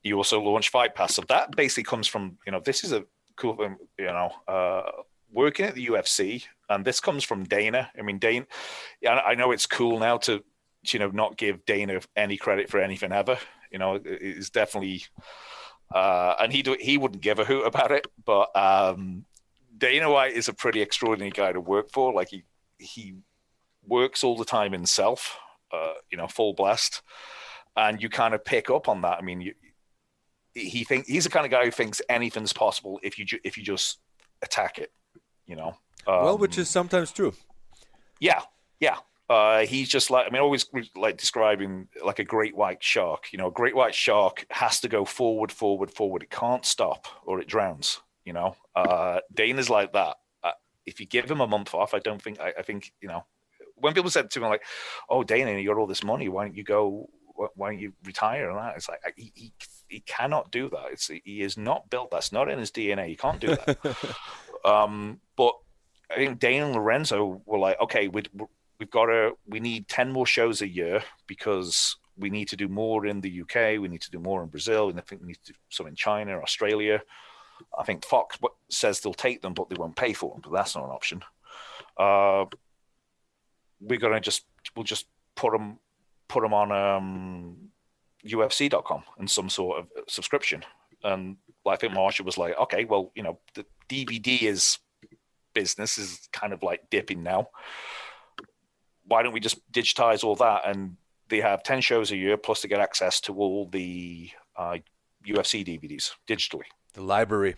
he 0.00 0.12
also 0.12 0.40
launched 0.40 0.70
Fight 0.70 0.94
Pass. 0.94 1.14
So 1.14 1.22
that 1.28 1.56
basically 1.56 1.82
comes 1.84 2.06
from 2.06 2.38
you 2.46 2.52
know 2.52 2.60
this 2.60 2.84
is 2.84 2.92
a 2.92 3.04
cool 3.36 3.56
thing, 3.56 3.76
you 3.98 4.04
know 4.06 4.30
uh, 4.46 4.82
working 5.32 5.66
at 5.66 5.74
the 5.74 5.86
UFC, 5.86 6.44
and 6.68 6.84
this 6.84 7.00
comes 7.00 7.24
from 7.24 7.44
Dana. 7.44 7.90
I 7.98 8.02
mean, 8.02 8.18
Dana. 8.18 8.46
I 9.04 9.34
know 9.34 9.50
it's 9.50 9.66
cool 9.66 9.98
now 9.98 10.18
to 10.18 10.42
you 10.92 10.98
know 11.00 11.08
not 11.08 11.36
give 11.36 11.64
Dana 11.66 12.00
any 12.16 12.36
credit 12.36 12.70
for 12.70 12.78
anything 12.80 13.10
ever. 13.12 13.38
You 13.72 13.78
know, 13.80 13.96
it- 13.96 14.04
it's 14.06 14.50
definitely. 14.50 15.04
Uh, 15.94 16.34
and 16.40 16.52
he 16.52 16.62
do, 16.62 16.76
he 16.80 16.96
wouldn't 16.98 17.22
give 17.22 17.38
a 17.38 17.44
hoot 17.44 17.66
about 17.66 17.92
it, 17.92 18.06
but 18.24 18.54
um, 18.56 19.24
Dana 19.76 20.10
White 20.10 20.32
is 20.32 20.48
a 20.48 20.52
pretty 20.54 20.80
extraordinary 20.80 21.30
guy 21.30 21.52
to 21.52 21.60
work 21.60 21.90
for. 21.90 22.12
Like 22.12 22.28
he 22.30 22.42
he 22.84 23.14
works 23.86 24.22
all 24.24 24.36
the 24.36 24.44
time 24.44 24.72
himself, 24.72 25.38
uh, 25.72 25.94
you 26.10 26.16
know, 26.18 26.26
full 26.28 26.54
blast 26.54 27.02
and 27.76 28.00
you 28.02 28.08
kind 28.08 28.34
of 28.34 28.44
pick 28.44 28.70
up 28.70 28.88
on 28.88 29.02
that. 29.02 29.18
I 29.18 29.22
mean, 29.22 29.40
you, 29.40 29.54
he 30.54 30.84
think 30.84 31.06
he's 31.06 31.24
the 31.24 31.30
kind 31.30 31.44
of 31.44 31.50
guy 31.50 31.64
who 31.64 31.70
thinks 31.70 32.00
anything's 32.08 32.52
possible 32.52 33.00
if 33.02 33.18
you 33.18 33.24
ju- 33.24 33.40
if 33.44 33.56
you 33.56 33.64
just 33.64 33.98
attack 34.42 34.78
it. 34.78 34.92
You 35.46 35.56
know. 35.56 35.76
well, 36.06 36.34
Um, 36.34 36.40
which 36.40 36.56
is 36.58 36.70
sometimes 36.70 37.12
true. 37.12 37.34
yeah, 38.20 38.42
yeah. 38.80 38.98
Uh, 39.28 39.64
he's 39.66 39.88
just 39.88 40.10
like 40.10 40.26
I 40.26 40.30
mean, 40.30 40.42
always 40.42 40.66
like 40.94 41.16
describing 41.16 41.88
like 42.04 42.18
a 42.18 42.24
great 42.24 42.54
white 42.54 42.82
shark. 42.82 43.32
You 43.32 43.38
know, 43.38 43.48
a 43.48 43.52
great 43.52 43.74
white 43.74 43.94
shark 43.94 44.46
has 44.50 44.80
to 44.80 44.88
go 44.88 45.04
forward, 45.04 45.50
forward, 45.50 45.90
forward. 45.90 46.22
It 46.22 46.30
can't 46.30 46.64
stop, 46.64 47.08
or 47.24 47.40
it 47.40 47.48
drowns. 47.48 48.00
You 48.24 48.34
know, 48.34 48.56
uh, 48.76 49.20
Dana's 49.34 49.68
like 49.68 49.92
that. 49.94 50.16
If 50.86 51.00
you 51.00 51.06
give 51.06 51.30
him 51.30 51.40
a 51.40 51.46
month 51.46 51.74
off, 51.74 51.94
I 51.94 51.98
don't 51.98 52.20
think. 52.20 52.40
I, 52.40 52.54
I 52.58 52.62
think 52.62 52.92
you 53.00 53.08
know, 53.08 53.24
when 53.76 53.94
people 53.94 54.10
said 54.10 54.30
to 54.30 54.40
me 54.40 54.46
like, 54.46 54.62
"Oh, 55.08 55.22
Dana, 55.22 55.58
you 55.58 55.68
got 55.68 55.78
all 55.78 55.86
this 55.86 56.04
money. 56.04 56.28
Why 56.28 56.44
don't 56.44 56.56
you 56.56 56.64
go? 56.64 57.08
Why 57.56 57.70
don't 57.70 57.80
you 57.80 57.92
retire?" 58.04 58.50
And 58.50 58.58
that 58.58 58.76
it's 58.76 58.88
like 58.88 59.00
I- 59.04 59.12
he, 59.16 59.32
he 59.34 59.52
he 59.88 60.00
cannot 60.00 60.50
do 60.50 60.68
that. 60.70 60.92
It's 60.92 61.08
he 61.08 61.42
is 61.42 61.56
not 61.56 61.90
built. 61.90 62.10
That's 62.10 62.32
not 62.32 62.50
in 62.50 62.58
his 62.58 62.70
DNA. 62.70 63.08
He 63.08 63.16
can't 63.16 63.40
do 63.40 63.56
that. 63.56 63.78
um, 64.64 65.20
but 65.36 65.54
I 66.10 66.16
think 66.16 66.38
Dana 66.38 66.66
and 66.66 66.74
Lorenzo 66.74 67.42
were 67.46 67.58
like, 67.58 67.80
okay, 67.80 68.08
we 68.08 68.22
we've 68.78 68.90
got 68.90 69.06
to 69.06 69.32
we 69.46 69.60
need 69.60 69.88
10 69.88 70.12
more 70.12 70.26
shows 70.26 70.62
a 70.62 70.68
year 70.68 71.02
because 71.26 71.96
we 72.16 72.30
need 72.30 72.48
to 72.48 72.56
do 72.56 72.68
more 72.68 73.06
in 73.06 73.20
the 73.20 73.40
UK, 73.42 73.80
we 73.80 73.88
need 73.88 74.02
to 74.02 74.10
do 74.10 74.20
more 74.20 74.42
in 74.42 74.48
Brazil, 74.48 74.88
and 74.88 74.98
I 74.98 75.02
think 75.02 75.20
we 75.20 75.28
need 75.28 75.38
to 75.44 75.52
do 75.52 75.58
some 75.70 75.86
in 75.86 75.94
China, 75.96 76.38
Australia. 76.38 77.00
I 77.76 77.84
think 77.84 78.04
Fox 78.04 78.38
says 78.70 79.00
they'll 79.00 79.14
take 79.14 79.42
them, 79.42 79.54
but 79.54 79.68
they 79.68 79.76
won't 79.76 79.96
pay 79.96 80.12
for 80.12 80.32
them, 80.32 80.40
but 80.42 80.52
that's 80.52 80.74
not 80.74 80.84
an 80.84 80.90
option. 80.90 81.22
Uh, 81.96 82.46
we're 83.80 83.98
gonna 83.98 84.20
just 84.20 84.44
we'll 84.76 84.84
just 84.84 85.06
put 85.34 85.52
them 85.52 85.78
put 86.28 86.42
them 86.42 86.54
on 86.54 86.72
um, 86.72 87.56
UFC.com 88.26 89.02
and 89.18 89.30
some 89.30 89.48
sort 89.48 89.78
of 89.80 89.88
subscription. 90.08 90.64
And 91.02 91.36
like, 91.64 91.78
I 91.78 91.80
think 91.80 91.92
Marshall 91.92 92.24
was 92.24 92.38
like, 92.38 92.58
okay, 92.58 92.84
well, 92.84 93.12
you 93.14 93.22
know, 93.22 93.38
the 93.54 93.66
DVD 93.88 94.42
is 94.42 94.78
business 95.52 95.98
is 95.98 96.28
kind 96.32 96.52
of 96.52 96.62
like 96.62 96.88
dipping 96.90 97.22
now. 97.22 97.48
why 99.06 99.22
don't 99.22 99.32
we 99.32 99.40
just 99.40 99.60
digitize 99.72 100.24
all 100.24 100.36
that? 100.36 100.62
And 100.66 100.96
they 101.28 101.40
have 101.40 101.62
10 101.62 101.80
shows 101.80 102.10
a 102.10 102.16
year, 102.16 102.36
plus 102.36 102.62
they 102.62 102.68
get 102.68 102.80
access 102.80 103.20
to 103.22 103.34
all 103.34 103.68
the 103.68 104.30
uh, 104.56 104.78
UFC 105.26 105.64
DVDs 105.64 106.12
digitally. 106.26 106.64
The 106.94 107.02
library. 107.02 107.56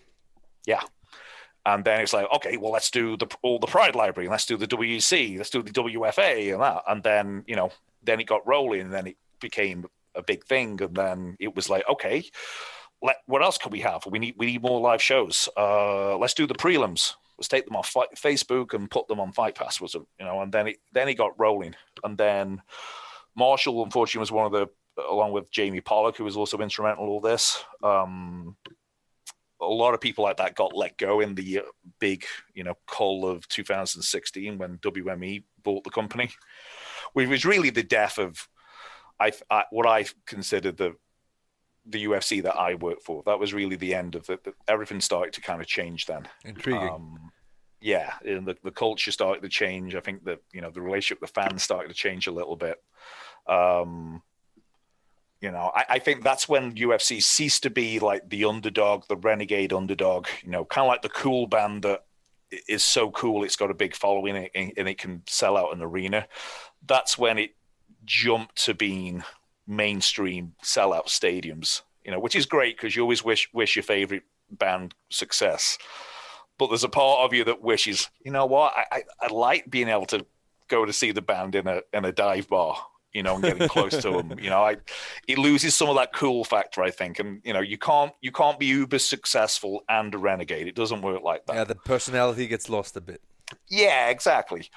Yeah. 0.65 0.81
And 1.65 1.83
then 1.83 2.01
it's 2.01 2.13
like, 2.13 2.27
okay, 2.35 2.57
well, 2.57 2.71
let's 2.71 2.89
do 2.89 3.17
the 3.17 3.27
all 3.41 3.59
the 3.59 3.67
Pride 3.67 3.93
Library, 3.93 4.29
let's 4.29 4.45
do 4.45 4.55
the 4.55 4.67
WEC, 4.67 5.37
let's 5.37 5.49
do 5.49 5.61
the 5.61 5.71
WFA, 5.71 6.53
and 6.53 6.61
that. 6.61 6.83
And 6.87 7.03
then, 7.03 7.43
you 7.45 7.57
know, 7.57 7.71
then 8.03 8.21
it 8.21 8.23
got 8.25 8.47
rolling, 8.47 8.81
and 8.81 8.93
then 8.93 9.07
it 9.07 9.17
became 9.41 9.85
a 10.15 10.23
big 10.23 10.45
thing. 10.45 10.81
And 10.81 10.95
then 10.95 11.35
it 11.39 11.55
was 11.55 11.69
like, 11.69 11.83
okay, 11.89 12.23
let, 13.01 13.17
what 13.25 13.43
else 13.43 13.57
can 13.57 13.71
we 13.71 13.81
have? 13.81 14.05
We 14.05 14.17
need 14.17 14.35
we 14.37 14.45
need 14.45 14.61
more 14.61 14.79
live 14.79 15.01
shows. 15.01 15.49
Uh, 15.57 16.17
let's 16.17 16.33
do 16.33 16.47
the 16.47 16.53
prelims. 16.53 17.15
Let's 17.37 17.49
take 17.49 17.65
them 17.65 17.75
off 17.75 17.93
Facebook 18.15 18.73
and 18.73 18.89
put 18.89 19.07
them 19.07 19.19
on 19.19 19.33
Fight 19.33 19.55
Pass. 19.55 19.81
Was 19.81 19.93
you 19.93 20.05
know, 20.19 20.41
and 20.41 20.51
then 20.51 20.67
it 20.67 20.77
then 20.93 21.09
it 21.09 21.15
got 21.15 21.37
rolling. 21.37 21.75
And 22.03 22.17
then 22.17 22.61
Marshall, 23.35 23.83
unfortunately, 23.83 24.21
was 24.21 24.31
one 24.31 24.45
of 24.45 24.51
the 24.53 24.67
along 25.09 25.31
with 25.31 25.51
Jamie 25.51 25.81
Pollock, 25.81 26.17
who 26.17 26.23
was 26.23 26.37
also 26.37 26.57
instrumental 26.57 27.03
in 27.03 27.09
all 27.09 27.21
this. 27.21 27.63
Um, 27.83 28.55
a 29.61 29.65
lot 29.65 29.93
of 29.93 30.01
people 30.01 30.23
like 30.23 30.37
that 30.37 30.55
got 30.55 30.75
let 30.75 30.97
go 30.97 31.19
in 31.19 31.35
the 31.35 31.61
big, 31.99 32.25
you 32.53 32.63
know, 32.63 32.75
call 32.85 33.27
of 33.27 33.47
2016 33.47 34.57
when 34.57 34.77
WME 34.79 35.43
bought 35.63 35.83
the 35.83 35.89
company, 35.89 36.29
which 37.13 37.27
was 37.27 37.45
really 37.45 37.69
the 37.69 37.83
death 37.83 38.17
of 38.17 38.47
I, 39.19 39.31
I 39.49 39.63
what 39.71 39.87
I 39.87 40.05
considered 40.25 40.77
the 40.77 40.95
the 41.89 42.05
UFC 42.05 42.43
that 42.43 42.55
I 42.55 42.75
worked 42.75 43.03
for. 43.03 43.23
That 43.25 43.39
was 43.39 43.53
really 43.53 43.77
the 43.77 43.93
end 43.93 44.15
of 44.15 44.29
it. 44.29 44.45
Everything 44.67 44.99
started 44.99 45.33
to 45.33 45.41
kind 45.41 45.61
of 45.61 45.67
change 45.67 46.05
then. 46.05 46.27
Intriguing. 46.43 46.89
Um, 46.89 47.31
yeah, 47.79 48.13
and 48.25 48.45
the, 48.45 48.57
the 48.63 48.71
culture 48.71 49.11
started 49.11 49.41
to 49.43 49.49
change. 49.49 49.95
I 49.95 50.01
think 50.01 50.25
that 50.25 50.39
you 50.51 50.61
know 50.61 50.71
the 50.71 50.81
relationship 50.81 51.21
with 51.21 51.33
the 51.33 51.41
fans 51.41 51.63
started 51.63 51.89
to 51.89 51.93
change 51.93 52.27
a 52.27 52.31
little 52.31 52.55
bit. 52.55 52.77
Um, 53.47 54.21
you 55.47 55.53
know, 55.53 55.71
I, 55.73 55.85
I, 55.91 55.99
think 55.99 56.25
that's 56.25 56.49
when 56.49 56.75
UFC 56.75 57.23
ceased 57.23 57.63
to 57.63 57.69
be 57.69 57.99
like 57.99 58.29
the 58.29 58.43
underdog, 58.43 59.07
the 59.07 59.15
renegade 59.15 59.71
underdog. 59.71 60.27
You 60.43 60.51
know, 60.51 60.65
kind 60.65 60.83
of 60.83 60.89
like 60.89 61.03
the 61.03 61.09
cool 61.09 61.47
band 61.47 61.83
that 61.83 62.03
is 62.67 62.83
so 62.83 63.11
cool 63.11 63.45
it's 63.45 63.55
got 63.55 63.71
a 63.71 63.73
big 63.73 63.95
following 63.95 64.49
and, 64.53 64.73
and 64.75 64.89
it 64.89 64.97
can 64.97 65.23
sell 65.25 65.55
out 65.55 65.73
an 65.73 65.81
arena. 65.81 66.27
That's 66.85 67.17
when 67.17 67.37
it 67.37 67.51
jumped 68.03 68.65
to 68.65 68.73
being 68.73 69.23
mainstream 69.65 70.53
sellout 70.61 71.07
stadiums. 71.07 71.81
You 72.03 72.11
know, 72.11 72.19
which 72.19 72.35
is 72.35 72.45
great 72.45 72.75
because 72.75 72.93
you 72.93 73.03
always 73.03 73.23
wish 73.23 73.49
wish 73.53 73.77
your 73.77 73.83
favorite 73.83 74.23
band 74.51 74.95
success. 75.09 75.77
But 76.57 76.67
there's 76.67 76.83
a 76.83 76.89
part 76.89 77.21
of 77.21 77.33
you 77.33 77.45
that 77.45 77.61
wishes, 77.61 78.09
you 78.21 78.31
know 78.31 78.47
what, 78.47 78.73
I, 78.75 78.85
I, 78.91 79.03
I 79.21 79.27
like 79.27 79.69
being 79.69 79.87
able 79.87 80.07
to 80.07 80.25
go 80.67 80.83
to 80.83 80.91
see 80.91 81.13
the 81.13 81.21
band 81.21 81.55
in 81.55 81.67
a 81.67 81.83
in 81.93 82.03
a 82.03 82.11
dive 82.11 82.49
bar 82.49 82.75
you 83.17 83.23
know, 83.23 83.33
and 83.33 83.43
getting 83.43 83.67
close 83.67 83.97
to 83.99 84.11
them. 84.11 84.37
You 84.39 84.51
know, 84.51 84.61
I, 84.61 84.77
it 85.27 85.39
loses 85.39 85.73
some 85.73 85.89
of 85.89 85.95
that 85.95 86.13
cool 86.13 86.43
factor, 86.43 86.83
I 86.83 86.91
think. 86.91 87.17
And 87.17 87.41
you 87.43 87.51
know, 87.51 87.61
you 87.61 87.77
can't 87.79 88.13
you 88.21 88.31
can't 88.31 88.59
be 88.59 88.67
uber 88.67 88.99
successful 88.99 89.83
and 89.89 90.13
a 90.13 90.19
renegade. 90.19 90.67
It 90.67 90.75
doesn't 90.75 91.01
work 91.01 91.23
like 91.23 91.47
that. 91.47 91.55
Yeah, 91.55 91.63
the 91.63 91.75
personality 91.75 92.45
gets 92.45 92.69
lost 92.69 92.95
a 92.95 93.01
bit. 93.01 93.21
Yeah, 93.67 94.09
exactly. 94.09 94.69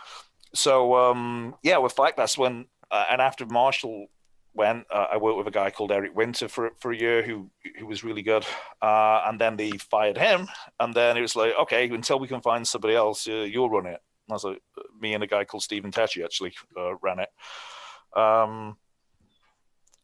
So 0.54 0.96
um, 0.96 1.54
yeah, 1.62 1.76
with 1.76 1.92
Fight 1.92 2.16
Pass 2.16 2.38
when 2.38 2.64
uh, 2.90 3.04
and 3.10 3.20
after 3.20 3.44
Marshall 3.44 4.06
went, 4.54 4.86
uh, 4.90 5.08
I 5.12 5.18
worked 5.18 5.36
with 5.36 5.46
a 5.46 5.52
guy 5.52 5.70
called 5.70 5.92
Eric 5.92 6.16
Winter 6.16 6.48
for 6.48 6.70
for 6.78 6.92
a 6.92 6.96
year 6.96 7.22
who 7.22 7.50
who 7.78 7.86
was 7.86 8.02
really 8.02 8.22
good. 8.22 8.46
Uh, 8.80 9.20
and 9.26 9.38
then 9.38 9.58
they 9.58 9.72
fired 9.72 10.16
him, 10.16 10.48
and 10.80 10.94
then 10.94 11.18
it 11.18 11.20
was 11.20 11.36
like, 11.36 11.52
okay, 11.60 11.90
until 11.90 12.18
we 12.18 12.26
can 12.26 12.40
find 12.40 12.66
somebody 12.66 12.94
else, 12.94 13.28
uh, 13.28 13.32
you'll 13.32 13.68
run 13.68 13.84
it. 13.84 14.00
And 14.28 14.32
I 14.32 14.32
was 14.32 14.44
like, 14.44 14.62
me 14.98 15.12
and 15.12 15.22
a 15.22 15.26
guy 15.26 15.44
called 15.44 15.62
Stephen 15.62 15.90
Tecci 15.90 16.24
actually 16.24 16.54
uh, 16.74 16.94
ran 17.02 17.18
it. 17.18 17.28
Um, 18.14 18.76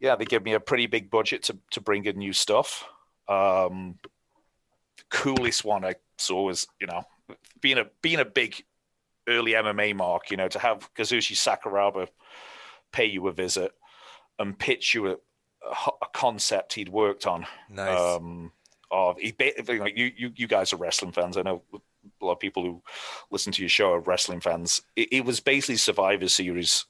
yeah, 0.00 0.16
they 0.16 0.24
give 0.24 0.44
me 0.44 0.52
a 0.52 0.60
pretty 0.60 0.86
big 0.86 1.10
budget 1.10 1.44
to, 1.44 1.58
to 1.72 1.80
bring 1.80 2.04
in 2.04 2.18
new 2.18 2.32
stuff. 2.32 2.84
Um, 3.28 3.98
the 4.96 5.04
coolest 5.10 5.64
one 5.64 5.84
I 5.84 5.94
saw 6.18 6.44
was, 6.44 6.66
you 6.80 6.86
know, 6.86 7.02
being 7.60 7.78
a 7.78 7.86
being 8.02 8.20
a 8.20 8.24
big 8.24 8.62
early 9.28 9.52
MMA 9.52 9.96
mark, 9.96 10.30
you 10.30 10.36
know, 10.36 10.48
to 10.48 10.58
have 10.58 10.92
Kazushi 10.94 11.34
Sakuraba 11.34 12.08
pay 12.92 13.06
you 13.06 13.26
a 13.26 13.32
visit 13.32 13.72
and 14.38 14.58
pitch 14.58 14.94
you 14.94 15.08
a, 15.08 15.16
a 15.64 16.06
concept 16.12 16.74
he'd 16.74 16.88
worked 16.88 17.26
on. 17.26 17.46
Nice. 17.68 17.98
Um, 17.98 18.52
of 18.90 19.18
he, 19.18 19.34
you, 19.38 20.12
you, 20.16 20.32
you 20.36 20.46
guys 20.46 20.72
are 20.72 20.76
wrestling 20.76 21.12
fans. 21.12 21.36
I 21.36 21.42
know 21.42 21.62
a 21.74 22.24
lot 22.24 22.32
of 22.32 22.40
people 22.40 22.62
who 22.62 22.82
listen 23.30 23.52
to 23.52 23.62
your 23.62 23.68
show 23.68 23.92
are 23.92 24.00
wrestling 24.00 24.40
fans. 24.40 24.82
It, 24.94 25.12
it 25.12 25.24
was 25.24 25.40
basically 25.40 25.76
Survivor 25.76 26.28
Series 26.28 26.84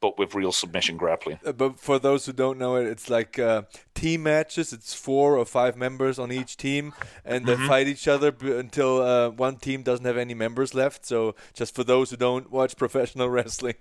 but 0.00 0.18
with 0.18 0.34
real 0.34 0.52
submission 0.52 0.96
grappling. 0.96 1.38
Uh, 1.44 1.52
but 1.52 1.78
for 1.78 1.98
those 1.98 2.26
who 2.26 2.32
don't 2.32 2.58
know 2.58 2.76
it, 2.76 2.86
it's 2.86 3.10
like 3.10 3.38
uh, 3.38 3.62
team 3.94 4.24
matches. 4.24 4.72
It's 4.72 4.94
four 4.94 5.36
or 5.36 5.44
five 5.44 5.76
members 5.76 6.18
on 6.18 6.32
each 6.32 6.56
team, 6.56 6.94
and 7.24 7.46
mm-hmm. 7.46 7.60
they 7.60 7.68
fight 7.68 7.88
each 7.88 8.08
other 8.08 8.32
b- 8.32 8.52
until 8.52 9.02
uh, 9.02 9.30
one 9.30 9.56
team 9.56 9.82
doesn't 9.82 10.04
have 10.04 10.16
any 10.16 10.34
members 10.34 10.74
left. 10.74 11.06
So, 11.06 11.34
just 11.54 11.74
for 11.74 11.84
those 11.84 12.10
who 12.10 12.16
don't 12.16 12.50
watch 12.50 12.76
professional 12.78 13.28
wrestling. 13.28 13.74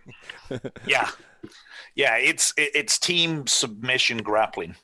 yeah, 0.86 1.10
yeah, 1.96 2.18
it's 2.18 2.54
it's 2.58 3.00
team 3.00 3.48
submission 3.48 4.20
grappling. 4.20 4.76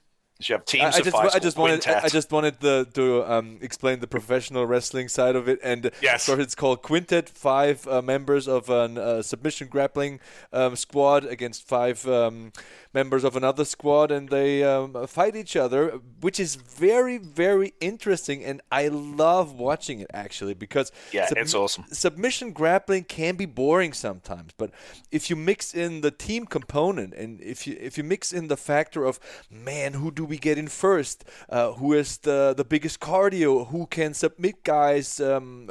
You 0.50 0.56
have 0.56 0.66
teams. 0.66 0.96
I, 0.96 0.98
I 1.00 1.02
just, 1.02 1.16
I 1.16 1.40
just 1.40 1.58
wanted, 1.58 1.88
I 1.88 2.10
just 2.10 2.32
wanted 2.32 2.60
the, 2.60 2.88
to 2.94 3.24
um, 3.32 3.58
explain 3.62 4.00
the 4.00 4.08
professional 4.08 4.66
wrestling 4.66 5.08
side 5.08 5.36
of 5.36 5.48
it, 5.48 5.60
and 5.64 5.92
yes, 6.02 6.24
so 6.24 6.40
it's 6.40 6.56
called 6.56 6.82
Quintet. 6.82 7.30
Five 7.30 7.88
uh, 7.88 8.02
members 8.02 8.48
of 8.48 8.70
a 8.70 8.74
uh, 8.74 9.22
submission 9.22 9.68
grappling 9.68 10.20
um, 10.52 10.76
squad 10.76 11.26
against 11.26 11.68
five 11.68 12.08
um, 12.08 12.52
members 12.94 13.24
of 13.24 13.36
another 13.36 13.66
squad, 13.66 14.12
and 14.12 14.30
they 14.30 14.64
um, 14.64 15.08
fight 15.08 15.36
each 15.36 15.56
other, 15.56 16.00
which 16.22 16.40
is 16.40 16.56
very, 16.56 17.18
very 17.18 17.74
interesting, 17.80 18.44
and 18.44 18.62
I 18.72 18.88
love 18.88 19.54
watching 19.54 20.00
it 20.00 20.12
actually 20.14 20.54
because 20.54 20.92
yeah, 21.12 21.28
sub- 21.28 21.38
it's 21.38 21.54
awesome. 21.54 21.86
Submission 21.92 22.52
grappling 22.52 23.06
can 23.06 23.36
be 23.36 23.46
boring 23.46 23.94
sometimes, 23.94 24.52
but 24.58 24.72
if 25.12 25.30
you 25.30 25.36
mix 25.36 25.74
in 25.74 26.02
the 26.02 26.12
team 26.12 26.46
component, 26.46 27.14
and 27.14 27.42
if 27.42 27.66
you 27.68 27.78
if 27.80 27.98
you 27.98 28.04
mix 28.04 28.32
in 28.32 28.48
the 28.48 28.58
factor 28.58 29.06
of 29.06 29.20
man, 29.50 29.94
who 29.94 30.12
do 30.12 30.24
we 30.24 30.33
get 30.38 30.58
in 30.58 30.68
first? 30.68 31.26
Uh, 31.50 31.72
who 31.74 31.94
is 31.94 32.18
the 32.18 32.54
the 32.56 32.66
biggest 32.66 33.00
cardio? 33.00 33.68
Who 33.68 33.88
can 33.88 34.14
submit 34.14 34.64
guys? 34.64 35.20
Um, 35.20 35.70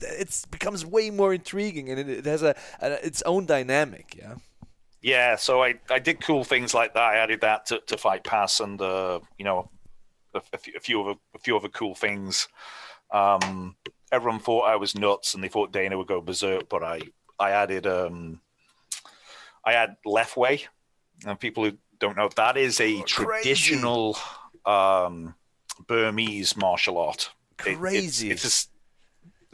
it 0.00 0.46
becomes 0.50 0.84
way 0.84 1.10
more 1.10 1.34
intriguing, 1.34 1.90
and 1.90 1.98
it, 1.98 2.08
it 2.08 2.26
has 2.26 2.42
a, 2.42 2.54
a 2.80 3.06
its 3.06 3.22
own 3.22 3.46
dynamic. 3.46 4.16
Yeah. 4.18 4.34
Yeah, 5.00 5.36
so 5.36 5.62
I, 5.62 5.74
I 5.88 6.00
did 6.00 6.20
cool 6.20 6.42
things 6.42 6.74
like 6.74 6.94
that. 6.94 7.02
I 7.02 7.18
added 7.18 7.42
that 7.42 7.66
to, 7.66 7.80
to 7.86 7.96
Fight 7.96 8.24
Pass, 8.24 8.58
and 8.58 8.82
uh, 8.82 9.20
you 9.38 9.44
know, 9.44 9.70
a, 10.34 10.42
a, 10.52 10.80
few, 10.80 11.08
of 11.08 11.16
a 11.34 11.38
few 11.38 11.56
other 11.56 11.68
cool 11.68 11.94
things. 11.94 12.48
Um, 13.12 13.76
everyone 14.10 14.40
thought 14.40 14.62
I 14.62 14.76
was 14.76 14.96
nuts, 14.96 15.34
and 15.34 15.42
they 15.42 15.48
thought 15.48 15.72
Dana 15.72 15.96
would 15.96 16.08
go 16.08 16.20
berserk, 16.20 16.68
but 16.68 16.82
I 16.82 17.00
I 17.38 17.50
added 17.50 17.86
um, 17.86 18.40
I 19.64 19.72
had 19.72 19.96
Lethwei, 20.04 20.66
and 21.24 21.38
people 21.38 21.64
who 21.64 21.72
don't 21.98 22.16
know 22.16 22.28
that 22.36 22.56
is 22.56 22.80
a 22.80 22.98
oh, 22.98 23.02
traditional 23.02 24.16
um, 24.64 25.34
Burmese 25.86 26.56
martial 26.56 26.98
art. 26.98 27.30
Crazy. 27.56 28.28
It, 28.28 28.32
it's, 28.32 28.44
it's 28.44 28.68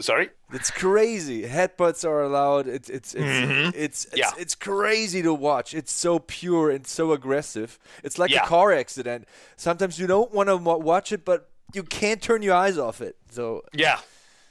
Sorry, 0.00 0.30
it's 0.52 0.72
crazy. 0.72 1.44
Headbutts 1.44 2.04
are 2.04 2.22
allowed. 2.22 2.66
It's 2.66 2.90
it's 2.90 3.14
it's 3.14 3.24
mm-hmm. 3.24 3.70
it's, 3.76 4.06
it's, 4.06 4.16
yeah. 4.16 4.32
it's, 4.36 4.56
crazy 4.56 5.22
to 5.22 5.32
watch. 5.32 5.72
It's 5.72 5.92
so 5.92 6.18
pure 6.18 6.68
and 6.70 6.84
so 6.84 7.12
aggressive. 7.12 7.78
It's 8.02 8.18
like 8.18 8.32
yeah. 8.32 8.42
a 8.42 8.46
car 8.46 8.72
accident. 8.72 9.28
Sometimes 9.56 9.96
you 10.00 10.08
don't 10.08 10.32
want 10.32 10.48
to 10.48 10.56
watch 10.56 11.12
it, 11.12 11.24
but 11.24 11.48
you 11.74 11.84
can't 11.84 12.20
turn 12.20 12.42
your 12.42 12.56
eyes 12.56 12.76
off 12.76 13.00
it. 13.00 13.16
So 13.30 13.62
yeah, 13.72 14.00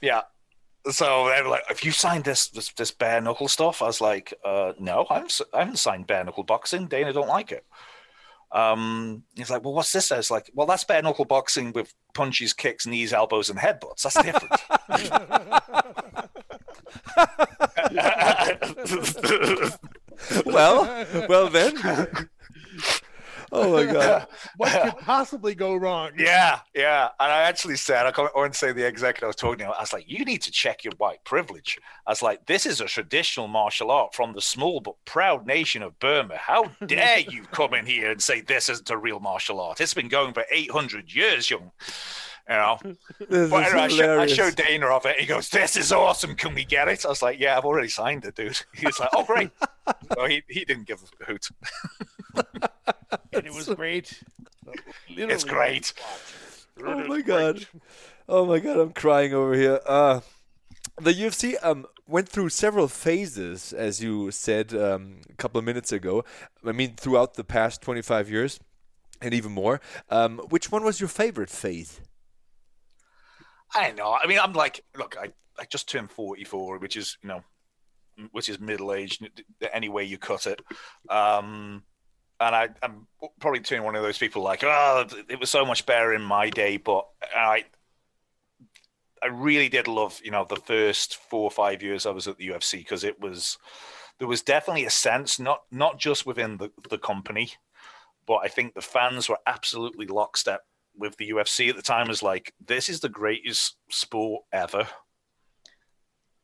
yeah. 0.00 0.22
So 0.90 1.30
they 1.34 1.42
were 1.42 1.48
like, 1.48 1.66
"Have 1.68 1.82
you 1.82 1.92
signed 1.92 2.24
this 2.24 2.48
this, 2.48 2.72
this 2.72 2.90
bare 2.90 3.20
knuckle 3.20 3.48
stuff?" 3.48 3.80
I 3.82 3.86
was 3.86 4.00
like, 4.00 4.34
uh, 4.44 4.72
"No, 4.78 5.06
I 5.08 5.14
haven't, 5.14 5.40
I 5.52 5.60
haven't 5.60 5.78
signed 5.78 6.06
bare 6.06 6.24
knuckle 6.24 6.44
boxing. 6.44 6.86
Dana 6.88 7.12
don't 7.12 7.28
like 7.28 7.52
it." 7.52 7.64
Um, 8.52 9.24
he's 9.34 9.50
like, 9.50 9.64
well, 9.64 9.74
what's 9.74 9.90
this? 9.90 10.12
I 10.12 10.18
was 10.18 10.30
like, 10.30 10.48
well, 10.54 10.68
that's 10.68 10.84
bare 10.84 11.02
knuckle 11.02 11.24
boxing 11.24 11.72
with 11.72 11.92
punches, 12.14 12.52
kicks, 12.52 12.86
knees, 12.86 13.12
elbows, 13.12 13.50
and 13.50 13.58
headbutts. 13.58 14.02
That's 14.02 14.22
different. 14.22 14.52
well, 20.46 21.06
well 21.28 21.48
then. 21.48 21.74
Oh 23.52 23.72
my 23.72 23.92
god! 23.92 24.26
what 24.56 24.72
could 24.82 24.98
possibly 25.04 25.54
go 25.54 25.76
wrong? 25.76 26.12
Yeah, 26.18 26.60
yeah. 26.84 27.08
And 27.18 27.32
I 27.32 27.40
actually 27.42 27.76
said, 27.76 28.06
I 28.06 28.28
won't 28.34 28.54
say 28.54 28.72
the 28.72 28.86
executive 28.86 29.24
I 29.24 29.26
was 29.28 29.36
talking 29.36 29.60
to. 29.60 29.72
I 29.72 29.80
was 29.80 29.94
like, 29.94 30.04
you 30.06 30.22
need 30.24 30.42
to 30.42 30.50
check 30.50 30.84
your 30.84 30.92
white 30.98 31.24
privilege. 31.24 31.78
I 32.06 32.10
was 32.10 32.20
like, 32.20 32.44
this 32.44 32.66
is 32.66 32.82
a 32.82 32.84
traditional 32.84 33.48
martial 33.48 33.90
art 33.90 34.14
from 34.14 34.34
the 34.34 34.42
small 34.42 34.80
but 34.80 35.02
proud 35.06 35.46
nation 35.46 35.82
of 35.82 35.98
Burma. 35.98 36.36
How 36.36 36.64
dare 36.86 37.20
you 37.20 37.44
come 37.44 37.72
in 37.72 37.86
here 37.86 38.10
and 38.10 38.22
say 38.22 38.42
this 38.42 38.68
isn't 38.68 38.90
a 38.90 38.98
real 38.98 39.18
martial 39.18 39.60
art? 39.60 39.80
It's 39.80 39.94
been 39.94 40.08
going 40.08 40.34
for 40.34 40.44
800 40.50 41.14
years, 41.14 41.50
young. 41.50 41.70
You 42.46 42.56
know, 42.56 42.78
This 43.30 43.50
but 43.50 43.64
anyway, 43.64 43.80
I, 43.80 43.88
show, 43.88 44.20
I 44.20 44.26
showed 44.26 44.56
Dana 44.56 44.88
of 44.88 45.06
it. 45.06 45.18
He 45.18 45.24
goes, 45.24 45.48
"This 45.48 45.78
is 45.78 45.90
awesome. 45.90 46.34
Can 46.34 46.52
we 46.54 46.66
get 46.66 46.88
it?" 46.88 47.06
I 47.06 47.08
was 47.08 47.22
like, 47.22 47.40
"Yeah, 47.40 47.56
I've 47.56 47.64
already 47.64 47.88
signed 47.88 48.26
it, 48.26 48.34
dude." 48.34 48.60
He 48.74 48.84
was 48.84 49.00
like, 49.00 49.08
"Oh, 49.14 49.24
great." 49.24 49.50
so 50.14 50.26
he, 50.26 50.42
he 50.46 50.66
didn't 50.66 50.86
give 50.86 51.00
a 51.02 51.24
hoot. 51.24 51.48
and 53.32 53.46
it 53.46 53.54
was 53.54 53.68
great. 53.68 54.22
It's 55.08 55.44
great. 55.44 55.94
Oh 56.82 57.06
my 57.06 57.20
god. 57.20 57.66
Oh 58.28 58.46
my 58.46 58.58
god, 58.58 58.78
I'm 58.78 58.92
crying 58.92 59.34
over 59.34 59.54
here. 59.54 59.80
Uh 59.86 60.20
the 61.00 61.12
UFC 61.12 61.56
um 61.62 61.86
went 62.06 62.28
through 62.28 62.48
several 62.50 62.88
phases, 62.88 63.72
as 63.72 64.02
you 64.02 64.30
said 64.30 64.74
um, 64.74 65.20
a 65.30 65.34
couple 65.34 65.58
of 65.58 65.64
minutes 65.64 65.90
ago. 65.92 66.24
I 66.64 66.72
mean, 66.72 66.96
throughout 66.96 67.34
the 67.34 67.44
past 67.44 67.80
25 67.80 68.30
years, 68.30 68.60
and 69.20 69.34
even 69.34 69.52
more. 69.52 69.80
Um, 70.10 70.38
which 70.50 70.70
one 70.70 70.84
was 70.84 71.00
your 71.00 71.08
favorite 71.08 71.50
phase? 71.50 72.00
I 73.74 73.88
don't 73.88 73.96
know. 73.96 74.16
I 74.22 74.26
mean, 74.26 74.38
I'm 74.38 74.52
like, 74.52 74.84
look, 74.96 75.16
I, 75.20 75.32
I 75.58 75.64
just 75.64 75.88
turned 75.88 76.10
44, 76.10 76.78
which 76.78 76.96
is, 76.96 77.16
you 77.22 77.28
know, 77.28 77.42
which 78.30 78.48
is 78.48 78.60
middle 78.60 78.92
aged 78.92 79.26
any 79.72 79.88
way 79.88 80.04
you 80.04 80.18
cut 80.18 80.46
it. 80.46 80.60
Um, 81.08 81.82
and 82.40 82.54
I, 82.54 82.68
I'm 82.82 83.06
probably 83.40 83.60
turning 83.60 83.84
one 83.84 83.96
of 83.96 84.02
those 84.02 84.18
people 84.18 84.42
like, 84.42 84.62
oh, 84.64 85.06
it 85.28 85.40
was 85.40 85.50
so 85.50 85.64
much 85.64 85.86
better 85.86 86.12
in 86.12 86.22
my 86.22 86.50
day, 86.50 86.76
but 86.76 87.06
I, 87.34 87.64
I 89.22 89.28
really 89.28 89.68
did 89.68 89.88
love, 89.88 90.20
you 90.22 90.30
know, 90.30 90.44
the 90.48 90.56
first 90.56 91.16
four 91.16 91.44
or 91.44 91.50
five 91.50 91.82
years 91.82 92.06
I 92.06 92.10
was 92.10 92.28
at 92.28 92.36
the 92.38 92.48
UFC 92.48 92.78
because 92.78 93.04
it 93.04 93.20
was, 93.20 93.58
there 94.18 94.28
was 94.28 94.42
definitely 94.42 94.84
a 94.84 94.90
sense, 94.90 95.38
not 95.40 95.62
not 95.70 95.98
just 95.98 96.26
within 96.26 96.58
the, 96.58 96.70
the 96.90 96.98
company, 96.98 97.52
but 98.26 98.36
I 98.36 98.48
think 98.48 98.74
the 98.74 98.80
fans 98.80 99.28
were 99.28 99.38
absolutely 99.46 100.06
lockstep 100.06 100.62
with 100.96 101.16
the 101.16 101.30
UFC 101.30 101.68
at 101.68 101.76
the 101.76 101.82
time. 101.82 102.08
Was 102.08 102.22
like, 102.22 102.54
this 102.64 102.88
is 102.88 103.00
the 103.00 103.08
greatest 103.08 103.76
sport 103.90 104.44
ever. 104.52 104.86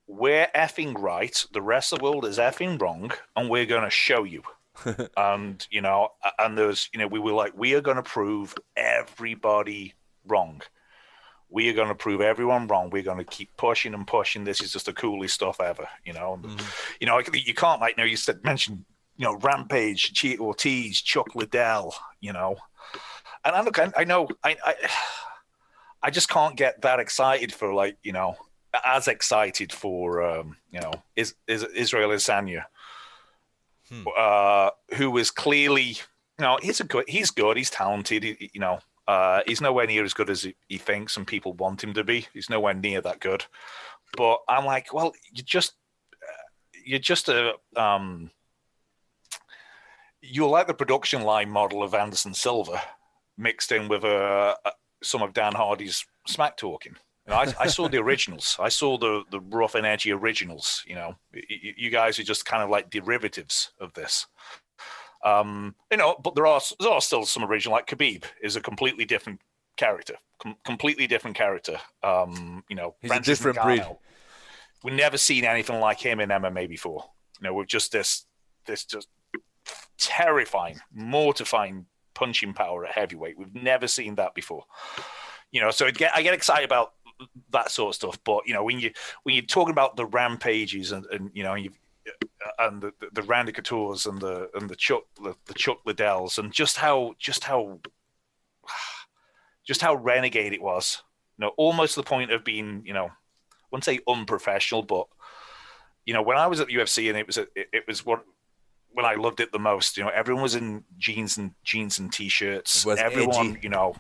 We're 0.07 0.49
effing 0.57 1.01
right. 1.01 1.45
The 1.53 1.63
rest 1.63 1.93
of 1.93 2.01
the 2.01 2.05
world 2.05 2.25
is 2.25 2.39
effing 2.39 2.81
wrong, 2.81 3.13
and 3.37 3.49
we're 3.49 3.67
going 3.67 3.85
to 3.85 3.91
show 3.91 4.25
you. 4.25 4.43
and 5.17 5.67
you 5.71 5.81
know, 5.81 6.11
and 6.39 6.57
there's, 6.57 6.89
you 6.93 6.99
know, 7.01 7.07
we 7.07 7.19
were 7.19 7.33
like, 7.33 7.57
we 7.57 7.75
are 7.75 7.81
going 7.81 7.97
to 7.97 8.03
prove 8.03 8.55
everybody 8.77 9.95
wrong. 10.27 10.63
We 11.49 11.69
are 11.69 11.75
going 11.75 11.89
to 11.89 11.95
prove 11.97 12.21
everyone 12.21 12.69
wrong. 12.69 12.91
We're 12.91 13.03
going 13.03 13.19
to 13.19 13.25
keep 13.25 13.57
pushing 13.57 13.93
and 13.95 14.07
pushing. 14.07 14.45
This 14.45 14.61
is 14.61 14.73
just 14.73 14.87
the 14.87 14.93
coolest 14.93 15.35
stuff 15.35 15.61
ever, 15.61 15.89
you 16.05 16.13
know. 16.13 16.35
And, 16.35 16.63
You 17.01 17.07
know, 17.09 17.21
you 17.33 17.55
can't 17.55 17.81
like, 17.81 17.97
you 17.97 18.05
know, 18.05 18.09
you 18.09 18.17
said 18.17 18.45
mention, 18.45 18.85
you 19.17 19.25
know, 19.25 19.37
Rampage, 19.37 20.13
Tito 20.13 20.45
Ortiz, 20.45 21.01
Chuck 21.03 21.35
Liddell, 21.35 21.95
you 22.21 22.33
know, 22.33 22.57
and 23.45 23.57
I 23.57 23.63
look, 23.63 23.79
I, 23.79 23.91
I 23.97 24.05
know, 24.05 24.29
I, 24.45 24.57
I, 24.65 24.75
I 26.03 26.11
just 26.11 26.31
can't 26.31 26.57
get 26.57 26.81
that 26.83 26.99
excited 26.99 27.53
for 27.53 27.75
like, 27.75 27.99
you 28.03 28.13
know, 28.13 28.37
as 28.87 29.09
excited 29.09 29.73
for, 29.73 30.23
um, 30.23 30.57
you 30.71 30.81
know, 30.81 30.93
is, 31.17 31.35
is 31.47 31.65
Israel 31.65 32.13
Adesanya, 33.91 34.07
uh, 34.17 34.71
who 34.97 35.17
is 35.19 35.31
clearly, 35.31 35.83
you 35.83 35.97
know, 36.41 36.59
he's 36.63 36.81
a 36.81 36.85
good, 36.85 37.05
he's 37.09 37.31
good, 37.31 37.57
he's 37.57 37.71
talented, 37.71 38.23
he, 38.23 38.51
you 38.53 38.61
know, 38.61 38.81
uh, 39.09 39.43
he's 39.47 39.61
nowhere 39.61 39.87
near 39.87 40.05
as 40.05 40.15
good 40.15 40.31
as 40.31 40.43
he, 40.43 40.55
he 40.69 40.79
thinks 40.79 41.17
and 41.17 41.27
people 41.27 41.53
want 41.55 41.83
him 41.83 41.93
to 41.95 42.05
be. 42.05 42.27
He's 42.33 42.51
nowhere 42.51 42.75
near 42.75 43.01
that 43.01 43.21
good. 43.21 43.45
But 44.17 44.41
I'm 44.49 44.65
like, 44.65 44.93
well, 44.93 45.13
you 45.33 45.43
just, 45.43 45.75
uh, 46.15 46.43
you're 46.85 46.99
just 46.99 47.29
a, 47.29 47.55
um, 47.77 48.31
you're 50.23 50.49
like 50.49 50.67
the 50.67 50.75
production 50.75 51.23
line 51.23 51.51
model 51.51 51.83
of 51.83 51.95
Anderson 51.95 52.35
Silva 52.35 52.81
mixed 53.37 53.73
in 53.73 53.89
with 53.89 54.05
uh, 54.05 54.55
uh, 54.65 54.71
some 55.03 55.23
of 55.23 55.33
Dan 55.33 55.55
Hardy's 55.55 56.05
smack 56.27 56.57
talking. 56.57 56.95
You 57.31 57.37
know, 57.37 57.53
I, 57.59 57.65
I 57.65 57.67
saw 57.69 57.89
the 57.89 57.99
originals. 57.99 58.57
I 58.59 58.69
saw 58.69 58.99
the 58.99 59.23
the 59.31 59.41
rough 59.41 59.75
and 59.75 59.87
edgy 59.87 60.13
originals. 60.13 60.83
You 60.87 60.97
know, 60.97 61.15
Y- 61.33 61.43
y- 61.49 61.75
you 61.77 61.91
guys 61.91 62.19
are 62.19 62.25
just 62.25 62.45
kind 62.45 62.63
of 62.63 62.71
like 62.71 62.91
derivatives 62.91 63.73
of 63.81 63.93
this. 63.95 64.27
Um, 65.25 65.75
you 65.91 65.97
know, 65.97 66.17
but 66.23 66.35
there 66.35 66.47
are 66.47 66.61
there 66.81 66.91
are 66.91 67.01
still 67.01 67.25
some 67.25 67.45
original. 67.45 67.73
Like 67.77 67.87
Khabib 67.87 68.25
is 68.43 68.57
a 68.57 68.61
completely 68.61 69.05
different 69.05 69.41
character, 69.77 70.15
com- 70.43 70.57
completely 70.65 71.07
different 71.07 71.37
character. 71.37 71.79
Um, 72.03 72.65
you 72.69 72.77
know, 72.77 72.97
He's 73.01 73.11
a 73.13 73.21
different 73.21 73.61
breed. 73.63 73.85
We've 74.83 74.95
never 74.95 75.19
seen 75.19 75.45
anything 75.45 75.79
like 75.79 76.01
him 76.01 76.21
in 76.21 76.31
MMA 76.31 76.69
before. 76.69 77.05
You 77.41 77.45
know, 77.49 77.55
with 77.55 77.69
just 77.69 77.93
this 77.93 78.25
this 78.67 78.85
just 78.85 79.09
terrifying, 79.99 80.81
mortifying 80.93 81.87
punching 82.15 82.55
power 82.55 82.87
at 82.87 82.93
heavyweight. 82.93 83.39
We've 83.39 83.55
never 83.55 83.87
seen 83.87 84.17
that 84.17 84.35
before. 84.35 84.65
You 85.53 85.61
know, 85.61 85.71
so 85.71 85.87
I 85.87 85.91
get, 85.91 86.13
I 86.15 86.23
get 86.23 86.33
excited 86.35 86.65
about 86.65 86.93
that 87.51 87.71
sort 87.71 87.91
of 87.91 87.95
stuff. 87.97 88.19
But 88.25 88.47
you 88.47 88.55
know, 88.55 88.65
when 88.65 88.81
you 88.81 88.93
when 89.23 89.35
you're 89.35 89.45
talking 89.45 89.73
about 89.73 89.97
the 89.97 90.07
rampages 90.07 90.93
and, 90.93 91.07
and 91.07 91.31
you 91.35 91.43
know 91.43 91.55
you 91.55 91.71
and 92.59 92.83
the, 92.83 92.93
the, 93.13 93.23
Randy 93.23 93.53
Coutures 93.53 94.07
and 94.07 94.21
the 94.21 94.51
and 94.55 94.69
the 94.69 94.77
Chuck 94.77 95.03
the, 95.23 95.35
the 95.47 95.55
Chuck 95.55 95.79
Liddells 95.87 96.39
and 96.39 96.53
just 96.53 96.77
how 96.77 97.15
just 97.19 97.45
how 97.45 97.81
just 99.67 99.83
how 99.83 99.95
renegade 99.95 100.53
it 100.53 100.63
was. 100.63 101.03
You 101.39 101.47
know, 101.47 101.53
almost 101.57 101.95
to 101.95 102.01
the 102.01 102.07
point 102.07 102.33
of 102.33 102.45
being 102.45 102.83
you 102.85 102.93
know, 102.93 103.07
I 103.07 103.67
wouldn't 103.71 103.85
say 103.85 104.01
unprofessional, 104.09 104.83
but 104.83 105.07
you 106.07 106.15
know, 106.15 106.23
when 106.23 106.39
I 106.39 106.47
was 106.47 106.61
at 106.61 106.69
the 106.69 106.75
UFC 106.75 107.09
and 107.09 107.19
it 107.19 107.27
was 107.27 107.39
a, 107.39 107.43
it, 107.55 107.69
it 107.73 107.85
was 107.87 108.05
what 108.05 108.25
when 108.93 109.07
I 109.07 109.15
loved 109.15 109.41
it 109.41 109.53
the 109.53 109.59
most. 109.59 109.97
You 109.97 110.05
know, 110.05 110.11
everyone 110.11 110.43
was 110.43 110.55
in 110.55 110.85
jeans 110.99 111.39
and 111.39 111.53
jeans 111.63 111.99
and 111.99 112.13
t-shirts. 112.13 112.87
Everyone, 112.87 113.51
edgy. 113.51 113.61
you 113.63 113.69
know, 113.69 113.95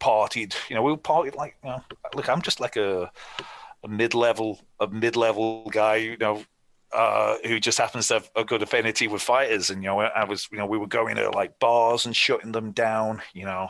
partied. 0.00 0.54
You 0.68 0.76
know, 0.76 0.82
we 0.82 0.90
were 0.92 0.98
partied 0.98 1.34
like. 1.34 1.56
You 1.64 1.70
know, 1.70 1.84
look, 2.14 2.28
I'm 2.28 2.42
just 2.42 2.60
like 2.60 2.76
a 2.76 3.10
a 3.84 3.88
mid-level 3.88 4.60
a 4.80 4.86
mid-level 4.88 5.68
guy. 5.70 5.96
You 5.96 6.16
know. 6.18 6.42
Uh, 6.90 7.36
who 7.44 7.60
just 7.60 7.76
happens 7.76 8.08
to 8.08 8.14
have 8.14 8.30
a 8.34 8.42
good 8.42 8.62
affinity 8.62 9.08
with 9.08 9.20
fighters, 9.20 9.68
and 9.68 9.82
you 9.82 9.88
know, 9.90 10.00
I 10.00 10.24
was, 10.24 10.48
you 10.50 10.56
know, 10.56 10.64
we 10.64 10.78
were 10.78 10.86
going 10.86 11.16
to 11.16 11.28
like 11.32 11.58
bars 11.58 12.06
and 12.06 12.16
shutting 12.16 12.52
them 12.52 12.70
down, 12.72 13.20
you 13.34 13.44
know, 13.44 13.68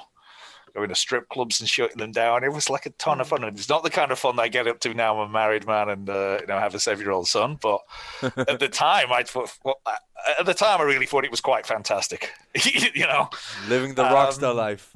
going 0.72 0.88
to 0.88 0.94
strip 0.94 1.28
clubs 1.28 1.58
and 1.58 1.68
shutting 1.68 1.96
them 1.96 2.12
down. 2.12 2.44
It 2.44 2.52
was 2.52 2.70
like 2.70 2.86
a 2.86 2.90
ton 2.90 3.20
of 3.20 3.26
fun, 3.26 3.42
and 3.42 3.58
it's 3.58 3.68
not 3.68 3.82
the 3.82 3.90
kind 3.90 4.12
of 4.12 4.20
fun 4.20 4.38
I 4.38 4.46
get 4.46 4.68
up 4.68 4.78
to 4.82 4.94
now. 4.94 5.20
I'm 5.20 5.28
a 5.30 5.32
married 5.32 5.66
man 5.66 5.88
and 5.88 6.08
uh, 6.08 6.38
you 6.42 6.46
know 6.46 6.60
have 6.60 6.76
a 6.76 6.78
seven-year-old 6.78 7.26
son, 7.26 7.58
but 7.60 7.80
at 8.22 8.60
the 8.60 8.68
time, 8.68 9.10
I 9.12 9.24
thought, 9.24 9.50
well, 9.64 9.80
I- 9.84 9.96
at 10.38 10.46
the 10.46 10.54
time, 10.54 10.80
I 10.80 10.84
really 10.84 11.06
thought 11.06 11.24
it 11.24 11.32
was 11.32 11.40
quite 11.40 11.66
fantastic. 11.66 12.30
you 12.94 13.04
know, 13.04 13.30
Living 13.68 13.94
the 13.94 14.04
Um, 14.06 14.12
rockstar 14.12 14.54
life. 14.54 14.94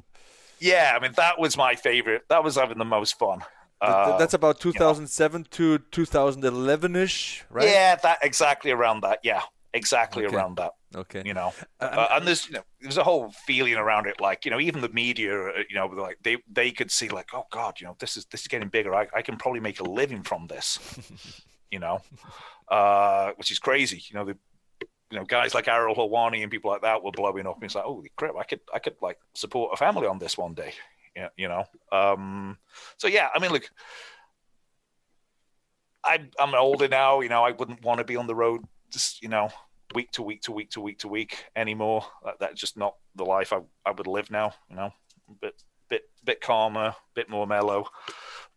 Yeah. 0.71 0.93
I 0.95 0.99
mean, 1.03 1.13
that 1.17 1.35
was 1.39 1.57
my 1.57 1.75
favorite. 1.75 2.23
That 2.29 2.43
was 2.43 2.55
having 2.55 2.77
the 2.77 2.85
most 2.97 3.17
fun. 3.19 3.39
Uh, 3.81 4.17
That's 4.17 4.33
about 4.33 4.59
2007 4.61 5.47
to 5.51 5.79
2011ish, 5.91 7.43
right? 7.49 7.67
Yeah, 7.67 7.95
that 7.95 8.19
exactly 8.21 8.71
around 8.71 9.01
that. 9.01 9.19
Yeah, 9.23 9.41
exactly 9.73 10.25
Okay. 10.25 10.35
around 10.35 10.57
that. 10.57 10.71
Okay. 10.95 11.21
You 11.25 11.33
know, 11.33 11.53
Uh, 11.81 11.83
uh, 11.85 12.07
and 12.11 12.27
there's 12.27 12.47
you 12.47 12.53
know 12.53 12.63
there's 12.79 12.97
a 12.97 13.03
whole 13.03 13.31
feeling 13.45 13.75
around 13.75 14.05
it, 14.07 14.21
like 14.21 14.45
you 14.45 14.51
know 14.51 14.59
even 14.59 14.81
the 14.81 14.89
media, 14.89 15.33
uh, 15.33 15.63
you 15.69 15.75
know, 15.75 15.87
like 15.87 16.17
they 16.23 16.37
they 16.47 16.71
could 16.71 16.91
see 16.91 17.09
like, 17.09 17.29
oh 17.33 17.45
God, 17.51 17.81
you 17.81 17.87
know, 17.87 17.95
this 17.99 18.15
is 18.15 18.25
this 18.31 18.41
is 18.41 18.47
getting 18.47 18.69
bigger. 18.69 18.93
I, 18.95 19.07
I 19.13 19.21
can 19.21 19.37
probably 19.37 19.59
make 19.59 19.79
a 19.79 19.83
living 19.83 20.23
from 20.23 20.47
this. 20.47 20.79
you 21.71 21.79
know, 21.79 21.99
uh, 22.69 23.31
which 23.37 23.51
is 23.51 23.59
crazy. 23.59 24.01
You 24.09 24.15
know, 24.15 24.25
the 24.25 24.37
you 25.13 25.19
know 25.19 25.25
guys 25.25 25.53
like 25.53 25.67
Ariel 25.67 25.93
Helwani 25.93 26.41
and 26.41 26.49
people 26.49 26.71
like 26.71 26.81
that 26.81 27.03
were 27.03 27.11
blowing 27.11 27.45
up, 27.45 27.57
and 27.57 27.65
it's 27.65 27.75
like, 27.75 27.83
holy 27.83 28.11
crap, 28.15 28.35
I 28.35 28.43
could 28.43 28.61
I 28.73 28.79
could 28.79 28.95
like 28.99 29.19
support 29.35 29.71
a 29.71 29.77
family 29.77 30.07
on 30.07 30.17
this 30.17 30.39
one 30.39 30.55
day. 30.55 30.73
You 31.37 31.47
know. 31.47 31.65
Um, 31.91 32.57
so 32.97 33.07
yeah, 33.07 33.29
I 33.35 33.37
mean, 33.37 33.51
look, 33.51 33.69
I, 36.03 36.27
I'm 36.39 36.55
older 36.55 36.87
now. 36.87 37.21
You 37.21 37.29
know, 37.29 37.43
I 37.43 37.51
wouldn't 37.51 37.83
want 37.83 37.99
to 37.99 38.03
be 38.03 38.15
on 38.15 38.25
the 38.25 38.33
road, 38.33 38.61
just 38.89 39.21
you 39.21 39.29
know, 39.29 39.49
week 39.93 40.09
to 40.13 40.23
week 40.23 40.41
to 40.41 40.51
week 40.51 40.71
to 40.71 40.81
week 40.81 40.97
to 40.99 41.07
week 41.07 41.45
anymore. 41.55 42.03
That, 42.25 42.39
that's 42.39 42.59
just 42.59 42.75
not 42.75 42.95
the 43.15 43.23
life 43.23 43.53
I, 43.53 43.59
I 43.85 43.91
would 43.91 44.07
live 44.07 44.31
now. 44.31 44.55
You 44.67 44.77
know, 44.77 44.93
bit 45.39 45.61
bit 45.89 46.09
bit 46.23 46.41
calmer, 46.41 46.95
bit 47.13 47.29
more 47.29 47.45
mellow. 47.45 47.85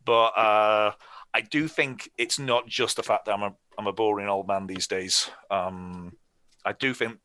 But 0.07 0.29
uh, 0.39 0.93
I 1.35 1.41
do 1.43 1.69
think 1.69 2.11
it's 2.17 2.39
not 2.39 2.67
just 2.67 2.97
the 2.97 3.03
fact 3.03 3.27
that 3.27 3.35
I'm 3.35 3.43
a 3.43 3.55
I'm 3.77 3.87
a 3.87 3.93
boring 3.93 4.29
old 4.29 4.49
man 4.49 4.67
these 4.67 4.87
days. 4.87 5.29
Um, 5.51 6.17
I 6.67 6.73
do 6.73 6.93
think 6.93 7.19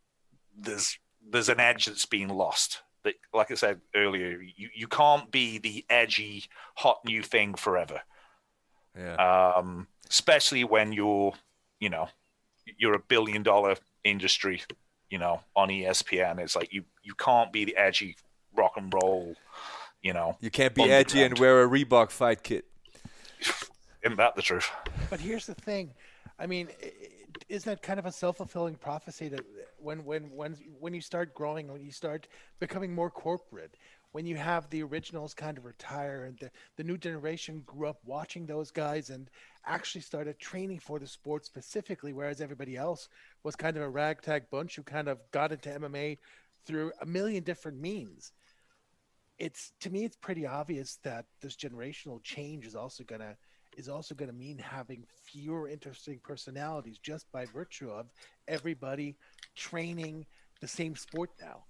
there's 0.57 0.97
there's 1.29 1.49
an 1.49 1.59
edge 1.59 1.85
that's 1.87 2.05
being 2.05 2.29
lost. 2.29 2.81
That, 3.03 3.15
like 3.33 3.49
I 3.51 3.55
said 3.55 3.81
earlier, 3.95 4.39
you, 4.55 4.69
you 4.75 4.87
can't 4.87 5.31
be 5.31 5.57
the 5.57 5.83
edgy, 5.89 6.45
hot 6.75 6.99
new 7.03 7.23
thing 7.23 7.55
forever 7.55 8.01
Yeah. 8.95 9.15
um, 9.15 9.87
especially 10.07 10.63
when 10.63 10.93
you're, 10.93 11.33
you 11.79 11.89
know, 11.89 12.09
you're 12.77 12.93
a 12.93 12.99
billion 12.99 13.41
dollar 13.41 13.75
industry, 14.03 14.61
you 15.09 15.17
know, 15.17 15.41
on 15.55 15.69
ESPN. 15.69 16.39
It's 16.39 16.55
like 16.55 16.71
you 16.71 16.83
you 17.03 17.15
can't 17.15 17.51
be 17.51 17.65
the 17.65 17.75
edgy 17.75 18.15
rock 18.55 18.73
and 18.77 18.93
roll, 18.93 19.35
you 20.03 20.13
know. 20.13 20.37
you 20.39 20.51
can't 20.51 20.75
be 20.75 20.83
edgy 20.83 21.23
and 21.23 21.39
wear 21.39 21.63
a 21.63 21.67
Reebok 21.67 22.11
fight 22.11 22.43
kit. 22.43 22.65
Isn't 24.03 24.17
that 24.17 24.35
the 24.35 24.41
truth? 24.41 24.69
But 25.09 25.19
here's 25.19 25.45
the 25.47 25.55
thing. 25.55 25.93
I 26.39 26.45
mean, 26.47 26.67
i- 27.31 27.37
i- 27.39 27.45
isn't 27.49 27.69
that 27.69 27.81
kind 27.81 27.99
of 27.99 28.05
a 28.05 28.11
self-fulfilling 28.11 28.75
prophecy 28.75 29.27
that 29.29 29.45
when 29.77 30.03
when 30.05 30.31
when 30.31 30.53
when 30.79 30.93
you 30.93 31.01
start 31.01 31.33
growing 31.33 31.71
when 31.71 31.81
you 31.83 31.91
start 31.91 32.27
becoming 32.59 32.93
more 32.93 33.09
corporate 33.11 33.77
when 34.11 34.25
you 34.25 34.35
have 34.35 34.69
the 34.69 34.83
originals 34.83 35.33
kind 35.33 35.57
of 35.57 35.65
retire 35.65 36.25
and 36.25 36.37
the, 36.39 36.51
the 36.77 36.83
new 36.83 36.97
generation 36.97 37.61
grew 37.65 37.87
up 37.87 37.99
watching 38.05 38.45
those 38.45 38.71
guys 38.71 39.09
and 39.09 39.29
actually 39.65 40.01
started 40.01 40.37
training 40.39 40.79
for 40.79 40.99
the 40.99 41.07
sport 41.07 41.45
specifically 41.45 42.13
whereas 42.13 42.41
everybody 42.41 42.75
else 42.77 43.07
was 43.43 43.55
kind 43.55 43.77
of 43.77 43.83
a 43.83 43.89
ragtag 43.89 44.49
bunch 44.49 44.75
who 44.75 44.83
kind 44.83 45.07
of 45.07 45.19
got 45.31 45.51
into 45.51 45.69
mma 45.69 46.17
through 46.65 46.91
a 47.01 47.05
million 47.05 47.43
different 47.43 47.79
means. 47.79 48.33
It's 49.37 49.73
to 49.81 49.89
me 49.89 50.05
it's 50.05 50.15
pretty 50.17 50.45
obvious 50.45 50.97
that 51.03 51.25
this 51.41 51.55
generational 51.55 52.23
change 52.23 52.65
is 52.65 52.75
also 52.75 53.03
going 53.03 53.21
to 53.21 53.37
is 53.77 53.89
also 53.89 54.15
going 54.15 54.29
to 54.29 54.35
mean 54.35 54.57
having 54.57 55.03
fewer 55.25 55.67
interesting 55.67 56.19
personalities 56.23 56.97
just 56.97 57.31
by 57.31 57.45
virtue 57.45 57.89
of 57.89 58.07
everybody 58.47 59.15
training 59.55 60.25
the 60.61 60.67
same 60.67 60.95
sport 60.95 61.29
now. 61.41 61.63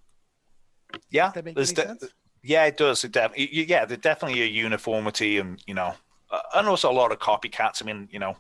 Yeah, 1.10 1.28
Does 1.28 1.34
that 1.34 1.46
make 1.46 1.58
any 1.58 1.66
de- 1.66 1.74
sense? 1.74 2.06
yeah, 2.44 2.66
it 2.66 2.78
does. 2.78 3.04
It 3.04 3.12
def- 3.12 3.38
yeah, 3.38 3.86
there's 3.86 4.02
definitely 4.02 4.42
a 4.42 4.48
uniformity, 4.48 5.38
and 5.38 5.62
you 5.66 5.74
know, 5.74 5.94
uh, 6.30 6.42
and 6.56 6.68
also 6.68 6.92
a 6.92 6.94
lot 6.94 7.12
of 7.12 7.20
copycats. 7.20 7.82
I 7.82 7.86
mean, 7.86 8.10
you 8.12 8.20
know, 8.20 8.36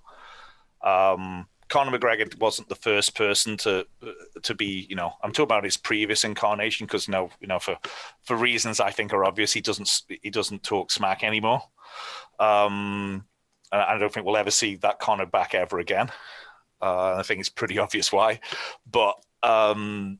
um, 0.83 1.47
Conor 1.69 1.97
McGregor 1.97 2.37
wasn't 2.39 2.67
the 2.67 2.75
first 2.75 3.15
person 3.15 3.55
to 3.57 3.87
uh, 4.05 4.11
to 4.43 4.53
be, 4.53 4.85
you 4.89 4.95
know, 4.95 5.13
I'm 5.23 5.31
talking 5.31 5.45
about 5.45 5.63
his 5.63 5.77
previous 5.77 6.25
incarnation 6.25 6.85
because 6.85 7.07
no, 7.07 7.29
you 7.39 7.47
know, 7.47 7.59
for 7.59 7.77
for 8.23 8.35
reasons 8.35 8.81
I 8.81 8.91
think 8.91 9.13
are 9.13 9.23
obvious, 9.23 9.53
he 9.53 9.61
doesn't 9.61 10.01
he 10.21 10.29
doesn't 10.29 10.63
talk 10.63 10.91
smack 10.91 11.23
anymore. 11.23 11.61
Um, 12.39 13.25
and 13.71 13.81
I 13.81 13.97
don't 13.97 14.13
think 14.13 14.25
we'll 14.25 14.37
ever 14.37 14.51
see 14.51 14.75
that 14.77 14.99
Conor 14.99 15.25
back 15.25 15.53
ever 15.55 15.79
again. 15.79 16.11
Uh, 16.81 17.15
I 17.15 17.23
think 17.23 17.39
it's 17.39 17.49
pretty 17.49 17.77
obvious 17.77 18.11
why, 18.11 18.39
but 18.89 19.15
um, 19.43 20.19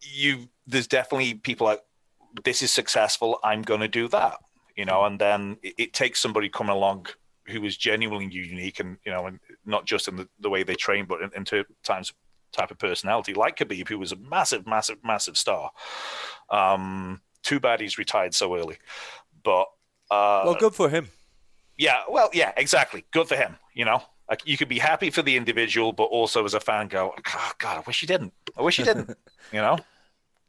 you 0.00 0.48
there's 0.66 0.86
definitely 0.86 1.34
people 1.34 1.66
like 1.66 1.82
this 2.44 2.62
is 2.62 2.70
successful. 2.70 3.38
I'm 3.42 3.62
going 3.62 3.80
to 3.80 3.88
do 3.88 4.08
that, 4.08 4.38
you 4.76 4.84
know, 4.84 5.04
and 5.04 5.18
then 5.18 5.58
it, 5.62 5.74
it 5.78 5.92
takes 5.92 6.20
somebody 6.20 6.48
coming 6.48 6.72
along 6.72 7.06
who 7.48 7.64
is 7.64 7.76
genuinely 7.76 8.28
unique 8.32 8.80
and 8.80 8.98
you 9.04 9.12
know, 9.12 9.26
and 9.26 9.40
not 9.64 9.84
just 9.84 10.08
in 10.08 10.16
the, 10.16 10.28
the 10.40 10.50
way 10.50 10.62
they 10.62 10.74
train, 10.74 11.06
but 11.06 11.20
in, 11.22 11.30
in 11.34 11.64
times 11.82 12.12
type 12.52 12.70
of 12.70 12.78
personality, 12.78 13.34
like 13.34 13.56
Khabib, 13.56 13.88
who 13.88 13.98
was 13.98 14.12
a 14.12 14.16
massive, 14.16 14.66
massive, 14.66 14.98
massive 15.02 15.36
star. 15.36 15.70
Um, 16.50 17.22
too 17.42 17.58
bad 17.58 17.80
he's 17.80 17.98
retired 17.98 18.34
so 18.34 18.54
early, 18.54 18.76
but 19.42 19.66
uh, 20.10 20.42
well, 20.44 20.54
good 20.54 20.74
for 20.74 20.88
him. 20.88 21.08
Yeah, 21.78 22.02
well, 22.08 22.30
yeah, 22.32 22.52
exactly. 22.56 23.04
Good 23.12 23.28
for 23.28 23.36
him. 23.36 23.56
You 23.74 23.84
know, 23.84 24.02
like 24.28 24.46
you 24.46 24.56
could 24.56 24.68
be 24.68 24.78
happy 24.78 25.10
for 25.10 25.22
the 25.22 25.36
individual, 25.36 25.92
but 25.92 26.04
also 26.04 26.44
as 26.44 26.54
a 26.54 26.60
fan, 26.60 26.88
go, 26.88 27.14
oh, 27.16 27.52
God, 27.58 27.76
I 27.78 27.80
wish 27.86 28.00
he 28.00 28.06
didn't. 28.06 28.32
I 28.56 28.62
wish 28.62 28.76
he 28.76 28.82
didn't. 28.84 29.08
you 29.52 29.60
know, 29.60 29.78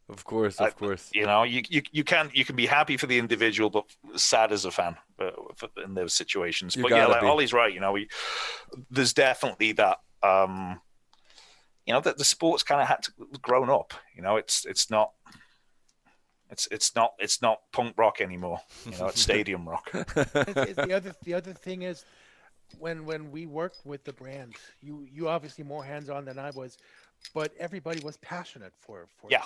Of 0.08 0.24
course, 0.24 0.60
of 0.60 0.66
I- 0.66 0.70
course. 0.70 1.10
you 1.14 1.26
know, 1.26 1.42
you 1.44 1.62
you 1.68 1.82
you 1.92 2.04
can 2.04 2.30
you 2.34 2.44
can 2.44 2.56
be 2.56 2.66
happy 2.66 2.96
for 2.96 3.06
the 3.06 3.18
individual, 3.18 3.70
but 3.70 3.84
sad 4.16 4.52
as 4.52 4.64
a 4.64 4.70
fan 4.70 4.96
uh, 5.18 5.30
for- 5.56 5.70
in 5.82 5.94
those 5.94 6.12
situations. 6.14 6.76
You 6.76 6.82
but 6.82 6.90
yeah, 6.92 7.06
like 7.06 7.22
be. 7.22 7.26
Ollie's 7.26 7.52
right. 7.52 7.72
You 7.72 7.80
know, 7.80 7.92
we, 7.92 8.08
there's 8.90 9.12
definitely 9.12 9.72
that. 9.72 9.98
um 10.22 10.80
you 11.86 11.92
know 11.92 12.00
that 12.00 12.16
the 12.16 12.24
sport's 12.24 12.62
kind 12.62 12.80
of 12.80 12.88
had 12.88 13.02
to 13.02 13.12
grown 13.42 13.68
up. 13.68 13.92
You 14.16 14.22
know, 14.22 14.36
it's 14.36 14.64
it's 14.64 14.88
not. 14.90 15.12
It's 16.54 16.68
it's 16.70 16.94
not 16.94 17.14
it's 17.18 17.42
not 17.42 17.56
punk 17.72 17.94
rock 17.98 18.20
anymore. 18.20 18.60
You 18.86 18.96
know, 18.98 19.06
it's 19.08 19.20
stadium 19.28 19.68
rock. 19.68 19.90
it's, 19.92 20.06
it's 20.70 20.76
the 20.76 20.92
other 20.98 21.12
the 21.24 21.34
other 21.34 21.52
thing 21.52 21.82
is 21.82 22.04
when 22.78 23.04
when 23.04 23.32
we 23.32 23.46
worked 23.46 23.80
with 23.84 24.04
the 24.04 24.12
brand, 24.12 24.54
you 24.80 25.04
you 25.10 25.28
obviously 25.28 25.64
more 25.64 25.84
hands 25.84 26.08
on 26.08 26.24
than 26.24 26.38
I 26.38 26.50
was, 26.50 26.78
but 27.34 27.50
everybody 27.58 28.00
was 28.04 28.16
passionate 28.18 28.72
for 28.78 29.08
for 29.18 29.26
Yeah. 29.32 29.42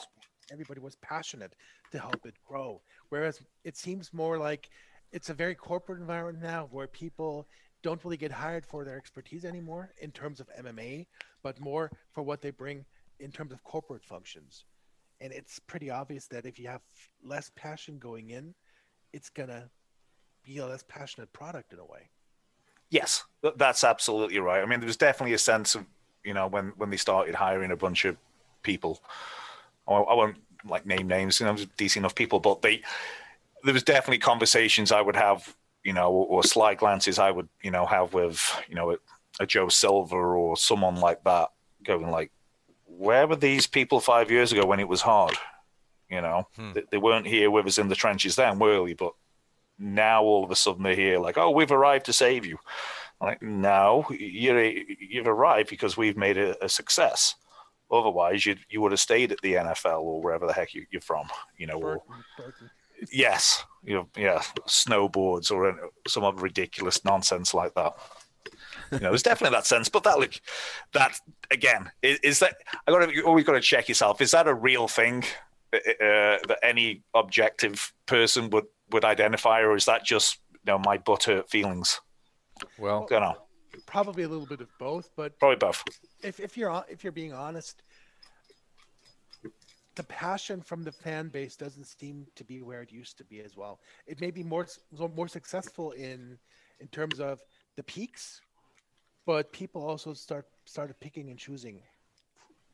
everybody 0.52 0.80
was 0.80 0.96
passionate 0.96 1.54
to 1.92 1.98
help 1.98 2.26
it 2.26 2.34
grow. 2.46 2.82
Whereas 3.08 3.40
it 3.64 3.74
seems 3.78 4.12
more 4.12 4.36
like 4.36 4.68
it's 5.10 5.30
a 5.30 5.34
very 5.44 5.54
corporate 5.54 6.00
environment 6.00 6.42
now 6.42 6.68
where 6.70 6.86
people 6.86 7.48
don't 7.82 8.04
really 8.04 8.18
get 8.18 8.32
hired 8.32 8.66
for 8.66 8.84
their 8.84 8.98
expertise 8.98 9.46
anymore 9.46 9.84
in 10.04 10.10
terms 10.10 10.40
of 10.40 10.46
MMA, 10.62 11.06
but 11.42 11.58
more 11.58 11.90
for 12.12 12.22
what 12.22 12.42
they 12.42 12.50
bring 12.50 12.84
in 13.18 13.30
terms 13.32 13.52
of 13.54 13.64
corporate 13.64 14.04
functions. 14.04 14.64
And 15.20 15.32
it's 15.32 15.58
pretty 15.58 15.90
obvious 15.90 16.26
that 16.28 16.46
if 16.46 16.58
you 16.58 16.68
have 16.68 16.82
less 17.22 17.50
passion 17.56 17.98
going 17.98 18.30
in, 18.30 18.54
it's 19.12 19.30
gonna 19.30 19.68
be 20.44 20.58
a 20.58 20.66
less 20.66 20.84
passionate 20.88 21.32
product 21.32 21.72
in 21.72 21.78
a 21.78 21.84
way. 21.84 22.08
Yes, 22.90 23.24
that's 23.56 23.84
absolutely 23.84 24.38
right. 24.38 24.62
I 24.62 24.66
mean, 24.66 24.80
there 24.80 24.86
was 24.86 24.96
definitely 24.96 25.34
a 25.34 25.38
sense 25.38 25.74
of, 25.74 25.84
you 26.24 26.34
know, 26.34 26.46
when 26.46 26.72
when 26.76 26.90
they 26.90 26.96
started 26.96 27.34
hiring 27.34 27.70
a 27.70 27.76
bunch 27.76 28.04
of 28.04 28.16
people. 28.62 29.02
I 29.86 29.92
won't- 29.92 30.08
I 30.08 30.14
won't 30.14 30.36
like 30.64 30.86
name 30.86 31.06
names, 31.06 31.40
you 31.40 31.46
know, 31.46 31.56
decent 31.76 32.02
enough 32.02 32.14
people, 32.14 32.40
but 32.40 32.62
they 32.62 32.82
there 33.64 33.74
was 33.74 33.82
definitely 33.82 34.18
conversations 34.18 34.92
I 34.92 35.00
would 35.00 35.16
have, 35.16 35.56
you 35.82 35.92
know, 35.92 36.12
or, 36.12 36.26
or 36.26 36.42
sly 36.44 36.74
glances 36.74 37.18
I 37.18 37.32
would, 37.32 37.48
you 37.60 37.72
know, 37.72 37.86
have 37.86 38.14
with, 38.14 38.40
you 38.68 38.76
know, 38.76 38.92
a, 38.92 38.96
a 39.40 39.46
Joe 39.46 39.68
Silver 39.68 40.36
or 40.36 40.56
someone 40.56 40.94
like 40.96 41.24
that, 41.24 41.50
going 41.82 42.08
like, 42.08 42.30
where 42.98 43.26
were 43.26 43.36
these 43.36 43.66
people 43.66 44.00
five 44.00 44.30
years 44.30 44.52
ago 44.52 44.66
when 44.66 44.80
it 44.80 44.88
was 44.88 45.00
hard? 45.00 45.36
You 46.10 46.20
know, 46.20 46.48
hmm. 46.56 46.72
they, 46.72 46.82
they 46.90 46.98
weren't 46.98 47.26
here 47.26 47.50
with 47.50 47.66
us 47.66 47.78
in 47.78 47.88
the 47.88 47.94
trenches 47.94 48.36
then, 48.36 48.58
were 48.58 48.84
they? 48.86 48.94
But 48.94 49.12
now 49.78 50.22
all 50.22 50.44
of 50.44 50.50
a 50.50 50.56
sudden 50.56 50.82
they're 50.82 50.94
here 50.94 51.18
like, 51.18 51.38
oh, 51.38 51.50
we've 51.50 51.70
arrived 51.70 52.06
to 52.06 52.12
save 52.12 52.44
you. 52.44 52.58
I'm 53.20 53.28
like, 53.28 53.42
no, 53.42 54.06
you're, 54.10 54.60
you've 54.60 55.26
arrived 55.26 55.70
because 55.70 55.96
we've 55.96 56.16
made 56.16 56.36
it 56.36 56.56
a 56.60 56.68
success. 56.68 57.34
Otherwise, 57.90 58.44
you 58.44 58.56
you 58.68 58.82
would 58.82 58.92
have 58.92 59.00
stayed 59.00 59.32
at 59.32 59.40
the 59.40 59.54
NFL 59.54 60.02
or 60.02 60.20
wherever 60.20 60.46
the 60.46 60.52
heck 60.52 60.74
you, 60.74 60.84
you're 60.90 61.00
from, 61.00 61.26
you 61.56 61.66
know. 61.66 61.74
Or, 61.80 62.02
Burton, 62.06 62.24
Burton. 62.36 62.70
yes, 63.10 63.64
you 63.82 63.94
know, 63.94 64.08
yeah, 64.14 64.42
snowboards 64.66 65.50
or 65.50 65.90
some 66.06 66.22
other 66.22 66.42
ridiculous 66.42 67.02
nonsense 67.04 67.54
like 67.54 67.74
that. 67.74 67.94
You 68.92 69.00
know, 69.00 69.10
there's 69.10 69.22
definitely 69.22 69.56
that 69.56 69.66
sense, 69.66 69.88
but 69.88 70.04
that 70.04 70.18
look, 70.18 70.32
that 70.92 71.18
again 71.50 71.90
is, 72.02 72.18
is 72.20 72.38
that 72.40 72.56
I 72.86 72.90
got 72.90 73.08
to 73.08 73.22
always 73.22 73.44
got 73.44 73.52
to 73.52 73.60
check 73.60 73.88
yourself. 73.88 74.20
Is 74.20 74.30
that 74.30 74.46
a 74.46 74.54
real 74.54 74.88
thing 74.88 75.24
uh, 75.72 75.76
uh, 75.76 76.38
that 76.48 76.58
any 76.62 77.02
objective 77.14 77.92
person 78.06 78.50
would 78.50 78.66
would 78.90 79.04
identify, 79.04 79.60
or 79.60 79.76
is 79.76 79.84
that 79.84 80.04
just 80.04 80.38
you 80.52 80.72
know 80.72 80.78
my 80.78 80.98
butthurt 80.98 81.48
feelings? 81.48 82.00
Well, 82.78 83.06
don't 83.08 83.22
know. 83.22 83.36
Probably 83.86 84.24
a 84.24 84.28
little 84.28 84.46
bit 84.46 84.60
of 84.60 84.68
both, 84.78 85.10
but 85.16 85.38
Probably 85.38 85.56
both. 85.56 85.84
if, 86.22 86.40
if 86.40 86.56
you're 86.56 86.84
if 86.88 87.04
you're 87.04 87.12
being 87.12 87.32
honest, 87.32 87.82
the 89.94 90.04
passion 90.04 90.60
from 90.60 90.82
the 90.82 90.92
fan 90.92 91.28
base 91.28 91.56
doesn't 91.56 91.84
seem 91.84 92.26
to 92.36 92.44
be 92.44 92.62
where 92.62 92.82
it 92.82 92.92
used 92.92 93.18
to 93.18 93.24
be 93.24 93.40
as 93.40 93.56
well. 93.56 93.80
It 94.06 94.20
may 94.20 94.30
be 94.30 94.42
more 94.42 94.66
more 95.14 95.28
successful 95.28 95.92
in 95.92 96.38
in 96.80 96.88
terms 96.88 97.20
of 97.20 97.40
the 97.76 97.82
peaks, 97.82 98.40
but 99.28 99.52
people 99.52 99.86
also 99.86 100.14
start 100.14 100.46
started 100.64 100.98
picking 101.00 101.28
and 101.28 101.38
choosing 101.38 101.82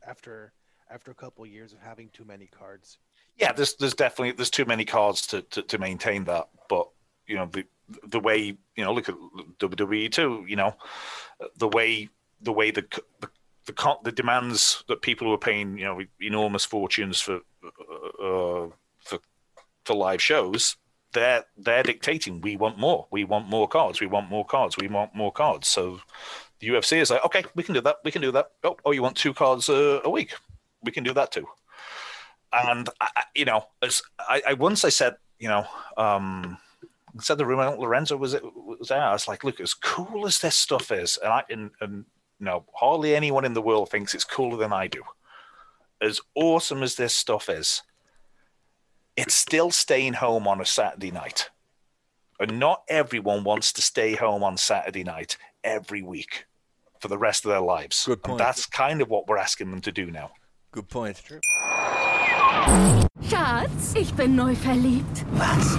after 0.07 0.53
after 0.89 1.11
a 1.11 1.15
couple 1.15 1.43
of 1.45 1.51
years 1.51 1.73
of 1.73 1.81
having 1.81 2.09
too 2.11 2.25
many 2.25 2.47
cards. 2.47 2.99
yeah, 3.37 3.51
there's 3.53 3.75
there's 3.75 3.95
definitely 3.95 4.31
there's 4.31 4.51
too 4.51 4.65
many 4.65 4.85
cards 4.85 5.27
to, 5.27 5.43
to, 5.43 5.63
to 5.63 5.79
maintain 5.79 6.23
that. 6.25 6.49
But 6.69 6.89
you 7.27 7.35
know 7.35 7.47
the 7.47 7.65
the 8.07 8.21
way 8.21 8.57
you 8.77 8.85
know 8.85 8.93
look 8.93 9.09
at 9.09 9.17
WWE 9.59 10.13
too. 10.13 10.45
You 10.47 10.55
know 10.55 10.77
the 11.57 11.67
way 11.67 12.09
the 12.41 12.53
way 12.53 12.71
the 12.71 12.85
the 13.21 13.29
the, 13.67 13.97
the 14.05 14.13
demands 14.13 14.85
that 14.87 15.03
people 15.03 15.27
who 15.27 15.33
are 15.33 15.49
paying 15.51 15.77
you 15.77 15.87
know 15.87 16.01
enormous 16.21 16.65
fortunes 16.65 17.21
for 17.21 17.41
uh, 18.23 18.69
for 19.01 19.19
for 19.85 19.95
live 19.97 20.23
shows. 20.23 20.77
They're 21.15 21.45
they're 21.57 21.85
dictating. 21.85 22.41
We 22.41 22.57
want 22.57 22.79
more. 22.79 23.07
We 23.11 23.25
want 23.25 23.49
more 23.49 23.69
cards. 23.69 24.01
We 24.01 24.07
want 24.07 24.31
more 24.31 24.45
cards. 24.45 24.77
We 24.77 24.89
want 24.89 25.15
more 25.15 25.33
cards. 25.33 25.67
So 25.69 26.01
the 26.65 26.73
UFC 26.73 26.99
is 26.99 27.11
like, 27.11 27.25
okay, 27.25 27.45
we 27.55 27.63
can 27.63 27.75
do 27.75 27.81
that. 27.83 27.97
We 28.05 28.11
can 28.11 28.23
do 28.23 28.33
that. 28.33 28.53
Oh, 28.63 28.77
oh 28.85 28.91
you 28.93 29.03
want 29.03 29.17
two 29.17 29.35
cards 29.35 29.69
a, 29.69 30.01
a 30.05 30.11
week? 30.11 30.35
We 30.83 30.93
can 30.93 31.05
do 31.05 31.13
that 31.15 31.33
too 31.33 31.47
and 32.55 32.89
I, 33.01 33.25
you 33.35 33.45
know, 33.45 33.67
as 33.83 34.03
I, 34.19 34.43
I 34.49 34.53
once 34.55 34.85
I 34.85 34.89
said, 34.89 35.17
you 35.39 35.49
know, 35.49 35.67
um, 35.97 36.59
said 37.21 37.39
the 37.39 37.47
room 37.47 37.59
Lorenzo 37.79 38.17
was 38.17 38.35
it 38.35 38.43
was 38.45 38.89
there. 38.89 39.03
I 39.03 39.13
was 39.13 39.29
like, 39.29 39.45
look, 39.45 39.61
as 39.61 39.75
cool 39.75 40.27
as 40.27 40.41
this 40.41 40.57
stuff 40.57 40.93
is, 40.93 41.19
and 41.23 41.33
I 41.33 41.43
and, 41.51 41.71
and 41.81 42.05
you 42.39 42.47
know, 42.47 42.65
hardly 42.75 43.15
anyone 43.15 43.45
in 43.45 43.55
the 43.55 43.63
world 43.63 43.91
thinks 43.91 44.15
it's 44.15 44.25
cooler 44.25 44.57
than 44.57 44.73
I 44.73 44.87
do. 44.87 45.03
As 46.01 46.21
awesome 46.35 46.83
as 46.83 46.97
this 46.97 47.15
stuff 47.15 47.49
is, 47.49 47.83
it's 49.17 49.35
still 49.35 49.71
staying 49.71 50.15
home 50.15 50.47
on 50.47 50.61
a 50.61 50.67
Saturday 50.67 51.11
night, 51.11 51.51
and 52.39 52.59
not 52.59 52.83
everyone 52.89 53.45
wants 53.45 53.73
to 53.75 53.83
stay 53.83 54.15
home 54.15 54.43
on 54.43 54.57
Saturday 54.57 55.05
night 55.05 55.37
every 55.65 56.03
week 56.03 56.47
for 57.05 57.09
the 57.09 57.19
rest 57.19 57.45
of 57.45 57.51
their 57.51 57.61
lives. 57.61 58.05
Good 58.07 58.21
And 58.25 58.31
point. 58.31 58.39
that's 58.39 58.67
kind 58.67 59.03
of 59.03 59.09
what 59.09 59.27
we're 59.29 59.37
asking 59.39 59.71
them 59.71 59.81
to 59.83 59.93
do 59.93 60.11
now. 60.11 60.31
good 60.73 60.89
point. 60.89 61.23
Schatz, 63.29 63.95
ich 63.95 64.13
bin 64.15 64.35
neu 64.35 64.55
verliebt. 64.55 65.25
Was? 65.33 65.77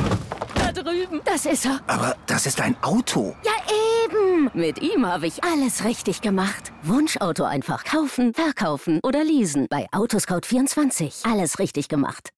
Da 0.56 0.72
drüben. 0.72 1.22
Das 1.26 1.46
ist 1.46 1.66
er. 1.66 1.80
Aber 1.88 2.16
das 2.28 2.46
ist 2.46 2.62
ein 2.62 2.76
Auto. 2.82 3.36
Ja, 3.44 3.52
eben. 3.70 3.96
eben. 4.06 4.50
Mit 4.54 4.82
ihm 4.82 5.06
habe 5.06 5.28
ich 5.28 5.44
alles 5.44 5.84
richtig 5.84 6.22
gemacht. 6.22 6.72
Wunschauto 6.84 7.44
einfach 7.44 7.84
kaufen, 7.84 8.34
verkaufen 8.34 9.00
oder 9.04 9.24
leasen. 9.24 9.68
Bei 9.70 9.88
Autoscout24. 9.92 11.30
Alles 11.30 11.60
richtig 11.60 11.88
gemacht. 11.90 12.30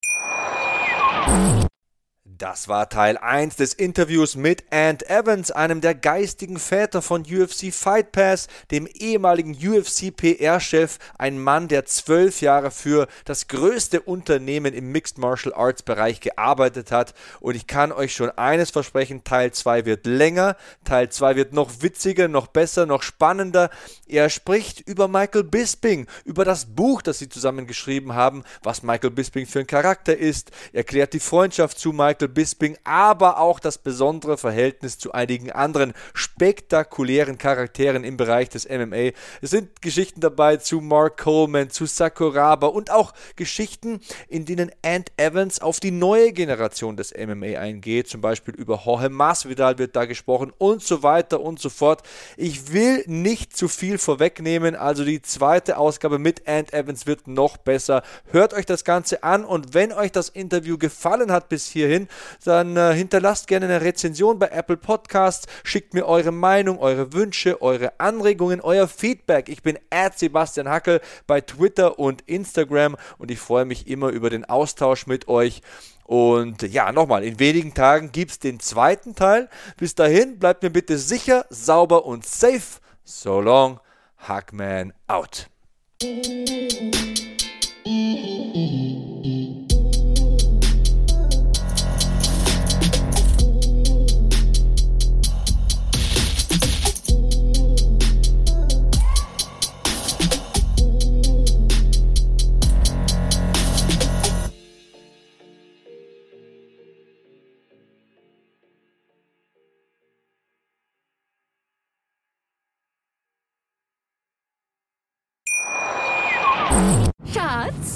Das 2.37 2.67
war 2.67 2.87
Teil 2.87 3.17
1 3.17 3.55
des 3.55 3.73
Interviews 3.73 4.35
mit 4.35 4.65
Ant 4.71 5.09
Evans, 5.09 5.49
einem 5.49 5.81
der 5.81 5.95
geistigen 5.95 6.59
Väter 6.59 7.01
von 7.01 7.21
UFC 7.23 7.73
Fight 7.73 8.11
Pass, 8.11 8.47
dem 8.69 8.85
ehemaligen 8.85 9.55
UFC 9.55 10.15
PR-Chef, 10.15 10.99
ein 11.17 11.41
Mann, 11.41 11.67
der 11.67 11.85
zwölf 11.85 12.41
Jahre 12.41 12.69
für 12.69 13.07
das 13.25 13.47
größte 13.47 14.01
Unternehmen 14.01 14.75
im 14.75 14.91
Mixed 14.91 15.17
Martial 15.17 15.55
Arts 15.55 15.81
Bereich 15.81 16.19
gearbeitet 16.19 16.91
hat. 16.91 17.15
Und 17.39 17.55
ich 17.55 17.65
kann 17.65 17.91
euch 17.91 18.13
schon 18.13 18.29
eines 18.29 18.69
versprechen, 18.69 19.23
Teil 19.23 19.51
2 19.51 19.85
wird 19.85 20.05
länger, 20.05 20.57
Teil 20.83 21.09
2 21.09 21.37
wird 21.37 21.53
noch 21.53 21.81
witziger, 21.81 22.27
noch 22.27 22.45
besser, 22.45 22.85
noch 22.85 23.01
spannender. 23.01 23.71
Er 24.07 24.29
spricht 24.29 24.81
über 24.81 25.07
Michael 25.07 25.43
Bisping, 25.43 26.05
über 26.23 26.45
das 26.45 26.65
Buch, 26.65 27.01
das 27.01 27.17
sie 27.17 27.29
zusammen 27.29 27.65
geschrieben 27.65 28.13
haben, 28.13 28.43
was 28.61 28.83
Michael 28.83 29.09
Bisping 29.09 29.47
für 29.47 29.61
ein 29.61 29.67
Charakter 29.67 30.15
ist, 30.15 30.51
erklärt 30.71 31.13
die 31.13 31.19
Freundschaft 31.19 31.79
zu 31.79 31.93
Michael 31.93 32.26
Michael 32.27 32.33
Bisping, 32.33 32.77
aber 32.83 33.39
auch 33.39 33.59
das 33.59 33.77
besondere 33.77 34.37
Verhältnis 34.37 34.97
zu 34.97 35.11
einigen 35.11 35.51
anderen 35.51 35.93
spektakulären 36.13 37.37
Charakteren 37.37 38.03
im 38.03 38.17
Bereich 38.17 38.49
des 38.49 38.67
MMA. 38.67 39.11
Es 39.41 39.51
sind 39.51 39.81
Geschichten 39.81 40.19
dabei 40.19 40.57
zu 40.57 40.81
Mark 40.81 41.17
Coleman, 41.17 41.69
zu 41.69 41.85
Sakuraba 41.85 42.67
und 42.67 42.91
auch 42.91 43.13
Geschichten, 43.35 43.99
in 44.27 44.45
denen 44.45 44.71
Ant 44.83 45.11
Evans 45.17 45.61
auf 45.61 45.79
die 45.79 45.91
neue 45.91 46.33
Generation 46.33 46.97
des 46.97 47.13
MMA 47.13 47.59
eingeht, 47.59 48.09
zum 48.09 48.21
Beispiel 48.21 48.53
über 48.55 48.81
Jorge 48.85 49.09
Masvidal 49.09 49.77
wird 49.77 49.95
da 49.95 50.05
gesprochen 50.05 50.51
und 50.57 50.83
so 50.83 51.03
weiter 51.03 51.39
und 51.41 51.59
so 51.59 51.69
fort. 51.69 52.03
Ich 52.35 52.73
will 52.73 53.03
nicht 53.07 53.55
zu 53.55 53.67
viel 53.67 53.97
vorwegnehmen, 53.97 54.75
also 54.75 55.03
die 55.03 55.21
zweite 55.21 55.77
Ausgabe 55.77 56.19
mit 56.19 56.47
Ant 56.47 56.73
Evans 56.73 57.05
wird 57.07 57.27
noch 57.27 57.57
besser. 57.57 58.03
Hört 58.31 58.53
euch 58.53 58.65
das 58.65 58.83
Ganze 58.83 59.23
an 59.23 59.45
und 59.45 59.73
wenn 59.73 59.93
euch 59.93 60.11
das 60.11 60.29
Interview 60.29 60.77
gefallen 60.77 61.31
hat 61.31 61.49
bis 61.49 61.67
hierhin, 61.67 62.07
dann 62.43 62.77
äh, 62.77 62.93
hinterlasst 62.93 63.47
gerne 63.47 63.65
eine 63.65 63.81
Rezension 63.81 64.39
bei 64.39 64.47
Apple 64.47 64.77
Podcasts, 64.77 65.47
schickt 65.63 65.93
mir 65.93 66.05
eure 66.05 66.31
Meinung, 66.31 66.79
eure 66.79 67.13
Wünsche, 67.13 67.61
eure 67.61 67.99
Anregungen, 67.99 68.61
euer 68.61 68.87
Feedback. 68.87 69.49
Ich 69.49 69.63
bin 69.63 69.77
Sebastian 70.15 70.69
Hackel 70.69 71.01
bei 71.25 71.41
Twitter 71.41 71.99
und 71.99 72.21
Instagram 72.27 72.95
und 73.17 73.31
ich 73.31 73.39
freue 73.39 73.65
mich 73.65 73.87
immer 73.87 74.09
über 74.09 74.29
den 74.29 74.45
Austausch 74.45 75.07
mit 75.07 75.27
euch. 75.27 75.61
Und 76.07 76.61
ja, 76.61 76.93
nochmal, 76.93 77.23
in 77.25 77.37
wenigen 77.39 77.73
Tagen 77.73 78.13
gibt 78.13 78.31
es 78.31 78.39
den 78.39 78.61
zweiten 78.61 79.13
Teil. 79.13 79.49
Bis 79.75 79.93
dahin, 79.93 80.39
bleibt 80.39 80.63
mir 80.63 80.69
bitte 80.69 80.97
sicher, 80.97 81.45
sauber 81.49 82.05
und 82.05 82.25
safe. 82.25 82.79
So 83.03 83.41
long, 83.41 83.79
Hackman 84.17 84.93
out. 85.07 85.49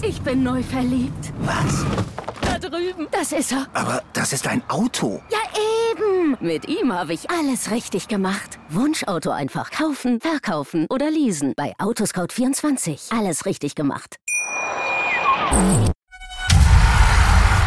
Ich 0.04 0.22
bin 0.22 0.43
neu 0.43 0.64
verliebt. 0.64 1.32
Was? 1.41 1.86
Da 2.41 2.58
drüben. 2.58 3.08
Das 3.12 3.32
ist 3.32 3.52
er. 3.52 3.68
Aber 3.74 4.02
das 4.14 4.34
ist 4.34 4.47
ein 4.47 4.64
Auto. 4.68 5.22
Ja, 5.30 5.38
eben. 5.91 6.38
Mit 6.39 6.68
ihm 6.68 6.91
habe 6.91 7.14
ich 7.14 7.30
alles 7.30 7.70
richtig 7.70 8.08
gemacht. 8.08 8.58
Wunschauto 8.70 9.30
einfach 9.30 9.70
kaufen, 9.70 10.20
verkaufen 10.20 10.88
oder 10.89 11.12
leasen. 11.12 11.54
Bei 11.56 11.74
Autoscout24. 11.78 13.16
Alles 13.16 13.45
richtig 13.45 13.76
gemacht. 13.76 14.18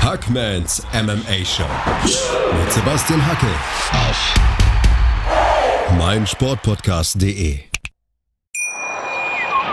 Hackmans 0.03 0.83
MMA 0.93 1.45
Show 1.45 1.63
mit 2.05 2.73
Sebastian 2.73 3.25
Hacke 3.25 3.47
auf 4.09 4.35
meinsportpodcast.de. 5.99 7.74